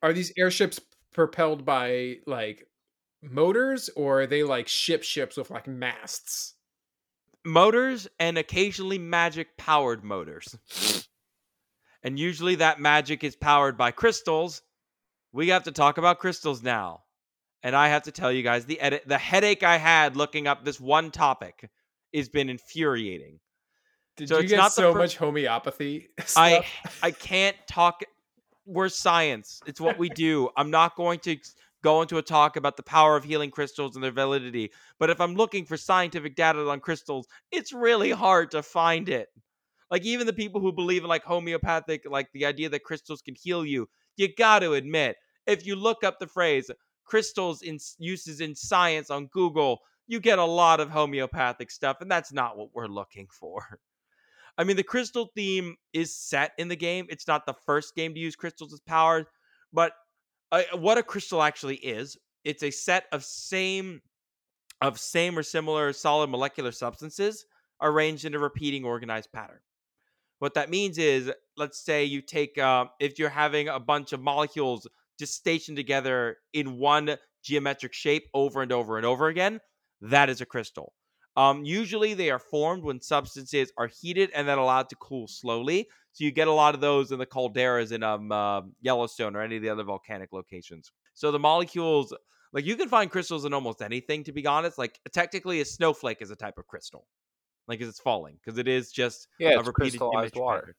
Are 0.02 0.12
these 0.12 0.32
airships 0.36 0.80
propelled 1.12 1.64
by 1.64 2.16
like 2.26 2.66
motors, 3.22 3.88
or 3.96 4.22
are 4.22 4.26
they 4.26 4.42
like 4.42 4.68
ship 4.68 5.02
ships 5.02 5.36
with 5.36 5.50
like 5.50 5.66
masts? 5.66 6.54
motors 7.44 8.06
and 8.20 8.38
occasionally 8.38 8.98
magic 8.98 9.56
powered 9.56 10.04
motors. 10.04 10.56
and 12.02 12.18
usually 12.18 12.54
that 12.56 12.80
magic 12.80 13.24
is 13.24 13.34
powered 13.36 13.76
by 13.76 13.90
crystals. 13.90 14.62
We 15.32 15.48
have 15.48 15.64
to 15.64 15.72
talk 15.72 15.98
about 15.98 16.18
crystals 16.18 16.62
now. 16.62 17.02
And 17.64 17.74
I 17.76 17.88
have 17.88 18.04
to 18.04 18.12
tell 18.12 18.30
you 18.32 18.42
guys 18.42 18.64
the 18.66 18.80
edit 18.80 19.02
the 19.06 19.18
headache 19.18 19.62
I 19.62 19.76
had 19.78 20.16
looking 20.16 20.46
up 20.46 20.64
this 20.64 20.80
one 20.80 21.10
topic 21.10 21.68
has 22.14 22.28
been 22.28 22.48
infuriating. 22.48 23.40
Did 24.16 24.28
So 24.28 24.36
you 24.36 24.42
it's 24.42 24.50
get 24.50 24.56
not 24.58 24.72
so 24.72 24.94
much 24.94 25.16
homeopathy? 25.16 26.10
I? 26.36 26.64
I 27.02 27.10
can't 27.12 27.56
talk 27.66 28.02
we're 28.66 28.88
science. 28.88 29.60
It's 29.66 29.80
what 29.80 29.98
we 29.98 30.08
do. 30.08 30.50
I'm 30.56 30.70
not 30.70 30.96
going 30.96 31.18
to 31.20 31.36
go 31.82 32.00
into 32.02 32.18
a 32.18 32.22
talk 32.22 32.56
about 32.56 32.76
the 32.76 32.82
power 32.82 33.16
of 33.16 33.24
healing 33.24 33.50
crystals 33.50 33.96
and 33.96 34.04
their 34.04 34.12
validity. 34.12 34.70
But 34.98 35.10
if 35.10 35.20
I'm 35.20 35.34
looking 35.34 35.64
for 35.64 35.76
scientific 35.76 36.36
data 36.36 36.68
on 36.68 36.80
crystals, 36.80 37.26
it's 37.50 37.72
really 37.72 38.10
hard 38.10 38.50
to 38.52 38.62
find 38.62 39.08
it. 39.08 39.28
Like 39.90 40.04
even 40.04 40.26
the 40.26 40.32
people 40.32 40.60
who 40.60 40.72
believe 40.72 41.02
in 41.02 41.08
like 41.08 41.24
homeopathic, 41.24 42.04
like 42.08 42.28
the 42.32 42.46
idea 42.46 42.68
that 42.70 42.84
crystals 42.84 43.20
can 43.20 43.34
heal 43.34 43.66
you, 43.66 43.88
you 44.16 44.28
got 44.34 44.60
to 44.60 44.74
admit, 44.74 45.16
if 45.46 45.66
you 45.66 45.74
look 45.76 46.04
up 46.04 46.18
the 46.18 46.26
phrase 46.26 46.70
crystals 47.04 47.62
in 47.62 47.78
uses 47.98 48.40
in 48.40 48.54
science 48.54 49.10
on 49.10 49.26
Google, 49.26 49.80
you 50.06 50.20
get 50.20 50.38
a 50.38 50.44
lot 50.44 50.80
of 50.80 50.88
homeopathic 50.90 51.70
stuff, 51.70 52.00
and 52.00 52.10
that's 52.10 52.32
not 52.32 52.56
what 52.56 52.70
we're 52.74 52.86
looking 52.86 53.26
for. 53.30 53.78
I 54.58 54.64
mean, 54.64 54.76
the 54.76 54.82
crystal 54.82 55.30
theme 55.34 55.76
is 55.92 56.14
set 56.16 56.52
in 56.58 56.68
the 56.68 56.76
game. 56.76 57.06
It's 57.08 57.26
not 57.26 57.46
the 57.46 57.54
first 57.66 57.94
game 57.94 58.14
to 58.14 58.20
use 58.20 58.36
crystals 58.36 58.72
as 58.72 58.80
power, 58.80 59.26
but 59.72 59.92
uh, 60.50 60.62
what 60.74 60.98
a 60.98 61.02
crystal 61.02 61.42
actually 61.42 61.76
is, 61.76 62.16
it's 62.44 62.62
a 62.62 62.70
set 62.70 63.04
of 63.12 63.24
same 63.24 64.00
of 64.82 64.98
same 64.98 65.38
or 65.38 65.42
similar 65.42 65.92
solid 65.92 66.28
molecular 66.28 66.72
substances 66.72 67.46
arranged 67.80 68.24
in 68.24 68.34
a 68.34 68.38
repeating 68.38 68.84
organized 68.84 69.30
pattern. 69.32 69.60
What 70.40 70.54
that 70.54 70.70
means 70.70 70.98
is, 70.98 71.30
let's 71.56 71.84
say 71.84 72.04
you 72.04 72.20
take 72.20 72.58
uh, 72.58 72.86
if 73.00 73.18
you're 73.18 73.28
having 73.28 73.68
a 73.68 73.80
bunch 73.80 74.12
of 74.12 74.20
molecules 74.20 74.86
just 75.18 75.34
stationed 75.34 75.76
together 75.76 76.36
in 76.52 76.78
one 76.78 77.16
geometric 77.44 77.92
shape 77.92 78.24
over 78.34 78.60
and 78.60 78.72
over 78.72 78.96
and 78.96 79.06
over 79.06 79.28
again, 79.28 79.60
that 80.00 80.28
is 80.28 80.40
a 80.40 80.46
crystal. 80.46 80.92
Um, 81.36 81.64
usually 81.64 82.14
they 82.14 82.30
are 82.30 82.38
formed 82.38 82.84
when 82.84 83.00
substances 83.00 83.72
are 83.78 83.86
heated 83.86 84.30
and 84.34 84.46
then 84.46 84.58
allowed 84.58 84.88
to 84.90 84.96
cool 84.96 85.26
slowly. 85.26 85.88
So 86.12 86.24
you 86.24 86.30
get 86.30 86.48
a 86.48 86.52
lot 86.52 86.74
of 86.74 86.80
those 86.82 87.10
in 87.10 87.18
the 87.18 87.26
calderas 87.26 87.90
in 87.90 88.02
um, 88.02 88.30
uh, 88.30 88.62
Yellowstone 88.82 89.34
or 89.34 89.40
any 89.40 89.56
of 89.56 89.62
the 89.62 89.70
other 89.70 89.84
volcanic 89.84 90.32
locations. 90.32 90.92
So 91.14 91.30
the 91.32 91.38
molecules, 91.38 92.14
like 92.52 92.66
you 92.66 92.76
can 92.76 92.88
find 92.88 93.10
crystals 93.10 93.46
in 93.46 93.54
almost 93.54 93.80
anything, 93.80 94.24
to 94.24 94.32
be 94.32 94.46
honest. 94.46 94.76
Like 94.76 95.00
technically, 95.12 95.60
a 95.60 95.64
snowflake 95.64 96.20
is 96.20 96.30
a 96.30 96.36
type 96.36 96.58
of 96.58 96.66
crystal, 96.66 97.08
like 97.68 97.80
as 97.80 97.88
it's 97.88 98.00
falling, 98.00 98.36
because 98.36 98.58
it 98.58 98.68
is 98.68 98.92
just 98.92 99.28
Yeah, 99.38 99.58
a 99.58 99.72
crystallized 99.72 100.34
water. 100.34 100.62
pattern. 100.62 100.74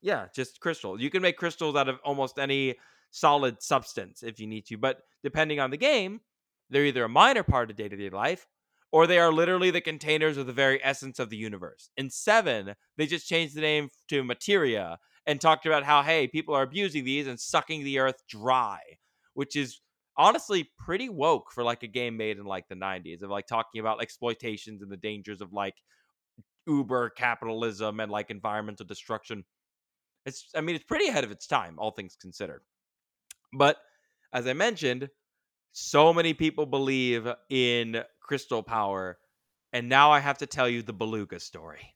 Yeah, 0.00 0.28
just 0.34 0.60
crystal. 0.60 1.00
You 1.00 1.10
can 1.10 1.22
make 1.22 1.36
crystals 1.36 1.76
out 1.76 1.88
of 1.88 1.98
almost 2.04 2.38
any 2.38 2.76
solid 3.10 3.62
substance 3.62 4.22
if 4.22 4.38
you 4.40 4.46
need 4.46 4.66
to, 4.66 4.76
but 4.78 5.02
depending 5.22 5.60
on 5.60 5.70
the 5.70 5.76
game, 5.76 6.20
they're 6.70 6.84
either 6.84 7.04
a 7.04 7.08
minor 7.08 7.42
part 7.42 7.70
of 7.70 7.76
day 7.76 7.88
to 7.88 7.96
day 7.96 8.10
life 8.10 8.46
or 8.92 9.06
they 9.06 9.18
are 9.18 9.32
literally 9.32 9.70
the 9.70 9.80
containers 9.80 10.36
of 10.36 10.46
the 10.46 10.52
very 10.52 10.82
essence 10.82 11.18
of 11.18 11.30
the 11.30 11.36
universe. 11.36 11.90
In 11.96 12.10
seven, 12.10 12.74
they 12.96 13.06
just 13.06 13.28
changed 13.28 13.54
the 13.54 13.60
name 13.60 13.90
to 14.08 14.24
materia 14.24 14.98
and 15.26 15.40
talked 15.40 15.66
about 15.66 15.84
how, 15.84 16.02
hey, 16.02 16.28
people 16.28 16.54
are 16.54 16.62
abusing 16.62 17.04
these 17.04 17.26
and 17.26 17.38
sucking 17.38 17.84
the 17.84 17.98
earth 17.98 18.22
dry, 18.28 18.78
which 19.34 19.56
is 19.56 19.80
honestly 20.16 20.70
pretty 20.78 21.08
woke 21.08 21.50
for 21.52 21.64
like 21.64 21.82
a 21.82 21.88
game 21.88 22.16
made 22.16 22.38
in 22.38 22.44
like 22.44 22.68
the 22.68 22.74
90s 22.74 23.22
of 23.22 23.30
like 23.30 23.46
talking 23.46 23.80
about 23.80 24.00
exploitations 24.00 24.82
and 24.82 24.90
the 24.90 24.96
dangers 24.96 25.40
of 25.40 25.52
like 25.52 25.74
uber 26.66 27.10
capitalism 27.10 28.00
and 28.00 28.10
like 28.10 28.30
environmental 28.30 28.86
destruction. 28.86 29.44
It's, 30.24 30.48
I 30.54 30.60
mean, 30.60 30.76
it's 30.76 30.84
pretty 30.84 31.08
ahead 31.08 31.24
of 31.24 31.30
its 31.30 31.46
time, 31.46 31.78
all 31.78 31.90
things 31.90 32.16
considered. 32.20 32.62
But 33.52 33.76
as 34.32 34.46
I 34.46 34.52
mentioned, 34.52 35.08
so 35.72 36.12
many 36.12 36.34
people 36.34 36.66
believe 36.66 37.28
in 37.50 38.02
crystal 38.26 38.62
power. 38.62 39.18
And 39.72 39.88
now 39.88 40.10
I 40.10 40.20
have 40.20 40.38
to 40.38 40.46
tell 40.46 40.68
you 40.68 40.82
the 40.82 40.92
beluga 40.92 41.40
story. 41.40 41.94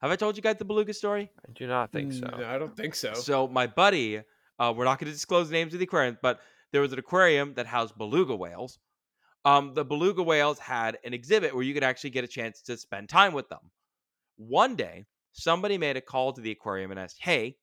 Have 0.00 0.10
I 0.10 0.16
told 0.16 0.36
you 0.36 0.42
guys 0.42 0.56
the 0.56 0.64
beluga 0.64 0.92
story? 0.92 1.30
I 1.48 1.52
do 1.52 1.66
not 1.66 1.92
think 1.92 2.12
so. 2.12 2.26
No, 2.26 2.44
I 2.44 2.58
don't 2.58 2.76
think 2.76 2.94
so. 2.94 3.14
So 3.14 3.46
my 3.46 3.68
buddy, 3.68 4.20
uh, 4.58 4.74
we're 4.76 4.84
not 4.84 4.98
going 4.98 5.06
to 5.06 5.12
disclose 5.12 5.48
the 5.48 5.54
names 5.54 5.72
of 5.74 5.78
the 5.78 5.84
aquarium, 5.84 6.18
but 6.20 6.40
there 6.72 6.80
was 6.80 6.92
an 6.92 6.98
aquarium 6.98 7.54
that 7.54 7.66
housed 7.66 7.96
beluga 7.96 8.34
whales. 8.34 8.78
Um, 9.44 9.74
the 9.74 9.84
beluga 9.84 10.22
whales 10.22 10.58
had 10.58 10.98
an 11.04 11.14
exhibit 11.14 11.54
where 11.54 11.62
you 11.62 11.74
could 11.74 11.84
actually 11.84 12.10
get 12.10 12.24
a 12.24 12.28
chance 12.28 12.62
to 12.62 12.76
spend 12.76 13.08
time 13.08 13.32
with 13.32 13.48
them. 13.48 13.70
One 14.36 14.74
day, 14.74 15.06
somebody 15.32 15.78
made 15.78 15.96
a 15.96 16.00
call 16.00 16.32
to 16.32 16.40
the 16.40 16.50
aquarium 16.50 16.90
and 16.90 16.98
asked, 16.98 17.18
"Hey, 17.20 17.56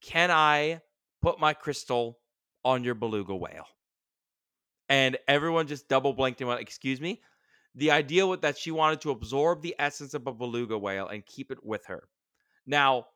can 0.00 0.30
I 0.30 0.80
put 1.20 1.40
my 1.40 1.52
crystal 1.52 2.18
on 2.64 2.84
your 2.84 2.94
beluga 2.94 3.34
whale?" 3.34 3.66
And 4.88 5.18
everyone 5.26 5.66
just 5.66 5.88
double 5.88 6.12
blinked 6.12 6.40
and 6.40 6.48
went, 6.48 6.60
"Excuse 6.60 7.00
me." 7.00 7.22
The 7.76 7.90
idea 7.90 8.26
was 8.26 8.40
that 8.40 8.56
she 8.56 8.70
wanted 8.70 9.02
to 9.02 9.10
absorb 9.10 9.60
the 9.60 9.76
essence 9.78 10.14
of 10.14 10.26
a 10.26 10.32
beluga 10.32 10.78
whale 10.78 11.08
and 11.08 11.24
keep 11.24 11.50
it 11.50 11.62
with 11.62 11.84
her. 11.86 12.08
Now, 12.66 13.06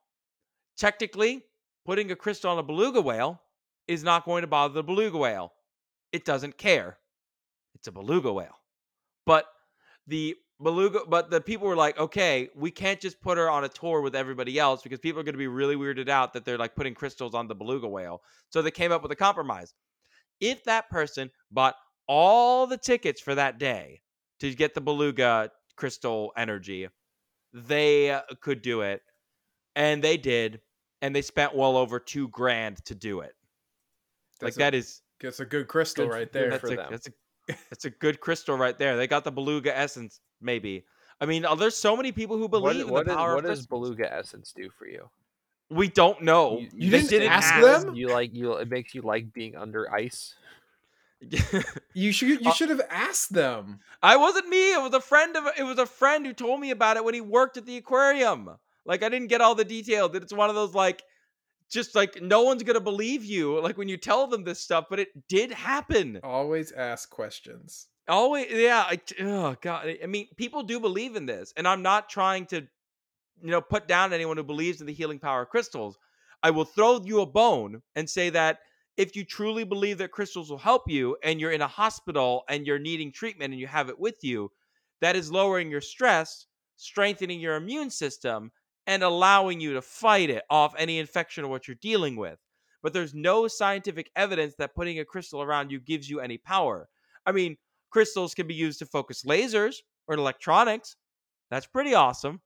technically, 0.77 1.47
putting 1.87 2.11
a 2.11 2.17
crystal 2.17 2.51
on 2.51 2.59
a 2.59 2.63
beluga 2.63 3.01
whale 3.01 3.41
is 3.89 4.05
not 4.05 4.27
going 4.27 4.43
to 4.43 4.47
bother 4.47 4.75
the 4.75 4.85
beluga 4.85 5.17
whale. 5.17 5.53
It 6.13 6.27
doesn't 6.27 6.59
care. 6.59 6.99
It's 7.75 7.89
a 7.89 7.93
beluga 7.93 8.31
whale. 8.33 8.57
But 9.25 9.47
the 10.07 10.37
beluga 10.63 11.01
but 11.09 11.31
the 11.31 11.41
people 11.41 11.67
were 11.67 11.77
like, 11.77 11.99
"Okay, 11.99 12.51
we 12.55 12.71
can't 12.71 13.01
just 13.01 13.21
put 13.23 13.39
her 13.39 13.49
on 13.49 13.65
a 13.65 13.69
tour 13.69 14.03
with 14.03 14.15
everybody 14.15 14.59
else 14.59 14.83
because 14.83 14.99
people 14.99 15.21
are 15.21 15.25
going 15.25 15.35
to 15.35 15.39
be 15.39 15.47
really 15.47 15.77
weirded 15.77 16.11
out 16.11 16.35
that 16.35 16.45
they're 16.45 16.59
like 16.59 16.75
putting 16.75 16.95
crystals 16.95 17.35
on 17.35 17.49
the 17.49 17.55
beluga 17.55 17.89
whale." 17.89 18.23
So 18.51 18.61
they 18.61 18.71
came 18.71 18.93
up 18.93 19.03
with 19.03 19.13
a 19.13 19.17
compromise. 19.17 19.73
If 20.39 20.65
that 20.65 20.91
person 20.91 21.31
bought 21.51 21.77
all 22.07 22.67
the 22.67 22.77
tickets 22.77 23.21
for 23.21 23.35
that 23.35 23.59
day 23.59 24.03
to 24.41 24.55
get 24.55 24.75
the 24.75 24.81
beluga 24.81 25.51
crystal 25.77 26.33
energy, 26.37 26.89
they 27.53 28.11
uh, 28.11 28.23
could 28.41 28.63
do 28.63 28.81
it. 28.83 29.03
And 29.77 30.03
they 30.03 30.17
did. 30.17 30.61
And 31.03 31.15
they 31.17 31.23
spent 31.23 31.55
well 31.55 31.77
over 31.77 31.99
two 31.99 32.29
grand 32.29 32.85
to 32.85 32.95
do 32.95 33.21
it. 33.21 33.35
like 34.43 34.55
That's 34.55 34.57
a- 34.57 34.59
that 34.59 34.75
is 34.75 35.01
That's 35.23 35.41
a 35.41 35.45
good 35.47 35.69
crystal 35.69 36.07
Good- 36.07 36.13
right 36.15 36.33
there. 36.33 36.51
that's 36.51 36.61
for 36.61 36.73
a, 36.73 36.77
them. 36.77 36.89
that's 36.91 37.07
a 37.09 37.13
that's 37.71 37.85
a 37.87 37.91
good 37.91 38.21
crystal 38.21 38.57
right 38.57 38.77
there. 38.79 38.97
They 38.97 39.07
got 39.07 39.25
the 39.25 39.33
beluga 39.33 39.77
essence, 39.77 40.21
maybe. 40.41 40.85
I 41.21 41.27
mean, 41.27 41.45
uh, 41.45 41.55
there's 41.55 41.77
so 41.77 41.97
many 41.97 42.13
people 42.13 42.37
who 42.39 42.49
believe 42.49 42.89
what, 42.89 43.01
in 43.03 43.07
the 43.09 43.13
is- 43.13 43.17
power 43.17 43.35
what 43.37 43.45
of 43.45 43.51
does 43.51 43.67
beluga 43.67 44.13
essence 44.13 44.53
do 44.55 44.71
for 44.79 44.87
you? 44.87 45.09
We 45.71 45.89
don't 45.89 46.23
know. 46.23 46.59
You- 46.59 46.69
You 46.75 46.91
They 46.91 47.03
didn't 47.03 47.31
ask 47.31 47.55
them? 47.61 47.95
You 47.95 48.09
like 48.09 48.35
you. 48.35 48.55
It 48.55 48.69
makes 48.69 48.95
you 48.95 49.03
like 49.03 49.33
being 49.33 49.57
under 49.57 49.93
ice. 49.93 50.35
You 51.95 52.13
should 52.13 52.41
you 52.41 52.51
Uh, 52.51 52.53
should 52.55 52.71
have 52.71 52.83
asked 52.89 53.33
them. 53.33 53.81
I 54.03 54.17
wasn't 54.17 54.49
me. 54.49 54.73
It 54.73 54.83
was 54.83 54.95
a 54.95 55.01
friend 55.01 55.37
of. 55.37 55.45
It 55.59 55.65
was 55.65 55.79
a 55.79 55.87
friend 55.87 56.25
who 56.25 56.33
told 56.33 56.61
me 56.61 56.71
about 56.71 56.97
it 56.97 57.05
when 57.05 57.15
he 57.15 57.21
worked 57.21 57.57
at 57.57 57.67
the 57.67 57.77
aquarium. 57.77 58.49
Like 58.87 59.03
I 59.03 59.09
didn't 59.09 59.29
get 59.29 59.41
all 59.41 59.55
the 59.55 59.65
details. 59.65 60.15
It's 60.15 60.33
one 60.33 60.49
of 60.49 60.55
those 60.55 60.75
like, 60.75 61.03
just 61.71 61.95
like 61.95 62.21
no 62.23 62.43
one's 62.43 62.63
gonna 62.63 62.81
believe 62.81 63.25
you. 63.25 63.61
Like 63.61 63.77
when 63.77 63.89
you 63.89 63.97
tell 63.97 64.27
them 64.27 64.45
this 64.45 64.61
stuff, 64.61 64.87
but 64.89 64.99
it 64.99 65.09
did 65.29 65.51
happen. 65.53 66.21
Always 66.23 66.73
ask 66.73 67.11
questions. 67.11 67.89
Always, 68.09 68.47
yeah. 68.51 68.85
I, 68.89 69.01
oh 69.21 69.57
god. 69.61 69.95
I 70.03 70.07
mean, 70.07 70.29
people 70.37 70.63
do 70.63 70.81
believe 70.81 71.17
in 71.17 71.27
this, 71.27 71.53
and 71.57 71.69
I'm 71.69 71.83
not 71.83 72.09
trying 72.09 72.47
to, 72.47 72.63
you 73.43 73.51
know, 73.51 73.61
put 73.61 73.87
down 73.87 74.13
anyone 74.13 74.37
who 74.37 74.43
believes 74.43 74.81
in 74.81 74.87
the 74.87 74.93
healing 74.95 75.19
power 75.19 75.43
of 75.43 75.51
crystals. 75.51 75.99
I 76.43 76.51
will 76.51 76.65
throw 76.65 77.01
you 77.05 77.21
a 77.21 77.27
bone 77.27 77.83
and 77.95 78.09
say 78.09 78.31
that 78.31 78.61
if 79.01 79.17
you 79.17 79.25
truly 79.25 79.65
believe 79.65 79.99
that 79.99 80.11
crystals 80.13 80.51
will 80.51 80.59
help 80.59 80.89
you, 80.89 81.17
and 81.23 81.41
you're 81.41 81.53
in 81.53 81.63
a 81.63 81.69
hospital 81.69 82.45
and 82.49 82.67
you're 82.67 82.79
needing 82.79 83.11
treatment 83.13 83.53
and 83.53 83.61
you 83.61 83.67
have 83.67 83.89
it 83.89 83.99
with 83.99 84.23
you, 84.23 84.51
that 85.01 85.17
is 85.17 85.33
lowering 85.33 85.71
your 85.71 85.81
stress, 85.81 86.47
strengthening 86.77 87.41
your 87.41 87.57
immune 87.57 87.91
system, 87.91 88.51
and 88.87 89.03
allowing 89.03 89.61
you 89.61 89.75
to 89.75 89.83
fight 89.83 90.31
it 90.31 90.45
off 90.51 90.75
any 90.79 90.99
infection 90.99 91.45
or 91.45 91.49
what 91.49 91.67
you're 91.69 91.77
dealing 91.81 92.17
with. 92.17 92.39
but 92.83 92.93
there's 92.93 93.15
no 93.15 93.47
scientific 93.49 94.11
evidence 94.17 94.55
that 94.57 94.75
putting 94.75 94.99
a 94.99 95.05
crystal 95.05 95.43
around 95.43 95.71
you 95.71 95.81
gives 95.81 96.09
you 96.09 96.21
any 96.21 96.39
power. 96.39 96.89
I 97.27 97.33
mean, 97.33 97.57
crystals 97.91 98.35
can 98.35 98.47
be 98.47 98.55
used 98.55 98.79
to 98.81 98.87
focus 98.87 99.25
lasers 99.25 99.77
or 100.09 100.15
electronics. 100.17 100.97
That's 101.51 101.67
pretty 101.67 101.95
awesome. 101.95 102.41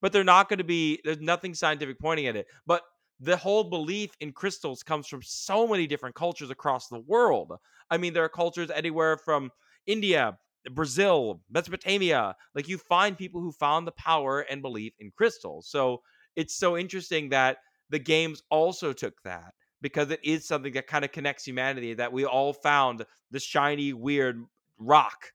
But 0.00 0.12
they're 0.12 0.24
not 0.24 0.48
going 0.48 0.58
to 0.58 0.64
be, 0.64 1.00
there's 1.04 1.20
nothing 1.20 1.54
scientific 1.54 1.98
pointing 1.98 2.26
at 2.26 2.36
it. 2.36 2.46
But 2.66 2.82
the 3.20 3.36
whole 3.36 3.64
belief 3.64 4.10
in 4.20 4.32
crystals 4.32 4.82
comes 4.82 5.06
from 5.06 5.22
so 5.22 5.66
many 5.66 5.86
different 5.86 6.14
cultures 6.14 6.50
across 6.50 6.88
the 6.88 6.98
world. 6.98 7.52
I 7.90 7.96
mean, 7.96 8.12
there 8.12 8.24
are 8.24 8.28
cultures 8.28 8.70
anywhere 8.70 9.16
from 9.16 9.50
India, 9.86 10.36
Brazil, 10.72 11.40
Mesopotamia. 11.50 12.34
Like 12.54 12.68
you 12.68 12.78
find 12.78 13.16
people 13.16 13.40
who 13.40 13.52
found 13.52 13.86
the 13.86 13.92
power 13.92 14.40
and 14.40 14.62
belief 14.62 14.94
in 14.98 15.12
crystals. 15.16 15.68
So 15.68 16.02
it's 16.36 16.56
so 16.56 16.76
interesting 16.76 17.28
that 17.30 17.58
the 17.90 17.98
games 17.98 18.42
also 18.50 18.92
took 18.92 19.14
that 19.24 19.52
because 19.80 20.10
it 20.10 20.20
is 20.24 20.46
something 20.48 20.72
that 20.72 20.86
kind 20.86 21.04
of 21.04 21.12
connects 21.12 21.46
humanity 21.46 21.94
that 21.94 22.12
we 22.12 22.24
all 22.24 22.52
found 22.52 23.04
the 23.30 23.40
shiny, 23.40 23.92
weird 23.92 24.42
rock, 24.78 25.32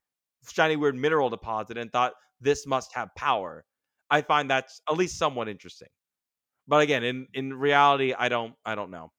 shiny, 0.50 0.76
weird 0.76 0.96
mineral 0.96 1.30
deposit 1.30 1.78
and 1.78 1.92
thought 1.92 2.14
this 2.42 2.66
must 2.66 2.94
have 2.94 3.14
power. 3.16 3.64
I 4.10 4.22
find 4.22 4.50
that's 4.50 4.82
at 4.90 4.98
least 4.98 5.18
somewhat 5.18 5.48
interesting. 5.48 5.90
But 6.70 6.82
again, 6.82 7.04
in 7.04 7.28
in 7.34 7.52
reality, 7.52 8.14
I 8.14 8.30
don't 8.30 8.54
I 8.64 8.76
don't 8.76 8.92
know. 8.92 9.12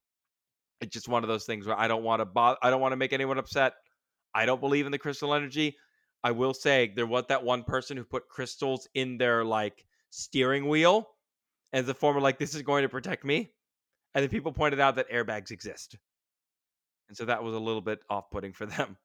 It's 0.80 0.94
just 0.94 1.09
one 1.09 1.24
of 1.24 1.28
those 1.28 1.44
things 1.44 1.66
where 1.66 1.78
I 1.78 1.88
don't 1.88 2.05
want 2.05 2.20
to 2.20 2.24
bother, 2.24 2.59
I 2.62 2.70
don't 2.70 2.80
want 2.80 2.92
to 2.92 2.96
make 2.96 3.12
anyone 3.12 3.38
upset. 3.38 3.74
I 4.34 4.46
don't 4.46 4.61
believe 4.61 4.86
in 4.86 4.92
the 4.92 4.98
crystal 4.98 5.34
energy. 5.34 5.76
I 6.22 6.30
will 6.30 6.55
say 6.55 6.92
there 6.94 7.07
was 7.09 7.24
that 7.28 7.42
one 7.42 7.64
person 7.64 7.96
who 7.96 8.05
put 8.05 8.28
crystals 8.28 8.88
in 8.94 9.18
their 9.18 9.44
like 9.44 9.84
steering 10.11 10.68
wheel 10.68 11.09
as 11.72 11.88
a 11.88 11.94
form 11.94 12.16
of 12.16 12.22
like 12.22 12.38
this 12.38 12.55
is 12.55 12.62
going 12.62 12.82
to 12.82 12.88
protect 12.88 13.24
me. 13.24 13.53
And 14.14 14.22
then 14.22 14.30
people 14.30 14.53
pointed 14.53 14.80
out 14.80 14.94
that 14.96 15.11
airbags 15.11 15.51
exist. 15.51 15.96
And 17.09 17.16
so 17.16 17.24
that 17.24 17.42
was 17.42 17.55
a 17.55 17.59
little 17.59 17.80
bit 17.80 18.01
off-putting 18.09 18.53
for 18.53 18.66
them. 18.76 18.96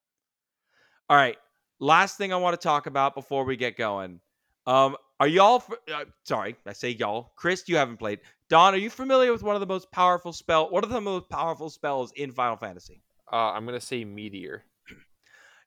All 1.10 1.18
right. 1.18 1.38
Last 1.80 2.18
thing 2.18 2.32
I 2.32 2.38
want 2.38 2.60
to 2.60 2.64
talk 2.64 2.86
about 2.86 3.16
before 3.16 3.44
we 3.44 3.58
get 3.58 3.76
going. 3.76 4.20
Um, 4.68 4.96
are 5.20 5.28
y'all? 5.28 5.64
Uh, 5.94 6.06
sorry, 6.24 6.56
I 6.66 6.74
say 6.74 6.90
y'all. 6.90 7.34
Chris, 7.38 7.64
you 7.68 7.78
haven't 7.78 7.98
played. 7.98 8.20
Don, 8.50 8.74
are 8.74 8.78
you 8.78 8.90
familiar 8.90 9.32
with 9.32 9.44
one 9.44 9.56
of 9.56 9.60
the 9.60 9.68
most 9.68 9.92
powerful 9.92 10.32
spell? 10.32 10.70
What 10.70 10.84
are 10.84 10.88
the 10.88 11.02
most 11.02 11.30
powerful 11.30 11.70
spells 11.70 12.12
in 12.16 12.32
Final 12.32 12.58
Fantasy? 12.58 13.02
Uh, 13.32 13.52
I'm 13.52 13.66
gonna 13.66 13.82
say 13.82 14.06
meteor. 14.06 14.64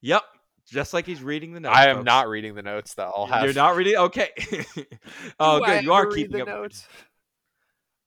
Yep, 0.01 0.22
just 0.66 0.95
like 0.95 1.05
he's 1.05 1.22
reading 1.22 1.53
the 1.55 1.61
notes. 1.61 1.76
I 1.76 1.89
am 1.89 1.97
folks. 1.97 2.07
not 2.07 2.29
reading 2.29 2.55
the 2.55 2.62
notes 2.62 2.95
though. 2.95 3.12
I'll 3.14 3.26
have. 3.26 3.45
You're 3.45 3.55
not 3.55 3.74
reading. 3.74 3.97
Okay. 3.97 4.31
oh, 5.41 5.59
Do 5.59 5.64
I 5.64 5.74
good. 5.74 5.85
You 5.85 5.93
are 5.93 6.07
read 6.07 6.14
keeping 6.14 6.37
the 6.37 6.43
up. 6.43 6.49
notes. 6.49 6.87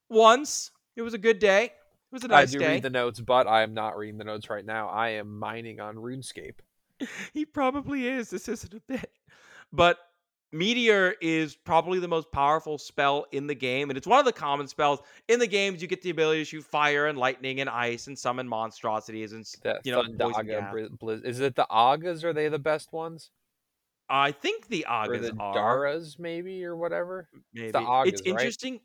Once 0.10 0.72
it 0.96 1.02
was 1.02 1.14
a 1.14 1.18
good 1.18 1.40
day. 1.40 1.66
It 1.66 2.16
was 2.16 2.24
a 2.24 2.28
nice 2.28 2.52
day. 2.52 2.58
I 2.58 2.60
do 2.60 2.66
day. 2.66 2.74
read 2.74 2.84
the 2.84 2.90
notes, 2.90 3.20
but 3.20 3.48
I 3.48 3.64
am 3.64 3.74
not 3.74 3.98
reading 3.98 4.18
the 4.18 4.26
notes 4.26 4.50
right 4.50 4.66
now. 4.66 4.90
I 4.90 5.10
am 5.10 5.40
mining 5.40 5.80
on 5.80 5.96
RuneScape. 5.96 6.60
he 7.34 7.46
probably 7.46 8.08
is. 8.08 8.30
This 8.30 8.50
isn't 8.50 8.74
a 8.74 8.82
bit. 8.88 9.12
But 9.72 9.98
Meteor 10.54 11.16
is 11.22 11.56
probably 11.56 12.00
the 12.00 12.08
most 12.08 12.32
powerful 12.32 12.78
spell 12.78 13.26
in 13.32 13.48
the 13.48 13.56
game, 13.56 13.90
and 13.90 13.98
it's 13.98 14.08
one 14.08 14.20
of 14.20 14.26
the 14.26 14.34
common 14.34 14.68
spells 14.68 15.00
in 15.30 15.40
the 15.40 15.48
games. 15.48 15.82
You 15.82 15.88
get 15.88 16.02
the 16.02 16.10
ability 16.10 16.42
to 16.42 16.46
shoot 16.46 16.64
fire 16.64 17.08
and 17.08 17.18
lightning 17.18 17.62
and 17.62 17.70
ice 17.70 18.08
and 18.08 18.20
summon 18.20 18.48
monstrosities 18.48 19.32
and 19.32 19.46
That 19.64 19.86
you 19.86 19.94
know 19.94 20.04
Blizz. 20.04 21.26
Is 21.26 21.40
it 21.40 21.56
the 21.56 21.66
Agas? 21.72 22.24
Are 22.24 22.34
they 22.34 22.50
the 22.50 22.60
best 22.60 22.92
ones? 22.92 23.32
I 24.10 24.34
think 24.34 24.68
the 24.68 24.86
Or 24.90 25.16
Agas 25.16 25.22
the 25.22 25.34
are 25.40 25.54
Daras, 25.54 26.20
maybe, 26.20 26.66
or 26.66 26.76
whatever? 26.76 27.30
maybe. 27.54 27.72
Agas, 27.74 28.14
it's 28.14 28.22
right? 28.22 28.30
interesting 28.30 28.82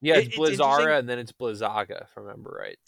Yeah, 0.00 0.16
it's 0.16 0.28
it's 0.28 0.38
Blizzara 0.38 0.98
and 0.98 1.08
then 1.08 1.18
it's 1.18 1.32
Blizzaga, 1.32 2.04
if 2.04 2.10
I 2.16 2.20
remember 2.20 2.56
right. 2.58 2.78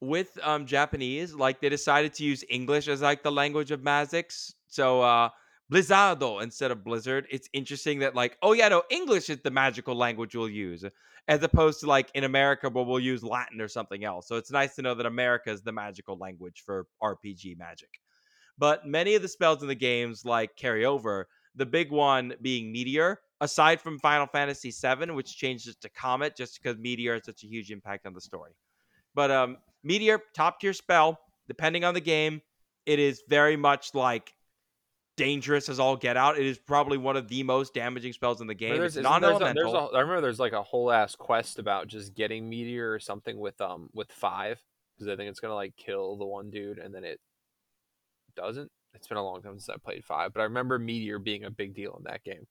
with 0.00 0.38
um 0.42 0.66
Japanese, 0.66 1.34
like 1.34 1.60
they 1.60 1.68
decided 1.68 2.14
to 2.14 2.24
use 2.24 2.44
English 2.50 2.88
as 2.88 3.00
like 3.00 3.22
the 3.22 3.32
language 3.32 3.70
of 3.70 3.82
Magics. 3.82 4.54
So 4.66 5.02
uh 5.02 5.28
Blizzardo 5.70 6.40
instead 6.40 6.70
of 6.70 6.84
Blizzard. 6.84 7.26
It's 7.30 7.48
interesting 7.52 8.00
that 8.00 8.14
like, 8.14 8.36
oh 8.42 8.52
yeah, 8.52 8.68
no, 8.68 8.82
English 8.90 9.30
is 9.30 9.40
the 9.40 9.50
magical 9.50 9.94
language 9.94 10.34
we'll 10.34 10.48
use, 10.48 10.84
as 11.28 11.42
opposed 11.42 11.80
to 11.80 11.86
like 11.86 12.10
in 12.14 12.24
America 12.24 12.68
where 12.68 12.84
we'll 12.84 13.00
use 13.00 13.22
Latin 13.22 13.60
or 13.60 13.68
something 13.68 14.04
else. 14.04 14.28
So 14.28 14.36
it's 14.36 14.50
nice 14.50 14.74
to 14.76 14.82
know 14.82 14.94
that 14.94 15.06
America 15.06 15.50
is 15.50 15.62
the 15.62 15.72
magical 15.72 16.18
language 16.18 16.62
for 16.64 16.86
RPG 17.02 17.58
magic. 17.58 18.00
But 18.58 18.86
many 18.86 19.14
of 19.14 19.22
the 19.22 19.28
spells 19.28 19.62
in 19.62 19.68
the 19.68 19.74
games 19.74 20.24
like 20.24 20.56
carry 20.56 20.84
over. 20.84 21.28
The 21.56 21.66
big 21.66 21.90
one 21.90 22.34
being 22.42 22.72
Meteor, 22.72 23.20
aside 23.40 23.80
from 23.80 23.98
Final 24.00 24.26
Fantasy 24.26 24.72
VII, 24.72 25.12
which 25.12 25.36
changed 25.36 25.68
it 25.68 25.80
to 25.80 25.88
Comet 25.88 26.36
just 26.36 26.60
because 26.60 26.78
Meteor 26.78 27.14
has 27.14 27.24
such 27.24 27.44
a 27.44 27.46
huge 27.46 27.70
impact 27.70 28.06
on 28.06 28.12
the 28.12 28.20
story. 28.20 28.52
But 29.14 29.30
um, 29.30 29.58
Meteor, 29.82 30.20
top 30.34 30.60
tier 30.60 30.72
spell, 30.72 31.18
depending 31.46 31.84
on 31.84 31.94
the 31.94 32.00
game, 32.00 32.42
it 32.86 32.98
is 32.98 33.22
very 33.28 33.56
much 33.56 33.94
like 33.94 34.34
dangerous 35.16 35.68
as 35.68 35.78
all 35.78 35.96
get 35.96 36.16
out. 36.16 36.38
It 36.38 36.46
is 36.46 36.58
probably 36.58 36.98
one 36.98 37.16
of 37.16 37.28
the 37.28 37.42
most 37.42 37.72
damaging 37.74 38.12
spells 38.12 38.40
in 38.40 38.46
the 38.46 38.54
game. 38.54 38.70
there's- 38.74 38.96
It's 38.96 38.96
isn't 38.98 39.02
there's 39.04 39.16
a- 39.16 39.20
non-elemental. 39.20 39.72
there's 39.72 39.92
a- 39.92 39.96
I 39.96 40.00
remember 40.00 40.20
there's 40.20 40.40
like 40.40 40.52
a 40.52 40.62
whole 40.62 40.90
ass 40.90 41.14
quest 41.14 41.58
about 41.58 41.86
just 41.88 42.14
getting 42.14 42.48
meteor 42.48 42.92
or 42.92 42.98
something 42.98 43.38
with 43.38 43.60
um 43.60 43.90
with 43.92 44.10
five 44.12 44.60
because 44.94 45.08
I 45.08 45.16
think 45.16 45.30
it's 45.30 45.40
gonna 45.40 45.54
like 45.54 45.76
kill 45.76 46.16
the 46.16 46.24
one 46.26 46.50
dude 46.50 46.78
and 46.78 46.94
then 46.94 47.04
it 47.04 47.20
doesn't. 48.36 48.70
It's 48.94 49.06
been 49.08 49.18
a 49.18 49.24
long 49.24 49.42
time 49.42 49.58
since 49.58 49.68
I 49.68 49.76
played 49.76 50.04
five, 50.04 50.32
but 50.32 50.40
I 50.40 50.44
remember 50.44 50.78
meteor 50.78 51.18
being 51.18 51.44
a 51.44 51.50
big 51.50 51.74
deal 51.74 51.96
in 51.98 52.04
that 52.04 52.22
game. 52.24 52.46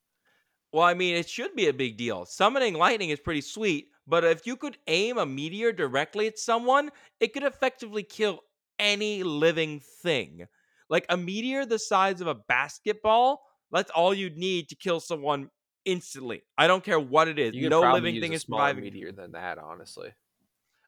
Well, 0.72 0.84
I 0.84 0.94
mean, 0.94 1.16
it 1.16 1.30
should 1.30 1.56
be 1.56 1.68
a 1.68 1.74
big 1.74 1.98
deal. 1.98 2.26
Summoning 2.26 2.74
lightning 2.74 3.12
is 3.12 3.20
pretty 3.20 3.42
sweet, 3.42 3.90
but 4.08 4.24
if 4.24 4.46
you 4.48 4.56
could 4.58 4.78
aim 4.88 5.18
a 5.20 5.26
meteor 5.26 5.72
directly 5.72 6.28
at 6.28 6.40
someone, 6.40 6.92
it 7.20 7.32
could 7.32 7.44
effectively 7.44 8.04
kill 8.04 8.40
any 8.80 9.22
living 9.24 9.80
thing. 10.02 10.48
Like 10.94 11.08
a 11.10 11.18
meteor 11.18 11.66
the 11.66 11.80
size 11.80 12.22
of 12.22 12.28
a 12.28 12.36
basketball, 12.36 13.42
that's 13.72 13.90
all 13.90 14.14
you'd 14.14 14.38
need 14.38 14.70
to 14.70 14.76
kill 14.76 15.00
someone 15.00 15.50
instantly. 15.86 16.44
I 16.56 16.68
don't 16.68 16.84
care 16.84 17.00
what 17.00 17.28
it 17.28 17.40
is. 17.40 17.56
You 17.56 17.68
No 17.68 17.82
living 17.82 18.22
thing 18.22 18.34
is 18.34 18.44
surviving. 18.44 18.84
meteor 18.84 19.12
than 19.12 19.32
that, 19.32 19.58
honestly. 19.58 20.14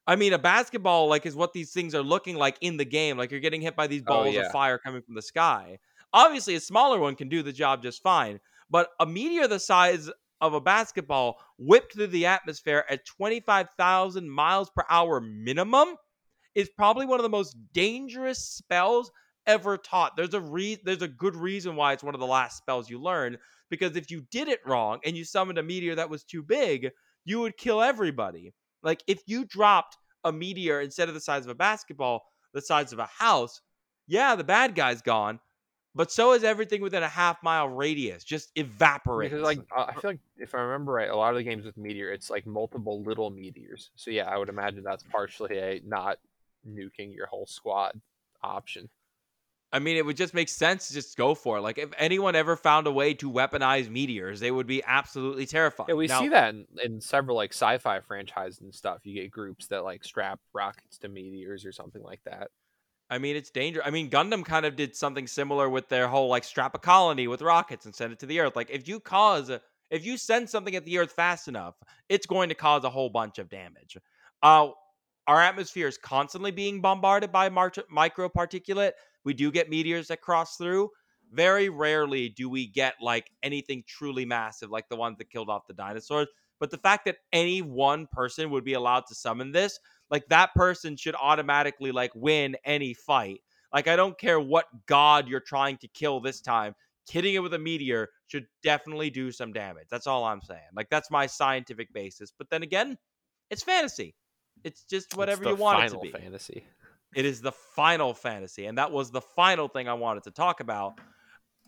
I 0.06 0.14
mean, 0.14 0.32
a 0.32 0.38
basketball 0.38 1.08
like 1.08 1.26
is 1.26 1.34
what 1.34 1.52
these 1.52 1.72
things 1.72 1.92
are 1.92 2.02
looking 2.04 2.36
like 2.36 2.56
in 2.60 2.76
the 2.76 2.84
game. 2.84 3.18
Like 3.18 3.32
you're 3.32 3.40
getting 3.40 3.60
hit 3.62 3.74
by 3.74 3.88
these 3.88 4.02
Oh, 4.06 4.22
balls 4.22 4.34
yeah. 4.36 4.42
of 4.42 4.52
fire 4.52 4.78
coming 4.78 5.02
from 5.02 5.16
the 5.16 5.22
sky. 5.22 5.80
Obviously, 6.12 6.54
a 6.54 6.60
smaller 6.60 7.00
one 7.00 7.16
can 7.16 7.28
do 7.28 7.42
the 7.42 7.52
job 7.52 7.82
just 7.82 8.00
fine, 8.00 8.38
but 8.70 8.90
a 9.00 9.06
meteor 9.06 9.48
the 9.48 9.58
size 9.58 10.08
of 10.40 10.54
a 10.54 10.60
basketball 10.60 11.40
whipped 11.58 11.94
through 11.94 12.06
the 12.06 12.26
atmosphere 12.26 12.84
at 12.88 13.04
25,000 13.06 14.30
miles 14.30 14.70
per 14.70 14.84
hour 14.88 15.20
minimum 15.20 15.96
is 16.54 16.70
probably 16.76 17.06
one 17.06 17.18
of 17.18 17.24
the 17.24 17.28
most 17.28 17.56
dangerous 17.72 18.38
spells 18.38 19.10
ever 19.46 19.76
taught. 19.76 20.16
There's 20.16 20.34
a 20.34 20.40
re- 20.40 20.80
there's 20.84 21.02
a 21.02 21.08
good 21.08 21.36
reason 21.36 21.76
why 21.76 21.92
it's 21.92 22.02
one 22.02 22.14
of 22.14 22.20
the 22.20 22.26
last 22.26 22.58
spells 22.58 22.90
you 22.90 23.00
learn 23.00 23.38
because 23.70 23.96
if 23.96 24.10
you 24.10 24.22
did 24.30 24.48
it 24.48 24.60
wrong 24.66 25.00
and 25.04 25.16
you 25.16 25.24
summoned 25.24 25.58
a 25.58 25.62
meteor 25.62 25.94
that 25.94 26.10
was 26.10 26.24
too 26.24 26.42
big, 26.42 26.90
you 27.24 27.40
would 27.40 27.56
kill 27.56 27.82
everybody. 27.82 28.54
Like 28.82 29.02
if 29.06 29.22
you 29.26 29.44
dropped 29.44 29.96
a 30.24 30.32
meteor 30.32 30.80
instead 30.80 31.08
of 31.08 31.14
the 31.14 31.20
size 31.20 31.44
of 31.44 31.50
a 31.50 31.54
basketball, 31.54 32.22
the 32.52 32.60
size 32.60 32.92
of 32.92 32.98
a 32.98 33.06
house, 33.06 33.60
yeah, 34.06 34.36
the 34.36 34.44
bad 34.44 34.74
guy's 34.74 35.02
gone, 35.02 35.40
but 35.94 36.12
so 36.12 36.32
is 36.32 36.44
everything 36.44 36.82
within 36.82 37.02
a 37.02 37.08
half 37.08 37.42
mile 37.42 37.68
radius. 37.68 38.22
Just 38.22 38.50
evaporates. 38.54 39.32
Because 39.32 39.44
like 39.44 39.60
I 39.74 39.92
feel 39.94 40.10
like 40.10 40.20
if 40.36 40.54
I 40.54 40.58
remember 40.58 40.92
right, 40.92 41.08
a 41.08 41.16
lot 41.16 41.30
of 41.30 41.36
the 41.36 41.42
games 41.42 41.64
with 41.64 41.76
meteor, 41.76 42.12
it's 42.12 42.30
like 42.30 42.46
multiple 42.46 43.02
little 43.02 43.30
meteors. 43.30 43.90
So 43.96 44.10
yeah, 44.10 44.28
I 44.28 44.36
would 44.36 44.48
imagine 44.48 44.84
that's 44.84 45.04
partially 45.10 45.58
a 45.58 45.80
not 45.86 46.18
nuking 46.68 47.14
your 47.14 47.26
whole 47.26 47.46
squad 47.46 48.00
option. 48.42 48.88
I 49.72 49.78
mean, 49.78 49.96
it 49.96 50.06
would 50.06 50.16
just 50.16 50.32
make 50.32 50.48
sense 50.48 50.88
to 50.88 50.94
just 50.94 51.16
go 51.16 51.34
for 51.34 51.58
it. 51.58 51.60
Like 51.60 51.78
if 51.78 51.90
anyone 51.98 52.36
ever 52.36 52.56
found 52.56 52.86
a 52.86 52.92
way 52.92 53.14
to 53.14 53.30
weaponize 53.30 53.90
meteors, 53.90 54.40
they 54.40 54.50
would 54.50 54.66
be 54.66 54.82
absolutely 54.84 55.44
terrified. 55.46 55.86
Yeah, 55.88 55.94
we 55.94 56.06
Now- 56.06 56.20
see 56.20 56.28
that 56.28 56.54
in, 56.54 56.66
in 56.82 57.00
several 57.00 57.36
like 57.36 57.52
sci-fi 57.52 58.00
franchises 58.00 58.60
and 58.60 58.74
stuff. 58.74 59.00
You 59.04 59.14
get 59.14 59.30
groups 59.30 59.66
that 59.68 59.84
like 59.84 60.04
strap 60.04 60.40
rockets 60.54 60.98
to 60.98 61.08
meteors 61.08 61.66
or 61.66 61.72
something 61.72 62.02
like 62.02 62.20
that. 62.24 62.48
I 63.08 63.18
mean, 63.18 63.36
it's 63.36 63.50
dangerous. 63.50 63.86
I 63.86 63.90
mean, 63.90 64.10
Gundam 64.10 64.44
kind 64.44 64.66
of 64.66 64.74
did 64.74 64.96
something 64.96 65.26
similar 65.26 65.68
with 65.68 65.88
their 65.88 66.08
whole 66.08 66.28
like 66.28 66.44
strap 66.44 66.74
a 66.74 66.78
colony 66.78 67.28
with 67.28 67.42
rockets 67.42 67.86
and 67.86 67.94
send 67.94 68.12
it 68.12 68.18
to 68.20 68.26
the 68.26 68.40
Earth. 68.40 68.56
Like, 68.56 68.70
if 68.70 68.88
you 68.88 68.98
cause, 68.98 69.50
if 69.90 70.04
you 70.04 70.16
send 70.16 70.50
something 70.50 70.74
at 70.74 70.84
the 70.84 70.98
Earth 70.98 71.12
fast 71.12 71.46
enough, 71.46 71.76
it's 72.08 72.26
going 72.26 72.48
to 72.48 72.54
cause 72.54 72.82
a 72.84 72.90
whole 72.90 73.08
bunch 73.08 73.38
of 73.38 73.48
damage. 73.48 73.96
Uh, 74.42 74.70
our 75.28 75.40
atmosphere 75.40 75.86
is 75.88 75.98
constantly 75.98 76.50
being 76.50 76.80
bombarded 76.80 77.30
by 77.30 77.48
mar- 77.48 77.70
microparticulate. 77.94 78.92
We 79.26 79.34
do 79.34 79.50
get 79.50 79.68
meteors 79.68 80.08
that 80.08 80.22
cross 80.22 80.56
through. 80.56 80.88
Very 81.30 81.68
rarely 81.68 82.30
do 82.30 82.48
we 82.48 82.66
get 82.66 82.94
like 83.02 83.30
anything 83.42 83.84
truly 83.86 84.24
massive, 84.24 84.70
like 84.70 84.88
the 84.88 84.96
ones 84.96 85.18
that 85.18 85.28
killed 85.28 85.50
off 85.50 85.66
the 85.66 85.74
dinosaurs. 85.74 86.28
But 86.58 86.70
the 86.70 86.78
fact 86.78 87.04
that 87.04 87.18
any 87.32 87.60
one 87.60 88.06
person 88.10 88.48
would 88.50 88.64
be 88.64 88.72
allowed 88.72 89.06
to 89.08 89.14
summon 89.14 89.52
this 89.52 89.78
like 90.10 90.28
that 90.28 90.54
person 90.54 90.96
should 90.96 91.16
automatically 91.20 91.92
like 91.92 92.12
win 92.14 92.56
any 92.64 92.94
fight. 92.94 93.40
Like 93.72 93.88
I 93.88 93.96
don't 93.96 94.18
care 94.18 94.40
what 94.40 94.66
god 94.86 95.28
you're 95.28 95.40
trying 95.40 95.78
to 95.78 95.88
kill 95.88 96.20
this 96.20 96.40
time, 96.40 96.74
hitting 97.10 97.34
it 97.34 97.40
with 97.40 97.54
a 97.54 97.58
meteor 97.58 98.10
should 98.28 98.46
definitely 98.62 99.10
do 99.10 99.30
some 99.32 99.52
damage. 99.52 99.88
That's 99.90 100.06
all 100.06 100.24
I'm 100.24 100.40
saying. 100.40 100.60
Like 100.74 100.88
that's 100.90 101.10
my 101.10 101.26
scientific 101.26 101.92
basis. 101.92 102.32
But 102.36 102.48
then 102.50 102.62
again, 102.62 102.96
it's 103.50 103.62
fantasy. 103.62 104.14
It's 104.64 104.84
just 104.84 105.06
It's 105.06 105.16
whatever 105.16 105.44
the 105.44 105.50
you 105.50 105.56
want 105.56 105.84
it 105.84 105.90
to 105.90 105.98
be. 105.98 106.10
Fantasy. 106.10 106.64
It 107.14 107.24
is 107.24 107.40
the 107.40 107.52
final 107.52 108.12
fantasy, 108.12 108.66
and 108.66 108.76
that 108.78 108.90
was 108.90 109.10
the 109.10 109.20
final 109.20 109.68
thing 109.68 109.88
I 109.88 109.94
wanted 109.94 110.22
to 110.24 110.30
talk 110.30 110.60
about. 110.60 110.98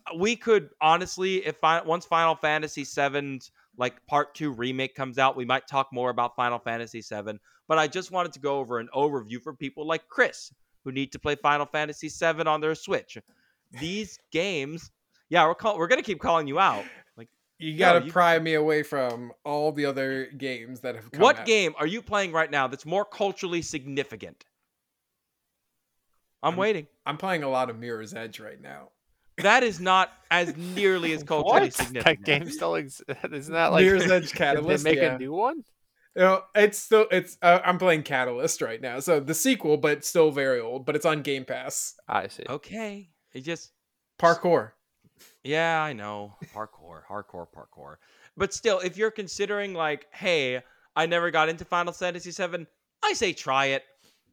Uh, 0.07 0.17
we 0.17 0.37
could 0.37 0.71
honestly, 0.81 1.37
if 1.47 1.63
I, 1.65 1.81
once 1.83 2.05
Final 2.05 2.35
Fantasy 2.35 2.85
VII's 2.85 3.51
like 3.77 4.05
Part 4.07 4.35
Two 4.35 4.51
remake 4.51 4.95
comes 4.95 5.19
out, 5.19 5.37
we 5.37 5.45
might 5.45 5.67
talk 5.67 5.89
more 5.93 6.11
about 6.11 6.37
Final 6.37 6.59
Fantasy 6.59 7.01
VII. 7.01 7.39
But 7.67 7.79
I 7.79 7.87
just 7.87 8.11
wanted 8.11 8.33
to 8.35 8.41
go 8.41 8.59
over 8.59 8.79
an 8.79 8.89
overview 8.95 9.41
for 9.41 9.55
people 9.55 9.87
like 9.87 10.09
Chris 10.09 10.53
who 10.85 10.93
need 10.93 11.13
to 11.13 11.19
play 11.19 11.35
Final 11.37 11.67
Fantasy 11.67 12.09
VII 12.09 12.43
on 12.43 12.61
their 12.61 12.75
Switch. 12.75 13.19
These 13.81 14.19
games, 14.33 14.91
yeah, 15.29 15.47
we're 15.47 15.55
call, 15.55 15.79
we're 15.79 15.89
gonna 15.89 16.03
keep 16.03 16.21
calling 16.21 16.47
you 16.47 16.59
out. 16.59 16.85
Like 17.17 17.29
you 17.59 17.77
gotta 17.79 18.05
you- 18.05 18.13
pry 18.13 18.39
me 18.39 18.55
away 18.55 18.83
from 18.83 19.33
all 19.45 19.73
the 19.73 19.85
other 19.87 20.27
games 20.37 20.81
that 20.81 20.95
have 20.95 21.11
come 21.11 21.21
What 21.21 21.41
out. 21.41 21.47
game 21.47 21.75
are 21.79 21.87
you 21.87 22.03
playing 22.03 22.33
right 22.33 22.51
now 22.51 22.67
that's 22.67 22.87
more 22.87 23.05
culturally 23.05 23.63
significant? 23.63 24.45
I'm 26.43 26.51
I'm- 26.51 26.59
waiting. 26.59 26.87
I'm 27.07 27.17
playing 27.17 27.43
a 27.43 27.49
lot 27.49 27.71
of 27.71 27.79
Mirror's 27.79 28.15
Edge 28.15 28.41
right 28.41 28.61
now. 28.61 28.91
That 29.39 29.63
is 29.63 29.81
not 29.81 30.11
as 30.31 30.57
nearly 30.75 31.13
as 31.13 31.23
culturally 31.23 31.67
What? 31.67 31.75
significant. 31.75 32.05
That 32.05 32.25
game 32.25 32.51
still 32.51 32.75
exists. 32.75 33.05
Isn't 33.33 33.55
that 33.55 33.73
like 33.73 33.85
Mirror's 33.85 34.11
Edge 34.11 34.23
did 34.31 34.33
they 34.33 34.39
Catalyst. 34.39 34.85
make 34.85 34.97
yeah. 34.97 35.15
a 35.15 35.19
new 35.19 35.33
one? 35.33 35.63
You 36.17 36.23
know, 36.23 36.43
it's 36.57 36.79
still 36.79 37.07
it's. 37.13 37.39
Uh, 37.41 37.61
I'm 37.65 37.79
playing 37.79 38.03
Catalyst 38.03 38.61
right 38.63 38.81
now, 38.81 38.99
so 38.99 39.21
the 39.21 39.35
sequel, 39.35 39.77
but 39.77 40.05
still 40.05 40.31
very 40.33 40.59
old. 40.61 40.85
But 40.85 40.97
it's 40.97 41.07
on 41.07 41.23
Game 41.23 41.45
Pass. 41.45 41.95
I 42.09 42.27
see. 42.29 42.45
Okay. 42.49 43.11
It 43.33 43.43
just 43.43 43.71
Parkour. 44.19 44.73
yeah, 45.45 45.81
I 45.81 45.93
know. 45.93 46.35
Parkour, 46.55 47.03
hardcore 47.09 47.47
parkour. 47.55 47.97
But 48.37 48.53
still, 48.53 48.81
if 48.81 48.97
you're 48.97 49.11
considering 49.13 49.75
like, 49.75 50.07
hey, 50.13 50.63
I 50.97 51.07
never 51.07 51.31
got 51.31 51.49
into 51.49 51.65
Final 51.65 51.93
Fantasy 51.93 52.31
VII, 52.33 52.67
I 53.05 53.13
say 53.13 53.33
try 53.33 53.67
it. 53.67 53.85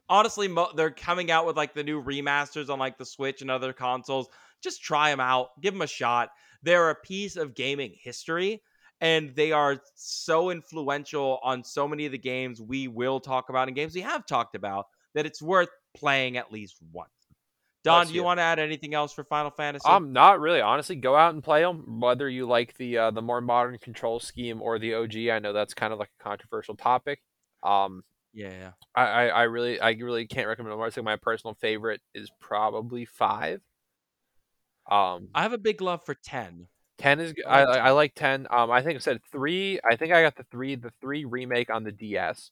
Honestly, 0.07 0.47
mo- 0.47 0.71
they're 0.75 0.91
coming 0.91 1.31
out 1.31 1.45
with 1.45 1.57
like 1.57 1.73
the 1.73 1.83
new 1.83 2.03
remasters 2.03 2.69
on 2.69 2.79
like 2.79 2.97
the 2.97 3.05
Switch 3.05 3.41
and 3.41 3.49
other 3.49 3.73
consoles. 3.73 4.27
Just 4.61 4.83
try 4.83 5.09
them 5.09 5.19
out, 5.19 5.49
give 5.61 5.73
them 5.73 5.81
a 5.81 5.87
shot. 5.87 6.29
They're 6.63 6.89
a 6.89 6.95
piece 6.95 7.35
of 7.35 7.55
gaming 7.55 7.93
history, 7.99 8.61
and 9.01 9.35
they 9.35 9.51
are 9.51 9.79
so 9.95 10.49
influential 10.49 11.39
on 11.43 11.63
so 11.63 11.87
many 11.87 12.05
of 12.05 12.11
the 12.11 12.17
games 12.17 12.61
we 12.61 12.87
will 12.87 13.19
talk 13.19 13.49
about 13.49 13.67
and 13.67 13.75
games 13.75 13.93
we 13.93 14.01
have 14.01 14.25
talked 14.25 14.55
about 14.55 14.85
that 15.13 15.25
it's 15.25 15.41
worth 15.41 15.69
playing 15.95 16.37
at 16.37 16.51
least 16.51 16.77
once. 16.91 17.09
Don, 17.83 17.99
Bless 17.99 18.07
do 18.07 18.13
you, 18.15 18.21
you. 18.21 18.25
want 18.25 18.39
to 18.39 18.41
add 18.41 18.57
anything 18.57 18.95
else 18.95 19.13
for 19.13 19.23
Final 19.23 19.51
Fantasy? 19.51 19.87
Um, 19.87 20.11
not 20.11 20.39
really. 20.39 20.59
Honestly, 20.59 20.95
go 20.95 21.15
out 21.15 21.35
and 21.35 21.43
play 21.43 21.61
them. 21.61 21.99
Whether 21.99 22.27
you 22.27 22.47
like 22.47 22.75
the 22.77 22.97
uh, 22.97 23.11
the 23.11 23.21
more 23.21 23.41
modern 23.41 23.77
control 23.77 24.19
scheme 24.19 24.59
or 24.59 24.79
the 24.79 24.95
OG, 24.95 25.15
I 25.31 25.37
know 25.37 25.53
that's 25.53 25.75
kind 25.75 25.93
of 25.93 25.99
like 25.99 26.09
a 26.19 26.23
controversial 26.23 26.75
topic. 26.75 27.21
Um, 27.61 28.03
yeah. 28.35 28.71
I, 28.93 29.03
I, 29.03 29.25
I 29.27 29.43
really 29.43 29.79
I 29.79 29.91
really 29.91 30.27
can't 30.27 30.47
recommend 30.47 30.75
more. 30.75 30.85
I 30.85 30.89
think 30.89 31.05
my 31.05 31.15
personal 31.15 31.53
favorite 31.55 32.01
is 32.13 32.29
probably 32.39 33.05
five. 33.05 33.61
Um, 34.89 35.29
I 35.33 35.41
have 35.41 35.53
a 35.53 35.57
big 35.57 35.81
love 35.81 36.05
for 36.05 36.13
10. 36.13 36.67
ten 36.97 37.19
is 37.19 37.33
I 37.47 37.61
I 37.61 37.63
like 37.65 37.79
I, 37.79 37.87
I 37.87 37.91
like 37.91 38.15
ten. 38.15 38.47
Um, 38.51 38.69
I 38.71 38.81
think 38.81 38.97
I 38.97 38.99
said 38.99 39.21
three. 39.31 39.79
I 39.89 39.95
think 39.95 40.13
I 40.13 40.21
got 40.21 40.35
the 40.35 40.43
three 40.43 40.75
the 40.75 40.91
three 41.01 41.25
remake 41.25 41.69
on 41.69 41.83
the 41.83 41.91
DS. 41.91 42.51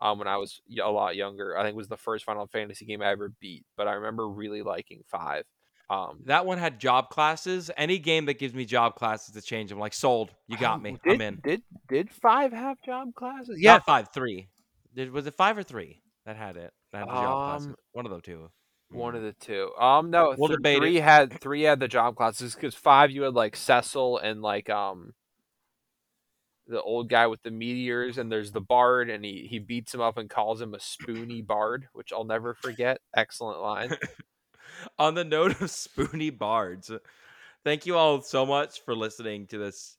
Um, 0.00 0.18
when 0.18 0.26
I 0.26 0.36
was 0.36 0.60
a 0.82 0.90
lot 0.90 1.14
younger, 1.14 1.56
I 1.56 1.62
think 1.62 1.74
it 1.74 1.76
was 1.76 1.88
the 1.88 1.96
first 1.96 2.24
Final 2.24 2.46
Fantasy 2.48 2.84
game 2.84 3.02
I 3.02 3.12
ever 3.12 3.32
beat. 3.40 3.64
But 3.76 3.86
I 3.86 3.92
remember 3.92 4.28
really 4.28 4.62
liking 4.62 5.02
five. 5.06 5.44
Um, 5.88 6.20
That 6.24 6.44
one 6.46 6.58
had 6.58 6.80
job 6.80 7.10
classes. 7.10 7.70
Any 7.76 7.98
game 7.98 8.26
that 8.26 8.38
gives 8.38 8.54
me 8.54 8.64
job 8.64 8.96
classes 8.96 9.34
to 9.34 9.42
change 9.42 9.70
them, 9.70 9.78
like 9.78 9.94
sold. 9.94 10.30
You 10.48 10.56
got 10.56 10.82
me. 10.82 10.98
Did, 11.04 11.14
I'm 11.14 11.20
in. 11.20 11.40
Did 11.44 11.62
did 11.88 12.10
five 12.10 12.52
have 12.52 12.78
job 12.84 13.14
classes? 13.14 13.58
Yeah, 13.60 13.78
five, 13.78 14.08
three. 14.12 14.48
Did 14.94 15.10
was 15.10 15.26
it 15.26 15.34
five 15.34 15.56
or 15.58 15.62
three 15.62 16.00
that 16.26 16.36
had 16.36 16.56
it? 16.56 16.72
That 16.92 16.98
had 17.00 17.08
the 17.08 17.12
job 17.12 17.48
classes. 17.50 17.66
Um, 17.68 17.74
One 17.92 18.06
of 18.06 18.12
those 18.12 18.22
two. 18.22 18.50
One 18.90 19.14
of 19.14 19.22
the 19.22 19.32
two. 19.32 19.70
Um, 19.80 20.10
no, 20.10 20.34
We'll 20.36 20.48
th- 20.48 20.58
debate 20.58 20.76
it. 20.76 20.80
three 20.80 20.96
had 20.96 21.40
three 21.40 21.62
had 21.62 21.80
the 21.80 21.88
job 21.88 22.16
classes 22.16 22.54
because 22.54 22.74
five 22.74 23.10
you 23.10 23.22
had 23.22 23.34
like 23.34 23.56
Cecil 23.56 24.18
and 24.18 24.42
like 24.42 24.68
um 24.68 25.14
the 26.66 26.80
old 26.82 27.08
guy 27.08 27.26
with 27.26 27.42
the 27.42 27.50
meteors, 27.50 28.18
and 28.18 28.30
there's 28.30 28.52
the 28.52 28.60
bard, 28.60 29.10
and 29.10 29.24
he 29.24 29.46
he 29.48 29.58
beats 29.58 29.94
him 29.94 30.00
up 30.00 30.16
and 30.18 30.28
calls 30.30 30.60
him 30.60 30.74
a 30.74 30.80
spoony 30.80 31.42
bard, 31.42 31.88
which 31.92 32.12
I'll 32.12 32.24
never 32.24 32.54
forget. 32.54 32.98
Excellent 33.16 33.60
line. 33.60 33.96
On 34.98 35.14
the 35.14 35.24
note 35.24 35.60
of 35.60 35.70
spoony 35.70 36.30
bards, 36.30 36.90
thank 37.64 37.84
you 37.86 37.96
all 37.96 38.20
so 38.22 38.44
much 38.46 38.84
for 38.84 38.94
listening 38.94 39.46
to 39.48 39.58
this 39.58 39.96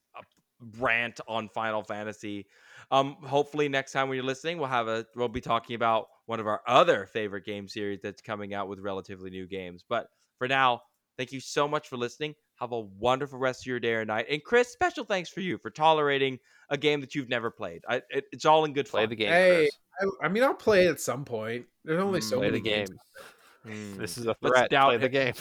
rant 0.79 1.19
on 1.27 1.49
Final 1.49 1.83
Fantasy. 1.83 2.47
Um, 2.91 3.15
hopefully 3.23 3.69
next 3.69 3.91
time 3.91 4.09
when 4.09 4.15
you're 4.17 4.25
listening, 4.25 4.57
we'll 4.57 4.67
have 4.67 4.87
a 4.87 5.05
we'll 5.15 5.27
be 5.29 5.41
talking 5.41 5.75
about 5.75 6.07
one 6.25 6.39
of 6.39 6.47
our 6.47 6.61
other 6.67 7.05
favorite 7.05 7.45
game 7.45 7.67
series 7.67 7.99
that's 8.01 8.21
coming 8.21 8.53
out 8.53 8.67
with 8.67 8.79
relatively 8.79 9.29
new 9.29 9.47
games. 9.47 9.83
But 9.87 10.07
for 10.37 10.47
now, 10.47 10.81
thank 11.17 11.31
you 11.31 11.39
so 11.39 11.67
much 11.67 11.87
for 11.87 11.97
listening. 11.97 12.35
Have 12.59 12.71
a 12.71 12.79
wonderful 12.81 13.39
rest 13.39 13.63
of 13.63 13.67
your 13.67 13.79
day 13.79 13.93
or 13.93 14.05
night. 14.05 14.25
And 14.29 14.43
Chris, 14.43 14.69
special 14.69 15.05
thanks 15.05 15.29
for 15.29 15.41
you 15.41 15.57
for 15.57 15.69
tolerating 15.69 16.39
a 16.69 16.77
game 16.77 17.01
that 17.01 17.15
you've 17.15 17.29
never 17.29 17.49
played. 17.51 17.81
I, 17.89 18.01
it, 18.09 18.25
it's 18.31 18.45
all 18.45 18.63
in 18.65 18.73
good 18.73 18.87
Play 18.87 19.03
fun. 19.03 19.09
the 19.09 19.15
game, 19.15 19.29
Hey, 19.29 19.69
I, 19.99 20.25
I 20.25 20.27
mean, 20.29 20.43
I'll 20.43 20.53
play 20.53 20.85
it 20.85 20.89
at 20.91 20.99
some 20.99 21.25
point. 21.25 21.65
There's 21.83 22.01
only 22.01 22.19
Mm, 22.19 22.23
so 22.23 22.37
Play 22.37 22.47
many 22.51 22.59
the 22.59 22.63
game. 22.69 22.85
games. 22.85 22.99
Mm. 23.67 23.97
This 23.97 24.17
is 24.17 24.25
a 24.25 24.35
Let's 24.41 24.53
threat. 24.55 24.69
doubt 24.69 24.89
Play 24.89 24.97
the 24.97 25.09
game. 25.09 25.33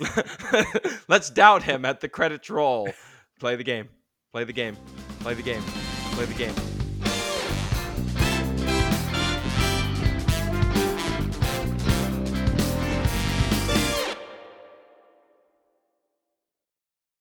Let's 1.08 1.30
doubt 1.30 1.62
him 1.62 1.84
at 1.84 2.00
the 2.00 2.08
credits 2.08 2.48
roll. 2.50 2.88
Play 3.38 3.56
the 3.56 3.64
game. 3.64 3.88
Play 4.32 4.44
the 4.44 4.52
game. 4.52 4.76
Play 5.20 5.34
the 5.34 5.42
game. 5.42 5.62
Play 6.12 6.24
the 6.26 6.34
game. 6.34 6.79